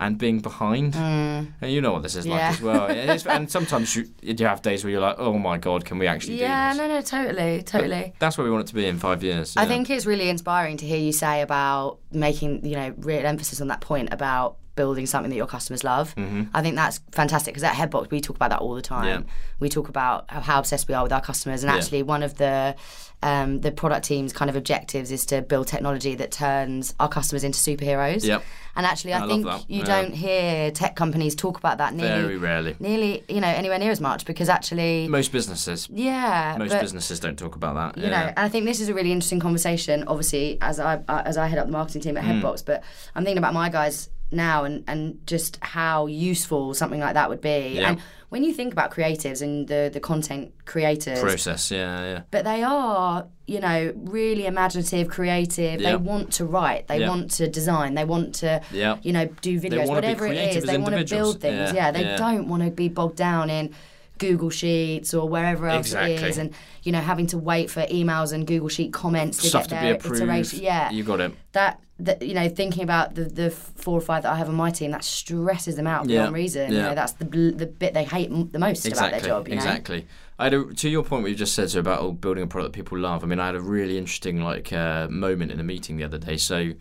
and 0.00 0.16
being 0.16 0.38
behind. 0.40 0.94
And 0.94 1.54
you 1.72 1.80
know 1.80 1.92
what 1.92 2.02
this 2.04 2.14
is 2.14 2.26
like 2.26 2.40
Mm. 2.40 2.50
As 2.50 2.62
well. 2.62 2.86
Is- 2.86 3.26
and 3.26 3.50
sometimes 3.50 3.96
you, 3.96 4.06
you 4.22 4.46
have 4.46 4.62
days 4.62 4.84
where 4.84 4.92
you're 4.92 5.00
like, 5.00 5.16
oh 5.18 5.36
my 5.38 5.58
god, 5.58 5.84
can 5.84 5.98
we 5.98 6.06
actually 6.06 6.40
Yeah, 6.40 6.72
do 6.72 6.78
this? 6.78 6.88
no, 6.88 6.94
no, 6.94 7.00
totally, 7.24 7.62
totally. 7.64 8.12
That's 8.20 8.38
where 8.38 8.44
we 8.44 8.50
want 8.50 8.64
it 8.64 8.68
to 8.68 8.74
be 8.74 8.86
in 8.86 8.98
five 8.98 9.22
years. 9.24 9.56
I 9.56 9.62
yeah. 9.62 9.68
think 9.68 9.90
it's 9.90 10.06
really 10.06 10.28
inspiring 10.28 10.76
to 10.78 10.86
hear 10.86 10.98
you 10.98 11.12
say 11.12 11.42
about 11.42 11.98
making, 12.12 12.64
you 12.64 12.76
know, 12.76 12.94
real 12.98 13.26
emphasis 13.26 13.60
on 13.60 13.66
that 13.68 13.80
point 13.80 14.10
about 14.12 14.56
building 14.78 15.06
something 15.12 15.30
that 15.30 15.36
your 15.42 15.46
customers 15.56 15.82
love. 15.84 16.14
I 16.58 16.62
think 16.62 16.74
that's 16.76 16.98
fantastic 17.20 17.52
because 17.52 17.64
at 17.70 17.74
Headbox 17.80 18.10
we 18.10 18.20
talk 18.20 18.36
about 18.36 18.50
that 18.54 18.60
all 18.64 18.74
the 18.80 18.82
time. 18.94 19.04
Mm-hmm. 19.06 19.28
Yeah. 19.28 19.34
We 19.60 19.68
talk 19.68 19.88
about 19.94 20.18
how, 20.30 20.40
how 20.48 20.58
obsessed 20.60 20.86
we 20.88 20.94
are 20.94 21.02
with 21.02 21.12
our 21.12 21.20
customers, 21.30 21.62
and 21.64 21.70
Yeah. 21.70 21.78
actually 21.78 22.02
one 22.04 22.22
of 22.22 22.32
the 22.42 22.74
um, 23.20 23.60
the 23.62 23.72
product 23.72 24.06
team's 24.06 24.32
kind 24.32 24.48
of 24.48 24.54
objectives 24.54 25.10
is 25.10 25.26
to 25.26 25.42
build 25.42 25.66
technology 25.66 26.14
that 26.14 26.30
turns 26.30 26.94
our 27.00 27.08
customers 27.08 27.42
into 27.42 27.58
superheroes. 27.58 28.24
Yep. 28.24 28.44
And 28.76 28.86
actually, 28.86 29.12
I, 29.14 29.24
I 29.24 29.26
think 29.26 29.44
you 29.66 29.80
Yeah. 29.80 29.84
don't 29.94 30.14
hear 30.14 30.70
tech 30.70 30.94
companies 30.94 31.34
talk 31.34 31.58
about 31.58 31.78
that 31.78 31.94
nearly, 31.94 32.22
very 32.22 32.36
rarely. 32.36 32.76
nearly, 32.78 33.24
you 33.28 33.40
know, 33.40 33.48
anywhere 33.48 33.80
near 33.80 33.90
as 33.90 34.00
much 34.00 34.24
because 34.24 34.48
actually, 34.48 35.08
Most 35.08 35.32
businesses, 35.32 35.88
yeah, 35.90 36.54
most 36.60 36.70
but- 36.70 36.80
businesses 36.80 37.18
don't 37.18 37.36
talk 37.36 37.56
about 37.56 37.74
that. 37.74 38.00
you 38.00 38.08
know, 38.08 38.16
and 38.36 38.38
I 38.38 38.48
think 38.48 38.66
this 38.66 38.78
is 38.80 38.88
a 38.88 38.94
really 38.94 39.10
interesting 39.10 39.40
conversation. 39.40 40.04
Obviously, 40.06 40.56
as 40.60 40.78
I 40.78 40.92
uh, 41.08 41.22
as 41.30 41.36
I 41.36 41.48
head 41.48 41.58
up 41.58 41.66
the 41.66 41.72
marketing 41.80 42.02
team 42.02 42.16
at 42.16 42.22
Mm. 42.24 42.40
Headbox, 42.40 42.64
but 42.64 42.84
I'm 43.16 43.24
thinking 43.24 43.38
about 43.44 43.52
my 43.62 43.68
guys 43.68 44.10
now 44.30 44.64
and 44.64 44.84
and 44.86 45.18
just 45.26 45.58
how 45.62 46.06
useful 46.06 46.74
something 46.74 47.00
like 47.00 47.14
that 47.14 47.28
would 47.28 47.40
be. 47.40 47.74
Yeah. 47.76 47.90
And 47.90 48.00
when 48.28 48.44
you 48.44 48.52
think 48.52 48.72
about 48.72 48.90
creatives 48.90 49.40
and 49.40 49.66
the 49.68 49.90
the 49.92 50.00
content 50.00 50.52
creators, 50.66 51.20
process. 51.20 51.70
Yeah, 51.70 52.00
yeah. 52.02 52.22
but 52.30 52.44
they 52.44 52.62
are 52.62 53.26
you 53.46 53.60
know 53.60 53.92
really 53.96 54.46
imaginative, 54.46 55.08
creative. 55.08 55.80
Yeah. 55.80 55.90
They 55.92 55.96
want 55.96 56.32
to 56.34 56.44
write, 56.44 56.88
they 56.88 57.00
Yeah. 57.00 57.08
want 57.08 57.30
to 57.32 57.48
design, 57.48 57.94
they 57.94 58.04
want 58.04 58.34
to 58.36 58.60
Yeah. 58.70 58.98
you 59.02 59.12
know 59.12 59.26
do 59.40 59.58
videos, 59.60 59.88
whatever 59.88 60.26
it 60.26 60.30
creative 60.30 60.66
They 60.66 60.78
want 60.78 60.96
to 60.96 61.04
build 61.14 61.40
things. 61.40 61.72
Yeah, 61.72 61.90
they 61.90 62.04
don't 62.16 62.48
want 62.48 62.62
to 62.64 62.70
be 62.70 62.88
bogged 62.88 63.16
down 63.16 63.48
in. 63.50 63.74
Google 64.18 64.50
Sheets 64.50 65.14
or 65.14 65.28
wherever 65.28 65.68
else 65.68 65.92
it 65.92 65.98
Exactly. 66.10 66.28
is, 66.28 66.38
and 66.38 66.54
you 66.82 66.92
know 66.92 67.00
having 67.00 67.26
to 67.28 67.38
wait 67.38 67.70
for 67.70 67.82
emails 67.86 68.32
and 68.32 68.46
Google 68.46 68.68
Sheet 68.68 68.92
comments 68.92 69.38
to 69.42 69.48
Stuff 69.48 69.64
get 69.64 69.68
to 69.70 69.74
be 69.76 69.80
their 69.86 69.94
approved. 69.94 70.22
iteration. 70.22 70.60
Yeah, 70.62 70.90
You 70.90 71.04
got 71.04 71.20
it. 71.20 71.32
that 71.52 71.80
that 72.00 72.22
you 72.22 72.34
know 72.34 72.48
thinking 72.48 72.82
about 72.82 73.14
the 73.14 73.24
the 73.24 73.50
four 73.50 73.96
or 73.98 74.00
five 74.00 74.22
that 74.22 74.32
I 74.32 74.36
have 74.36 74.48
on 74.48 74.54
my 74.54 74.70
team 74.70 74.90
that 74.92 75.02
stresses 75.04 75.76
them 75.76 75.86
out 75.86 76.08
Yeah, 76.08 76.20
beyond 76.22 76.34
reason. 76.34 76.70
You 76.70 76.76
yeah. 76.78 76.82
know 76.90 76.94
that's 76.94 77.12
the 77.12 77.24
the 77.24 77.66
bit 77.66 77.94
they 77.94 78.04
hate 78.04 78.30
m- 78.30 78.48
the 78.50 78.58
most 78.58 78.86
about 78.86 79.10
their 79.10 79.20
job. 79.20 79.48
You 79.48 79.54
know? 79.54 79.58
exactly. 79.62 80.06
I 80.40 80.44
had 80.44 80.54
a, 80.54 80.72
to 80.72 80.88
your 80.88 81.02
point, 81.02 81.22
what 81.22 81.30
you 81.32 81.36
just 81.36 81.54
said 81.54 81.68
so 81.70 81.80
about 81.80 82.00
oh, 82.00 82.12
building 82.12 82.44
a 82.44 82.46
product 82.46 82.72
that 82.72 82.78
people 82.80 82.96
love. 82.98 83.24
I 83.24 83.26
mean, 83.26 83.40
I 83.40 83.46
had 83.46 83.56
a 83.56 83.60
really 83.60 83.98
interesting 83.98 84.40
like 84.40 84.72
uh, 84.72 85.08
moment 85.10 85.50
in 85.50 85.58
a 85.58 85.64
meeting 85.64 85.96
the 85.96 86.04
other 86.04 86.18
day. 86.18 86.36
So 86.36 86.74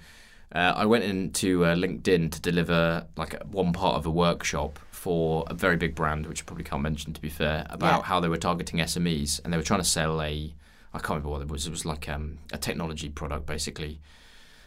uh, 0.53 0.73
I 0.75 0.85
went 0.85 1.03
into 1.05 1.65
uh, 1.65 1.73
LinkedIn 1.75 2.31
to 2.33 2.39
deliver 2.39 3.07
like 3.15 3.35
one 3.45 3.73
part 3.73 3.95
of 3.95 4.05
a 4.05 4.11
workshop 4.11 4.77
for 5.07 5.45
a 5.47 5.53
very 5.53 5.77
big 5.77 5.95
brand, 5.95 6.25
which 6.25 6.41
I 6.41 6.45
probably 6.45 6.65
can't 6.65 6.81
mention 6.81 7.13
to 7.13 7.21
be 7.21 7.29
fair, 7.29 7.65
about 7.69 7.99
Yeah. 8.01 8.07
how 8.09 8.19
they 8.19 8.27
were 8.27 8.37
targeting 8.49 8.79
SMEs 8.81 9.39
and 9.41 9.53
they 9.53 9.57
were 9.57 9.63
trying 9.71 9.79
to 9.79 9.91
sell 9.97 10.21
a 10.21 10.53
I 10.93 10.99
can't 10.99 11.09
remember 11.09 11.29
what 11.29 11.41
it 11.41 11.47
was. 11.49 11.67
It 11.67 11.69
was 11.69 11.85
like 11.85 12.09
um, 12.09 12.39
a 12.51 12.57
technology 12.57 13.09
product 13.09 13.45
basically 13.45 13.99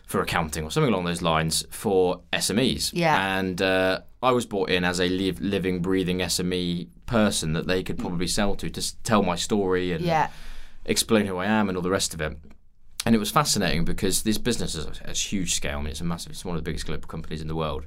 for 0.07 0.21
accounting 0.23 0.65
or 0.65 0.71
something 0.71 0.93
along 0.93 1.05
those 1.05 1.23
lines 1.23 1.65
for 1.71 2.21
SMEs. 2.33 2.91
Yeah. 2.95 3.39
And 3.39 3.61
uh, 3.61 4.01
I 4.23 4.31
was 4.33 4.47
brought 4.47 4.71
in 4.71 4.85
as 4.85 4.99
a 5.01 5.09
live, 5.09 5.41
living, 5.41 5.81
breathing 5.83 6.19
SME 6.21 6.89
person 7.07 7.53
that 7.55 7.67
they 7.67 7.83
could 7.83 7.99
probably 7.99 8.27
sell 8.29 8.55
to 8.57 8.71
to 8.71 8.83
tell 9.03 9.23
my 9.23 9.37
story 9.37 9.93
and 9.93 10.05
Yeah, 10.05 10.29
explain 10.85 11.27
who 11.27 11.37
I 11.37 11.47
am 11.47 11.69
and 11.69 11.77
all 11.77 11.83
the 11.83 11.91
rest 11.99 12.15
of 12.15 12.21
it. 12.21 12.33
And 13.07 13.15
it 13.15 13.19
was 13.19 13.31
fascinating 13.31 13.85
because 13.85 14.23
this 14.23 14.39
business 14.39 14.75
is 14.75 14.85
a, 14.87 15.11
a 15.11 15.15
huge 15.15 15.55
scale. 15.55 15.79
I 15.79 15.83
mean, 15.83 15.91
it's 15.95 16.01
a 16.03 16.05
massive. 16.05 16.33
It's 16.33 16.45
one 16.45 16.57
of 16.57 16.63
the 16.63 16.69
biggest 16.71 16.87
global 16.87 17.09
companies 17.09 17.41
in 17.43 17.49
the 17.49 17.57
world. 17.57 17.87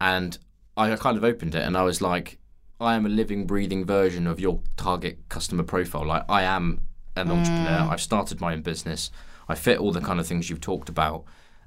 And 0.00 0.36
I 0.80 0.96
kind 0.96 1.16
of 1.16 1.24
opened 1.24 1.54
it 1.54 1.62
and 1.62 1.76
I 1.76 1.82
was 1.82 2.00
like, 2.00 2.38
I 2.80 2.94
am 2.94 3.04
a 3.04 3.10
living, 3.10 3.46
breathing 3.46 3.84
version 3.84 4.26
of 4.26 4.40
your 4.40 4.60
target 4.76 5.18
customer 5.28 5.62
profile. 5.62 6.06
Like 6.06 6.24
I 6.28 6.42
am 6.42 6.80
an 7.16 7.30
entrepreneur. 7.30 7.88
I've 7.90 8.00
started 8.00 8.40
my 8.40 8.54
own 8.54 8.62
business. 8.62 9.10
I 9.48 9.54
fit 9.54 9.78
all 9.78 9.92
the 9.92 10.00
kind 10.00 10.18
of 10.18 10.26
things 10.26 10.48
you've 10.48 10.60
talked 10.60 10.88
about, 10.88 11.24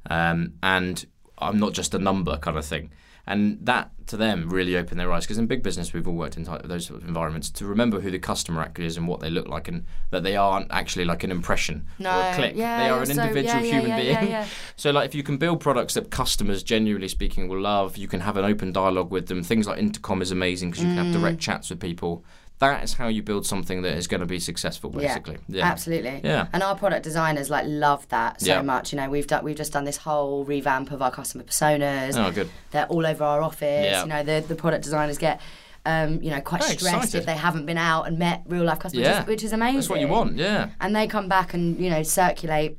um, 0.10 0.54
and 0.64 1.06
I'm 1.38 1.60
not 1.60 1.74
just 1.74 1.94
a 1.94 2.00
number 2.00 2.38
kind 2.38 2.58
of 2.58 2.66
thing. 2.66 2.92
And 3.26 3.58
that 3.66 3.92
to 4.08 4.18
them 4.18 4.50
really 4.50 4.76
opened 4.76 5.00
their 5.00 5.10
eyes 5.14 5.24
because 5.24 5.38
in 5.38 5.48
big 5.48 5.64
business 5.64 5.94
we've 5.94 6.06
all 6.06 6.14
worked 6.14 6.36
in 6.36 6.44
those 6.66 6.88
sort 6.88 7.02
of 7.02 7.08
environments 7.08 7.50
to 7.52 7.66
remember 7.66 8.02
who 8.02 8.12
the 8.12 8.20
customer 8.20 8.62
actually 8.62 8.86
is 8.86 8.98
and 8.98 9.08
what 9.08 9.22
they 9.22 9.30
look 9.30 9.48
like 9.48 9.70
and 9.70 9.86
that 10.12 10.24
they 10.24 10.36
aren't 10.36 10.70
actually 10.72 11.06
like 11.06 11.24
an 11.24 11.32
impression 11.32 11.86
or 12.02 12.08
a 12.08 12.34
click. 12.36 12.54
yeah, 12.58 12.84
they 12.84 12.90
are 12.90 13.00
an 13.00 13.06
so- 13.06 13.22
individual 13.22 13.64
yeah, 13.64 13.80
human 13.82 13.98
yeah, 14.06 14.20
being. 14.26 14.46
So, 14.76 14.92
like, 14.92 15.06
if 15.06 15.16
you 15.16 15.24
can 15.24 15.38
build 15.38 15.62
products 15.62 15.94
that 15.94 16.12
customers, 16.12 16.64
genuinely 16.64 17.08
speaking, 17.08 17.48
will 17.48 17.62
love, 17.62 17.96
you 17.96 18.08
can 18.10 18.20
have 18.20 18.36
an 18.36 18.44
open 18.44 18.74
dialogue 18.74 19.12
with 19.12 19.28
them. 19.28 19.42
Things 19.42 19.68
like 19.68 19.80
Intercom 19.80 20.22
is 20.22 20.32
amazing 20.32 20.72
because 20.72 20.84
you 20.84 20.90
can 20.94 20.98
have 20.98 21.16
Mm. 21.16 21.22
direct 21.22 21.40
chats 21.40 21.70
with 21.70 21.80
people. 21.80 22.26
That 22.72 22.84
is 22.84 22.94
how 22.94 23.08
you 23.08 23.22
build 23.24 23.46
something 23.46 23.82
that 23.84 23.96
is 23.98 24.08
going 24.08 24.22
to 24.22 24.26
be 24.28 24.40
successful, 24.40 24.90
basically. 24.90 25.38
Yeah, 25.48 25.66
absolutely. 25.66 26.22
Yeah. 26.24 26.48
And 26.54 26.64
our 26.64 26.76
product 26.76 27.04
designers 27.04 27.50
like 27.50 27.66
love 27.68 28.08
that 28.10 28.42
so 28.42 28.48
Yeah. 28.48 28.62
much. 28.62 28.92
You 28.94 28.98
know, 28.98 29.10
we've 29.10 29.28
done 29.28 29.44
we've 29.44 29.56
just 29.56 29.74
done 29.74 29.84
this 29.84 29.98
whole 29.98 30.44
revamp 30.46 30.92
of 30.92 31.02
our 31.02 31.12
customer 31.12 31.44
personas. 31.44 32.18
Oh, 32.18 32.32
good. 32.32 32.50
They're 32.72 32.86
all 32.88 33.06
over 33.06 33.24
our 33.24 33.42
office. 33.42 33.86
Yeah. 33.86 34.02
You 34.04 34.10
know, 34.10 34.24
the 34.24 34.44
the 34.48 34.56
product 34.56 34.84
designers 34.84 35.18
get. 35.18 35.40
Um, 35.86 36.22
you 36.22 36.30
know, 36.32 36.40
quite 36.40 36.62
Very 36.62 36.78
stressed 36.78 36.96
excited. 36.96 37.18
if 37.18 37.26
they 37.26 37.36
haven't 37.36 37.66
been 37.66 37.78
out 37.78 38.08
and 38.08 38.18
met 38.18 38.44
real 38.48 38.64
life 38.64 38.80
customers, 38.80 39.06
Yeah. 39.06 39.18
which, 39.18 39.24
is, 39.24 39.28
which 39.28 39.44
is 39.44 39.52
amazing. 39.52 39.76
That's 39.76 39.90
what 39.90 40.00
you 40.00 40.08
want, 40.08 40.38
yeah. 40.38 40.70
And 40.80 40.96
they 40.96 41.08
come 41.08 41.28
back 41.28 41.54
and 41.54 41.78
you 41.78 41.90
know 41.90 42.04
circulate 42.04 42.78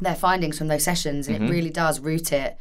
their 0.00 0.14
findings 0.14 0.56
from 0.56 0.68
those 0.68 0.82
sessions, 0.82 1.28
and 1.28 1.36
Mm-hmm. 1.36 1.46
it 1.46 1.50
really 1.50 1.68
does 1.68 2.00
root 2.00 2.32
it. 2.32 2.56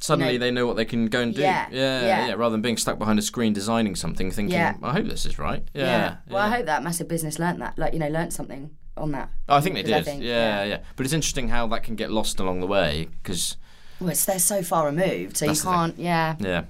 Suddenly 0.00 0.32
know- 0.38 0.38
they 0.38 0.50
know 0.50 0.66
what 0.66 0.76
they 0.76 0.84
can 0.86 1.06
go 1.06 1.20
and 1.20 1.34
do. 1.34 1.42
Yeah, 1.42 1.68
yeah, 1.70 2.00
yeah. 2.00 2.26
yeah, 2.28 2.32
Rather 2.34 2.52
than 2.52 2.62
being 2.62 2.76
stuck 2.78 2.98
behind 2.98 3.18
a 3.18 3.22
screen 3.22 3.52
designing 3.52 3.94
something, 3.94 4.30
thinking, 4.30 4.54
Yeah. 4.54 4.74
I 4.82 4.92
hope 4.92 5.06
this 5.06 5.26
is 5.26 5.38
right. 5.38 5.62
Yeah. 5.74 6.16
Well, 6.28 6.38
I 6.42 6.48
hope 6.48 6.66
that 6.66 6.82
massive 6.82 7.06
business 7.08 7.38
learnt 7.38 7.58
that, 7.58 7.78
like 7.78 7.92
you 7.92 7.98
know, 7.98 8.08
learnt 8.08 8.32
something 8.32 8.70
on 8.96 9.12
that. 9.12 9.30
Oh, 9.48 9.56
I 9.56 9.60
think 9.60 9.74
they 9.76 9.82
did. 9.82 10.04
think, 10.04 10.22
yeah, 10.22 10.62
yeah. 10.62 10.64
yeah, 10.64 10.78
But 10.96 11.06
it's 11.06 11.12
interesting 11.12 11.48
how 11.48 11.66
that 11.68 11.82
can 11.82 11.96
get 11.96 12.10
lost 12.10 12.40
along 12.40 12.60
the 12.60 12.66
way 12.66 13.08
because, 13.22 13.56
Well, 14.00 14.10
it's, 14.10 14.24
they're 14.24 14.38
so 14.38 14.62
far 14.62 14.86
removed, 14.86 15.36
so 15.36 15.44
you 15.50 15.60
can't. 15.60 15.98
Yeah. 15.98 16.36
yeah. 16.40 16.64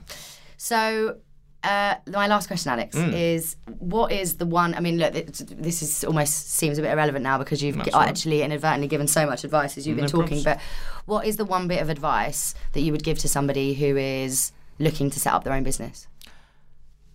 So 0.56 1.16
uh, 1.62 1.94
my 2.06 2.26
last 2.26 2.46
question, 2.46 2.72
Alex, 2.72 2.96
Hmm. 2.96 3.10
is 3.12 3.56
what 3.78 4.12
is 4.12 4.36
the 4.36 4.46
one? 4.46 4.74
I 4.74 4.80
mean, 4.80 4.98
look, 4.98 5.12
this, 5.12 5.82
is 5.82 6.04
almost 6.04 6.50
seems 6.52 6.78
a 6.78 6.82
bit 6.82 6.90
irrelevant 6.92 7.22
now 7.22 7.38
because 7.38 7.62
you've 7.62 7.78
all 7.78 7.84
right. 8.00 8.08
actually 8.08 8.42
inadvertently 8.42 8.88
given 8.88 9.06
so 9.06 9.26
much 9.26 9.44
advice 9.44 9.76
as 9.76 9.86
you've 9.86 9.96
been 9.96 10.06
No 10.06 10.10
talking. 10.10 10.38
probs. 10.38 10.44
But 10.44 10.60
what 11.06 11.26
is 11.26 11.36
the 11.36 11.44
one 11.44 11.68
bit 11.68 11.82
of 11.82 11.88
advice 11.90 12.54
that 12.72 12.80
you 12.80 12.92
would 12.92 13.02
give 13.04 13.18
to 13.18 13.28
somebody 13.28 13.74
who 13.74 13.96
is 13.96 14.52
looking 14.78 15.10
to 15.10 15.20
set 15.20 15.32
up 15.34 15.44
their 15.44 15.52
own 15.52 15.62
business? 15.62 16.06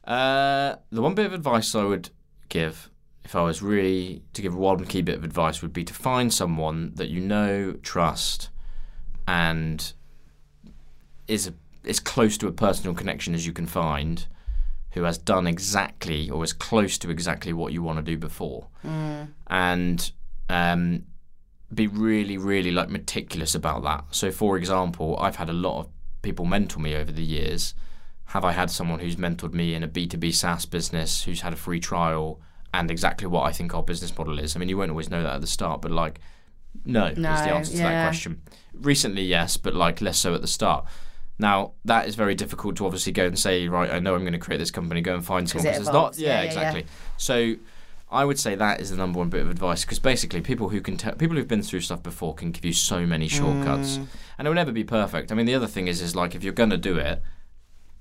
Uh, 0.03 0.75
the 0.91 1.01
one 1.01 1.15
bit 1.15 1.25
of 1.25 1.33
advice 1.33 1.73
I 1.73 1.83
would 1.83 2.09
give, 2.49 2.89
if 3.23 3.35
I 3.35 3.41
was 3.41 3.61
really 3.63 4.21
to 4.33 4.41
give 4.41 4.55
one 4.55 4.85
key 4.85 5.01
bit 5.01 5.15
of 5.15 5.23
advice, 5.23 5.61
would 5.63 5.73
be 5.73 5.83
to 5.83 5.93
find 5.93 6.31
someone 6.31 6.91
that 6.95 7.09
you 7.09 7.19
know, 7.21 7.73
trust, 7.81 8.49
and 9.27 9.93
is 11.27 11.47
a, 11.47 11.53
as 11.87 11.99
close 11.99 12.37
to 12.37 12.47
a 12.47 12.51
personal 12.51 12.93
connection 12.93 13.33
as 13.33 13.47
you 13.47 13.53
can 13.53 13.65
find, 13.65 14.27
who 14.95 15.03
has 15.03 15.17
done 15.19 15.45
exactly 15.45 16.29
or 16.29 16.41
as 16.41 16.53
close 16.53 16.97
to 16.97 17.09
exactly 17.11 17.53
what 17.53 17.71
you 17.71 17.83
want 17.83 17.97
to 17.99 18.03
do 18.03 18.17
before, 18.17 18.67
and 19.47 20.11
um, 20.49 21.03
be 21.73 21.87
really, 21.87 22.37
really 22.37 22.71
like 22.71 22.89
meticulous 22.89 23.53
about 23.55 23.83
that. 23.83 24.05
So, 24.11 24.31
for 24.31 24.57
example, 24.57 25.17
I've 25.19 25.35
had 25.35 25.49
a 25.49 25.53
lot 25.53 25.79
of 25.81 25.89
people 26.21 26.45
mentor 26.45 26.79
me 26.79 26.95
over 26.95 27.11
the 27.11 27.23
years. 27.23 27.73
Have 28.29 28.43
I 28.45 28.53
had 28.53 28.71
someone 28.71 28.99
who's 28.99 29.17
mentored 29.17 29.53
me 29.53 29.73
in 29.75 29.83
a 29.83 29.87
B2B 29.87 30.33
SaaS 30.33 30.65
business 30.65 31.23
who's 31.23 31.41
had 31.41 31.53
a 31.53 31.57
free 31.57 31.79
trial 31.79 32.39
and 32.73 32.89
exactly 32.89 33.27
what 33.27 33.43
I 33.43 33.51
think 33.51 33.75
our 33.75 33.83
business 33.83 34.17
model 34.17 34.39
is? 34.39 34.55
I 34.55 34.59
mean, 34.59 34.69
you 34.69 34.77
won't 34.77 34.89
always 34.91 35.09
know 35.09 35.21
that 35.23 35.35
at 35.35 35.41
the 35.41 35.47
start, 35.47 35.81
but 35.81 35.91
like, 35.91 36.19
no, 36.85 37.05
is 37.07 37.15
the 37.15 37.21
No, 37.21 37.29
answer 37.29 37.71
to 37.71 37.77
that 37.77 38.03
question. 38.07 38.41
Recently, 38.73 39.23
yes, 39.23 39.57
but 39.57 39.75
like 39.75 40.01
less 40.01 40.17
so 40.17 40.33
at 40.33 40.41
the 40.41 40.47
start. 40.47 40.85
Now, 41.37 41.73
that 41.83 42.07
is 42.07 42.15
very 42.15 42.33
difficult 42.35 42.77
to 42.77 42.85
obviously 42.85 43.11
go 43.11 43.25
and 43.25 43.37
say, 43.37 43.67
right, 43.67 43.91
I 43.91 43.99
know 43.99 44.15
I'm 44.15 44.21
going 44.21 44.33
to 44.33 44.39
create 44.39 44.57
this 44.59 44.71
company, 44.71 45.01
go 45.01 45.15
and 45.15 45.25
find 45.25 45.49
someone 45.49 45.67
it 45.67 45.71
because 45.71 45.87
it's 45.87 45.93
not, 45.93 46.17
Yeah, 46.17 46.27
yeah, 46.27 46.33
yeah, 46.35 46.41
yeah. 46.41 46.47
exactly. 46.47 46.85
So, 47.17 47.55
I 48.11 48.23
would 48.23 48.39
say 48.39 48.55
that 48.55 48.79
is 48.79 48.91
the 48.91 48.97
number 48.97 49.19
one 49.19 49.29
bit 49.29 49.41
of 49.41 49.49
advice 49.49 49.83
because 49.83 49.99
basically 49.99 50.39
people 50.39 50.69
who 50.69 50.79
can 50.79 50.95
tell 50.95 51.13
people 51.15 51.35
who've 51.35 51.47
been 51.47 51.63
through 51.63 51.81
stuff 51.81 52.01
before 52.03 52.33
can 52.35 52.51
give 52.51 52.63
you 52.63 52.71
so 52.71 53.05
many 53.05 53.27
shortcuts, 53.27 53.97
Mm. 53.97 54.07
and 54.37 54.47
it 54.47 54.49
will 54.49 54.55
never 54.55 54.71
be 54.71 54.83
perfect. 54.85 55.31
I 55.31 55.35
mean, 55.35 55.47
the 55.47 55.55
other 55.55 55.67
thing 55.67 55.87
is, 55.87 56.01
is 56.01 56.15
like 56.15 56.35
if 56.35 56.43
you're 56.43 56.53
gonna 56.53 56.77
do 56.77 56.97
it, 56.97 57.21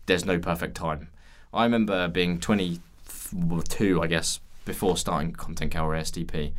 there's 0.06 0.24
no 0.24 0.38
perfect 0.38 0.76
time. 0.76 1.08
I 1.52 1.64
remember 1.64 2.06
being 2.08 2.38
22, 2.38 4.02
I 4.02 4.06
guess, 4.06 4.40
before 4.64 4.96
starting 4.96 5.32
Content 5.32 5.74
or 5.76 5.94
SDP, 5.94 6.52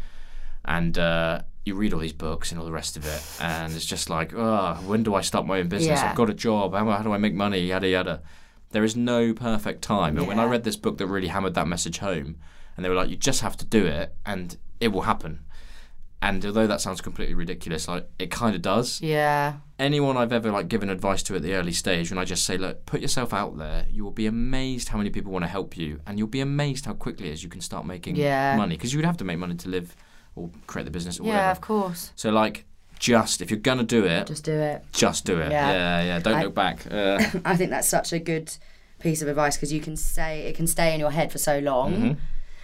and 0.65 0.97
uh, 0.97 1.41
you 1.65 1.75
read 1.75 1.93
all 1.93 1.99
these 1.99 2.13
books 2.13 2.51
and 2.51 2.59
all 2.59 2.65
the 2.65 2.71
rest 2.71 2.95
of 2.95 3.05
it, 3.05 3.21
and 3.41 3.73
it's 3.73 3.85
just 3.85 4.09
like, 4.09 4.33
oh, 4.35 4.75
when 4.85 5.03
do 5.03 5.15
I 5.15 5.21
start 5.21 5.45
my 5.45 5.59
own 5.59 5.67
business? 5.67 5.99
Yeah. 5.99 6.09
I've 6.09 6.15
got 6.15 6.29
a 6.29 6.33
job. 6.33 6.73
How, 6.73 6.89
how 6.89 7.01
do 7.03 7.11
I 7.11 7.17
make 7.17 7.33
money? 7.33 7.59
Yada 7.59 7.87
yada. 7.87 8.21
There 8.69 8.83
is 8.83 8.95
no 8.95 9.33
perfect 9.33 9.81
time, 9.81 10.17
and 10.17 10.27
when 10.27 10.39
I 10.39 10.45
read 10.45 10.63
this 10.63 10.75
book 10.75 10.97
that 10.99 11.07
really 11.07 11.27
hammered 11.27 11.53
that 11.55 11.67
message 11.67 11.97
home, 11.99 12.37
and 12.75 12.83
they 12.85 12.89
were 12.89 12.95
like, 12.95 13.09
you 13.09 13.15
just 13.15 13.41
have 13.41 13.57
to 13.57 13.65
do 13.65 13.85
it, 13.85 14.13
and 14.25 14.57
it 14.79 14.89
will 14.89 15.03
happen. 15.03 15.39
And 16.21 16.43
although 16.45 16.65
that 16.65 16.81
sounds 16.81 17.01
completely 17.01 17.35
ridiculous, 17.35 17.87
like 17.87 18.07
it 18.17 18.31
kind 18.31 18.55
of 18.55 18.61
does 18.63 18.99
Yeah, 18.99 19.57
anyone 19.77 20.17
I've 20.17 20.33
ever 20.33 20.49
like 20.51 20.67
given 20.67 20.89
advice 20.89 21.21
to 21.23 21.35
at 21.35 21.43
the 21.43 21.53
early 21.53 21.71
stage, 21.71 22.09
when 22.09 22.17
I 22.17 22.25
just 22.25 22.45
say, 22.45 22.57
look, 22.57 22.85
put 22.87 22.99
yourself 23.01 23.31
out 23.33 23.57
there, 23.57 23.85
you 23.91 24.03
will 24.03 24.11
be 24.11 24.25
amazed 24.25 24.89
how 24.89 24.97
many 24.97 25.09
people 25.11 25.31
want 25.31 25.43
to 25.43 25.49
help 25.49 25.77
you, 25.77 25.99
and 26.07 26.17
you'll 26.17 26.27
be 26.27 26.41
amazed 26.41 26.85
how 26.85 26.93
quickly 26.93 27.31
as 27.31 27.43
you 27.43 27.49
can 27.49 27.61
start 27.61 27.85
making 27.85 28.15
Yeah. 28.15 28.55
money 28.57 28.75
because 28.75 28.91
you 28.93 28.97
would 28.99 29.05
have 29.05 29.17
to 29.17 29.23
make 29.23 29.37
money 29.37 29.55
to 29.55 29.69
live 29.69 29.95
or 30.35 30.49
create 30.67 30.85
the 30.85 30.91
business 30.91 31.19
or 31.19 31.23
yeah, 31.25 31.31
whatever. 31.33 31.51
of 31.51 31.61
course. 31.61 32.11
So 32.15 32.29
like, 32.31 32.65
just 32.99 33.41
if 33.41 33.49
you're 33.51 33.59
gonna 33.59 33.83
do 33.83 34.05
it, 34.05 34.27
Just 34.27 34.43
do 34.45 34.53
it. 34.53 34.83
just 34.91 35.25
do 35.25 35.39
it. 35.39 35.51
Yeah. 35.51 35.71
Yeah, 35.71 36.03
yeah. 36.03 36.19
Don't 36.19 36.35
I- 36.35 36.43
look 36.43 36.55
back. 36.55 36.85
Uh, 36.91 37.19
I 37.45 37.55
think 37.55 37.69
that's 37.71 37.87
such 37.89 38.13
a 38.13 38.19
good 38.19 38.55
piece 38.99 39.21
of 39.21 39.27
advice 39.27 39.55
because 39.57 39.71
you 39.73 39.81
can 39.81 39.95
say 39.97 40.41
it 40.47 40.55
can 40.55 40.67
stay 40.67 40.93
in 40.93 40.99
your 40.99 41.11
head 41.11 41.31
for 41.31 41.37
so 41.37 41.59
long. 41.59 41.93
Mm-hmm. 41.93 42.13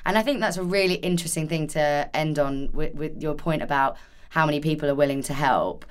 And 0.05 0.17
I 0.17 0.23
think 0.23 0.39
that's 0.39 0.57
a 0.57 0.63
really 0.63 0.95
interesting 0.95 1.47
thing 1.47 1.67
to 1.69 2.09
end 2.13 2.39
on 2.39 2.69
with, 2.71 2.95
with 2.95 3.21
your 3.21 3.35
point 3.35 3.61
about 3.61 3.97
how 4.29 4.45
many 4.45 4.59
people 4.59 4.89
are 4.89 4.95
willing 4.95 5.21
to 5.23 5.33
help. 5.33 5.85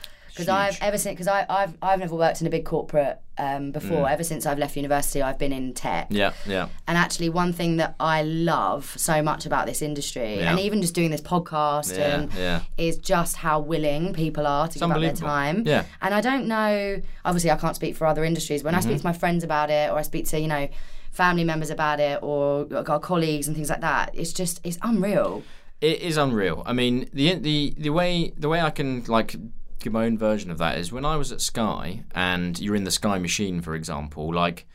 Because 0.47 0.77
I've 0.77 0.83
ever 0.83 0.99
since 0.99 1.15
because 1.15 1.29
I've 1.29 1.77
I've 1.83 1.99
never 2.01 2.15
worked 2.15 2.41
in 2.41 2.47
a 2.47 2.51
big 2.51 2.65
corporate 2.65 3.19
um, 3.39 3.71
before. 3.73 4.05
Mm. 4.07 4.13
Ever 4.13 4.25
since 4.25 4.45
I've 4.47 4.59
left 4.59 4.77
university, 4.77 5.23
I've 5.23 5.39
been 5.39 5.53
in 5.53 5.73
tech. 5.75 6.09
yeah, 6.11 6.33
yeah. 6.47 6.69
And 6.89 6.99
actually, 6.99 7.29
one 7.29 7.53
thing 7.53 7.77
that 7.79 7.95
I 8.01 8.23
love 8.23 8.93
so 8.97 9.23
much 9.23 9.47
about 9.47 9.67
this 9.67 9.81
industry, 9.83 10.39
Yeah. 10.39 10.51
and 10.51 10.59
even 10.61 10.81
just 10.83 10.95
doing 10.95 11.11
this 11.11 11.21
podcast, 11.23 11.97
Yeah, 11.97 12.15
and 12.21 12.33
yeah. 12.35 12.61
is 12.77 12.99
just 12.99 13.37
how 13.37 13.61
willing 13.61 14.13
people 14.13 14.47
are 14.47 14.69
to 14.69 14.79
give 14.79 14.91
up 14.91 15.01
their 15.01 15.13
time. 15.13 15.63
Yeah. 15.67 15.85
And 16.03 16.13
I 16.15 16.21
don't 16.21 16.47
know. 16.47 17.01
Obviously, 17.25 17.51
I 17.51 17.57
can't 17.57 17.77
speak 17.77 17.97
for 17.97 18.07
other 18.07 18.25
industries. 18.25 18.63
When 18.65 18.75
I 18.75 18.79
Mm-hmm. 18.79 18.89
speak 18.91 18.99
to 19.01 19.07
my 19.07 19.13
friends 19.13 19.45
about 19.45 19.71
it, 19.71 19.91
or 19.91 19.99
I 19.99 20.03
speak 20.03 20.27
to 20.29 20.39
you 20.41 20.49
know 20.49 20.69
family 21.13 21.45
members 21.45 21.71
about 21.71 21.99
it, 22.01 22.19
or 22.23 22.67
our 22.89 23.01
colleagues 23.01 23.47
and 23.49 23.57
things 23.57 23.69
like 23.71 23.81
that, 23.81 24.11
it's 24.15 24.33
just 24.33 24.61
it's 24.65 24.79
unreal. 24.83 25.43
It 25.81 26.01
is 26.03 26.17
unreal. 26.19 26.63
I 26.67 26.73
mean, 26.75 27.09
the 27.13 27.35
the 27.37 27.75
the 27.79 27.91
way 27.91 28.33
the 28.37 28.49
way 28.51 28.61
I 28.61 28.71
can 28.71 29.03
like 29.05 29.35
give 29.81 29.93
my 29.93 30.05
own 30.07 30.17
version 30.19 30.51
of 30.51 30.59
that 30.59 30.79
is 30.79 30.93
when 30.93 31.05
I 31.05 31.17
was 31.17 31.33
at 31.33 31.41
Sky 31.41 32.05
and 32.15 32.59
you're 32.61 32.77
in 32.77 32.85
the 32.85 32.91
Sky 32.91 33.19
machine, 33.19 33.61
for 33.61 33.75
example, 33.75 34.33
like 34.33 34.67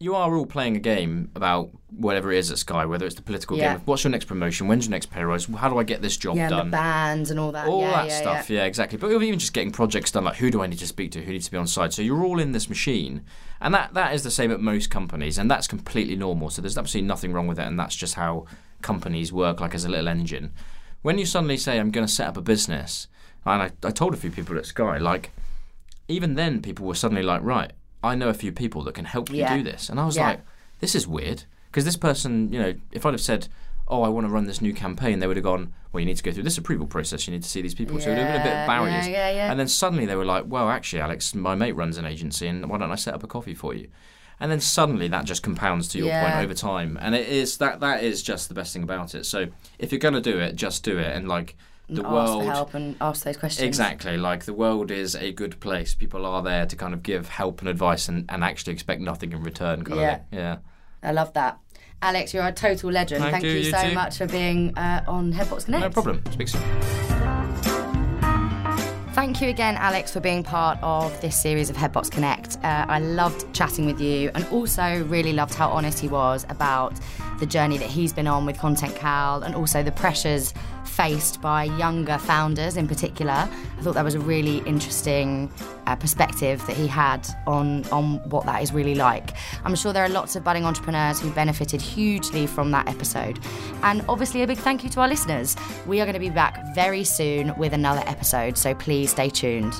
you 0.00 0.14
are 0.14 0.36
all 0.36 0.46
playing 0.46 0.76
a 0.76 0.80
game 0.80 1.28
about 1.34 1.70
whatever 1.90 2.30
it 2.32 2.38
is 2.38 2.52
at 2.52 2.58
Sky, 2.58 2.84
whether 2.86 3.04
it's 3.04 3.16
the 3.16 3.22
political 3.22 3.56
Yeah. 3.56 3.68
game 3.72 3.76
of 3.76 3.86
what's 3.88 4.04
your 4.04 4.12
next 4.12 4.26
promotion, 4.26 4.68
when's 4.68 4.86
your 4.86 4.92
next 4.92 5.10
pay 5.10 5.22
rise, 5.24 5.46
how 5.46 5.68
do 5.68 5.76
I 5.78 5.82
get 5.82 6.02
this 6.02 6.16
job 6.16 6.36
Yeah, 6.36 6.44
and 6.44 6.50
done. 6.50 6.66
the 6.66 6.70
bands 6.70 7.30
and 7.32 7.40
all 7.40 7.50
that. 7.52 7.66
all 7.66 7.80
yeah, 7.80 7.90
that 7.90 8.06
yeah, 8.08 8.20
stuff, 8.20 8.48
Yeah. 8.50 8.60
yeah. 8.60 8.64
exactly. 8.66 8.96
But 8.96 9.10
even 9.10 9.38
just 9.40 9.52
getting 9.52 9.72
projects 9.72 10.12
done, 10.12 10.24
like 10.24 10.36
who 10.36 10.50
do 10.52 10.62
I 10.62 10.66
need 10.68 10.78
to 10.78 10.86
speak 10.86 11.10
to, 11.12 11.22
who 11.22 11.32
needs 11.32 11.46
to 11.46 11.50
be 11.50 11.56
on 11.56 11.66
site. 11.66 11.92
So 11.92 12.02
you're 12.02 12.24
all 12.24 12.38
in 12.38 12.52
this 12.52 12.68
machine, 12.68 13.22
and 13.60 13.74
that 13.74 13.92
that 13.94 14.14
is 14.14 14.22
the 14.22 14.30
same 14.30 14.52
at 14.52 14.60
most 14.60 14.88
companies, 14.88 15.36
and 15.36 15.50
that's 15.50 15.66
completely 15.66 16.14
normal. 16.14 16.48
So 16.50 16.62
there's 16.62 16.78
absolutely 16.78 17.08
nothing 17.08 17.32
wrong 17.32 17.48
with 17.48 17.58
it, 17.58 17.66
and 17.66 17.78
that's 17.78 17.96
just 17.96 18.14
how 18.14 18.46
companies 18.82 19.32
work, 19.32 19.60
like 19.60 19.74
as 19.74 19.84
a 19.84 19.88
little 19.88 20.08
engine. 20.08 20.52
When 21.02 21.18
you 21.18 21.26
suddenly 21.26 21.56
say, 21.56 21.78
"I'm 21.80 21.90
going 21.90 22.06
to 22.06 22.12
set 22.12 22.28
up 22.28 22.36
a 22.36 22.40
business," 22.42 23.08
and 23.54 23.62
I, 23.62 23.88
I 23.88 23.90
told 23.90 24.14
a 24.14 24.16
few 24.16 24.30
people 24.30 24.56
at 24.58 24.66
Sky, 24.66 24.98
like 24.98 25.30
even 26.08 26.34
then, 26.34 26.62
people 26.62 26.86
were 26.86 26.94
suddenly 26.94 27.22
like, 27.22 27.42
"Right, 27.42 27.72
I 28.02 28.14
know 28.14 28.28
a 28.28 28.34
few 28.34 28.52
people 28.52 28.82
that 28.84 28.94
can 28.94 29.04
help 29.04 29.30
you 29.30 29.36
Yeah. 29.36 29.56
do 29.56 29.62
this," 29.62 29.88
and 29.88 30.00
I 30.00 30.06
was 30.06 30.16
Yeah. 30.16 30.28
like, 30.28 30.40
"This 30.80 30.94
is 30.94 31.06
weird," 31.06 31.44
because 31.66 31.84
this 31.84 31.96
person, 31.96 32.52
you 32.52 32.58
know, 32.60 32.74
if 32.92 33.04
I'd 33.06 33.14
have 33.14 33.20
said. 33.20 33.48
Oh, 33.90 34.02
I 34.02 34.08
want 34.08 34.26
to 34.26 34.30
run 34.30 34.44
this 34.44 34.60
new 34.60 34.74
campaign. 34.74 35.18
They 35.18 35.26
would 35.26 35.38
have 35.38 35.44
gone. 35.44 35.72
Well, 35.92 36.00
you 36.00 36.04
need 36.04 36.18
to 36.18 36.22
go 36.22 36.30
through 36.30 36.42
this 36.42 36.58
approval 36.58 36.86
process. 36.86 37.26
You 37.26 37.32
need 37.32 37.42
to 37.42 37.48
see 37.48 37.62
these 37.62 37.74
people. 37.74 37.98
so 37.98 38.08
it 38.10 38.16
would 38.16 38.18
have 38.18 38.32
been 38.34 38.40
a 38.42 38.44
bit 38.44 38.52
of 38.60 38.66
barriers. 38.66 39.08
yeah, 39.08 39.30
yeah, 39.30 39.34
yeah. 39.36 39.50
And 39.50 39.58
then 39.58 39.66
suddenly 39.66 40.04
they 40.04 40.14
were 40.14 40.26
like, 40.26 40.44
well, 40.46 40.68
actually, 40.68 41.00
Alex, 41.00 41.34
my 41.34 41.54
mate 41.54 41.72
runs 41.72 41.96
an 41.96 42.04
agency, 42.04 42.48
and 42.48 42.68
why 42.68 42.76
don't 42.76 42.90
I 42.92 42.96
set 42.96 43.14
up 43.14 43.22
a 43.22 43.26
coffee 43.26 43.54
for 43.54 43.72
you? 43.72 43.88
And 44.40 44.52
then 44.52 44.60
suddenly 44.60 45.08
that 45.08 45.24
just 45.24 45.42
compounds 45.42 45.88
to 45.88 45.98
your 45.98 46.08
Yeah. 46.08 46.20
point 46.22 46.44
over 46.44 46.52
time, 46.52 46.98
and 47.00 47.14
it 47.14 47.30
is 47.30 47.56
that 47.56 47.80
that 47.80 48.02
is 48.04 48.22
just 48.22 48.48
the 48.50 48.54
best 48.54 48.74
thing 48.74 48.82
about 48.82 49.14
it. 49.14 49.24
So 49.24 49.46
if 49.78 49.90
you're 49.90 49.98
gonna 49.98 50.20
do 50.20 50.38
it, 50.38 50.54
just 50.54 50.84
do 50.84 50.98
it, 50.98 51.16
and 51.16 51.26
like 51.26 51.56
the 51.88 52.02
ask 52.02 52.12
world. 52.12 52.44
for 52.44 52.50
help 52.50 52.74
and 52.74 52.96
ask 53.00 53.24
those 53.24 53.36
questions. 53.36 53.66
Exactly, 53.66 54.16
like 54.16 54.44
the 54.44 54.52
world 54.54 54.90
is 54.90 55.14
a 55.14 55.32
good 55.32 55.58
place. 55.60 55.94
People 55.94 56.26
are 56.26 56.42
there 56.42 56.66
to 56.66 56.76
kind 56.76 56.92
of 56.94 57.02
give 57.02 57.28
help 57.28 57.60
and 57.60 57.68
advice 57.68 58.08
and, 58.08 58.24
and 58.28 58.44
actually 58.44 58.72
expect 58.72 59.00
nothing 59.00 59.32
in 59.32 59.42
return. 59.42 59.84
Kind 59.84 60.00
Yeah. 60.00 60.14
of. 60.14 60.20
Yeah. 60.32 60.56
I 61.02 61.12
love 61.12 61.32
that. 61.34 61.58
Alex, 62.00 62.32
you're 62.32 62.46
a 62.46 62.52
total 62.52 62.92
legend. 62.92 63.22
Thank 63.22 63.32
Thank 63.32 63.44
you, 63.44 63.50
you, 63.50 63.58
you 63.58 63.70
so 63.70 63.88
too. 63.88 63.94
much 63.94 64.18
for 64.18 64.26
being 64.26 64.76
uh, 64.78 65.02
on 65.08 65.32
Headbox 65.32 65.64
Connect. 65.64 65.82
No 65.82 65.90
problem. 65.90 66.22
Speak 66.32 66.48
soon. 66.48 66.62
Thank 69.14 69.40
you 69.42 69.48
again, 69.48 69.74
Alex, 69.76 70.12
for 70.12 70.20
being 70.20 70.44
part 70.44 70.78
of 70.80 71.20
this 71.20 71.40
series 71.42 71.70
of 71.70 71.76
Headbox 71.76 72.08
Connect. 72.08 72.56
Uh, 72.58 72.86
I 72.88 73.00
loved 73.00 73.52
chatting 73.52 73.84
with 73.84 74.00
you 74.00 74.30
and 74.36 74.46
also 74.52 75.02
really 75.06 75.32
loved 75.32 75.54
how 75.54 75.70
honest 75.70 75.98
he 75.98 76.06
was 76.06 76.46
about 76.48 76.94
the 77.40 77.46
journey 77.46 77.78
that 77.78 77.88
he's 77.90 78.12
been 78.12 78.28
on 78.28 78.46
with 78.46 78.58
Content 78.58 78.94
Cal 78.94 79.42
and 79.42 79.56
also 79.56 79.82
the 79.82 79.90
pressures 79.90 80.54
faced 80.98 81.40
by 81.40 81.62
younger 81.62 82.18
founders 82.18 82.76
in 82.76 82.88
particular. 82.88 83.32
I 83.32 83.82
thought 83.82 83.94
that 83.94 84.04
was 84.04 84.16
a 84.16 84.20
really 84.20 84.58
interesting 84.66 85.48
uh, 85.86 85.94
perspective 85.94 86.60
that 86.66 86.76
he 86.76 86.88
had 86.88 87.24
on, 87.46 87.84
on 87.90 88.16
what 88.30 88.44
that 88.46 88.64
is 88.64 88.72
really 88.72 88.96
like. 88.96 89.30
I'm 89.64 89.76
sure 89.76 89.92
there 89.92 90.04
are 90.04 90.08
lots 90.08 90.34
of 90.34 90.42
budding 90.42 90.64
entrepreneurs 90.64 91.20
who 91.20 91.30
benefited 91.30 91.80
hugely 91.80 92.48
from 92.48 92.72
that 92.72 92.88
episode. 92.88 93.38
And 93.84 94.04
obviously, 94.08 94.42
a 94.42 94.46
big 94.48 94.58
thank 94.58 94.82
you 94.82 94.90
to 94.90 95.00
our 95.00 95.08
listeners. 95.08 95.54
We 95.86 96.00
are 96.00 96.04
going 96.04 96.14
to 96.14 96.18
be 96.18 96.30
back 96.30 96.74
very 96.74 97.04
soon 97.04 97.56
with 97.56 97.74
another 97.74 98.02
episode, 98.06 98.58
so 98.58 98.74
please 98.74 99.12
stay 99.12 99.30
tuned. 99.30 99.74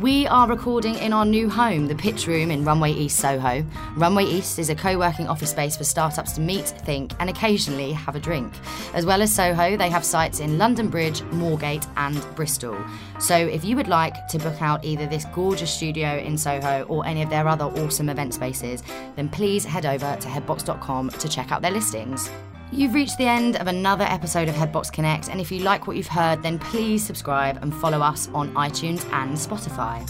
We 0.00 0.26
are 0.26 0.48
recording 0.48 0.96
in 0.96 1.12
our 1.12 1.24
new 1.24 1.48
home, 1.48 1.86
the 1.86 1.94
Pitch 1.94 2.26
Room 2.26 2.50
in 2.50 2.64
Runway 2.64 2.92
East 2.92 3.18
Soho. 3.18 3.64
Runway 3.96 4.24
East 4.24 4.58
is 4.58 4.68
a 4.68 4.74
co 4.74 4.98
working 4.98 5.28
office 5.28 5.50
space 5.50 5.76
for 5.76 5.84
startups 5.84 6.32
to 6.32 6.40
meet, 6.40 6.66
think, 6.66 7.12
and 7.20 7.30
occasionally 7.30 7.92
have 7.92 8.16
a 8.16 8.20
drink. 8.20 8.52
As 8.94 9.06
well 9.06 9.22
as 9.22 9.32
Soho, 9.32 9.76
they 9.76 9.90
have 9.90 10.04
sites 10.04 10.40
in 10.40 10.58
London 10.58 10.88
Bridge, 10.88 11.20
Moorgate, 11.30 11.86
and 11.96 12.20
Bristol. 12.34 12.76
So 13.20 13.36
if 13.36 13.64
you 13.64 13.76
would 13.76 13.88
like 13.88 14.26
to 14.28 14.38
book 14.38 14.60
out 14.60 14.84
either 14.84 15.06
this 15.06 15.24
gorgeous 15.26 15.72
studio 15.72 16.16
in 16.18 16.36
Soho 16.36 16.82
or 16.88 17.06
any 17.06 17.22
of 17.22 17.30
their 17.30 17.46
other 17.46 17.66
awesome 17.66 18.08
event 18.08 18.34
spaces, 18.34 18.82
then 19.16 19.28
please 19.28 19.64
head 19.64 19.86
over 19.86 20.16
to 20.20 20.28
headbox.com 20.28 21.10
to 21.10 21.28
check 21.28 21.52
out 21.52 21.62
their 21.62 21.70
listings. 21.70 22.28
You've 22.72 22.94
reached 22.94 23.18
the 23.18 23.26
end 23.26 23.56
of 23.56 23.66
another 23.66 24.04
episode 24.04 24.48
of 24.48 24.54
Headbox 24.54 24.90
Connect, 24.90 25.28
and 25.28 25.40
if 25.40 25.52
you 25.52 25.60
like 25.60 25.86
what 25.86 25.96
you've 25.96 26.08
heard, 26.08 26.42
then 26.42 26.58
please 26.58 27.04
subscribe 27.04 27.62
and 27.62 27.72
follow 27.74 28.00
us 28.00 28.28
on 28.34 28.52
iTunes 28.54 29.04
and 29.12 29.36
Spotify. 29.36 30.08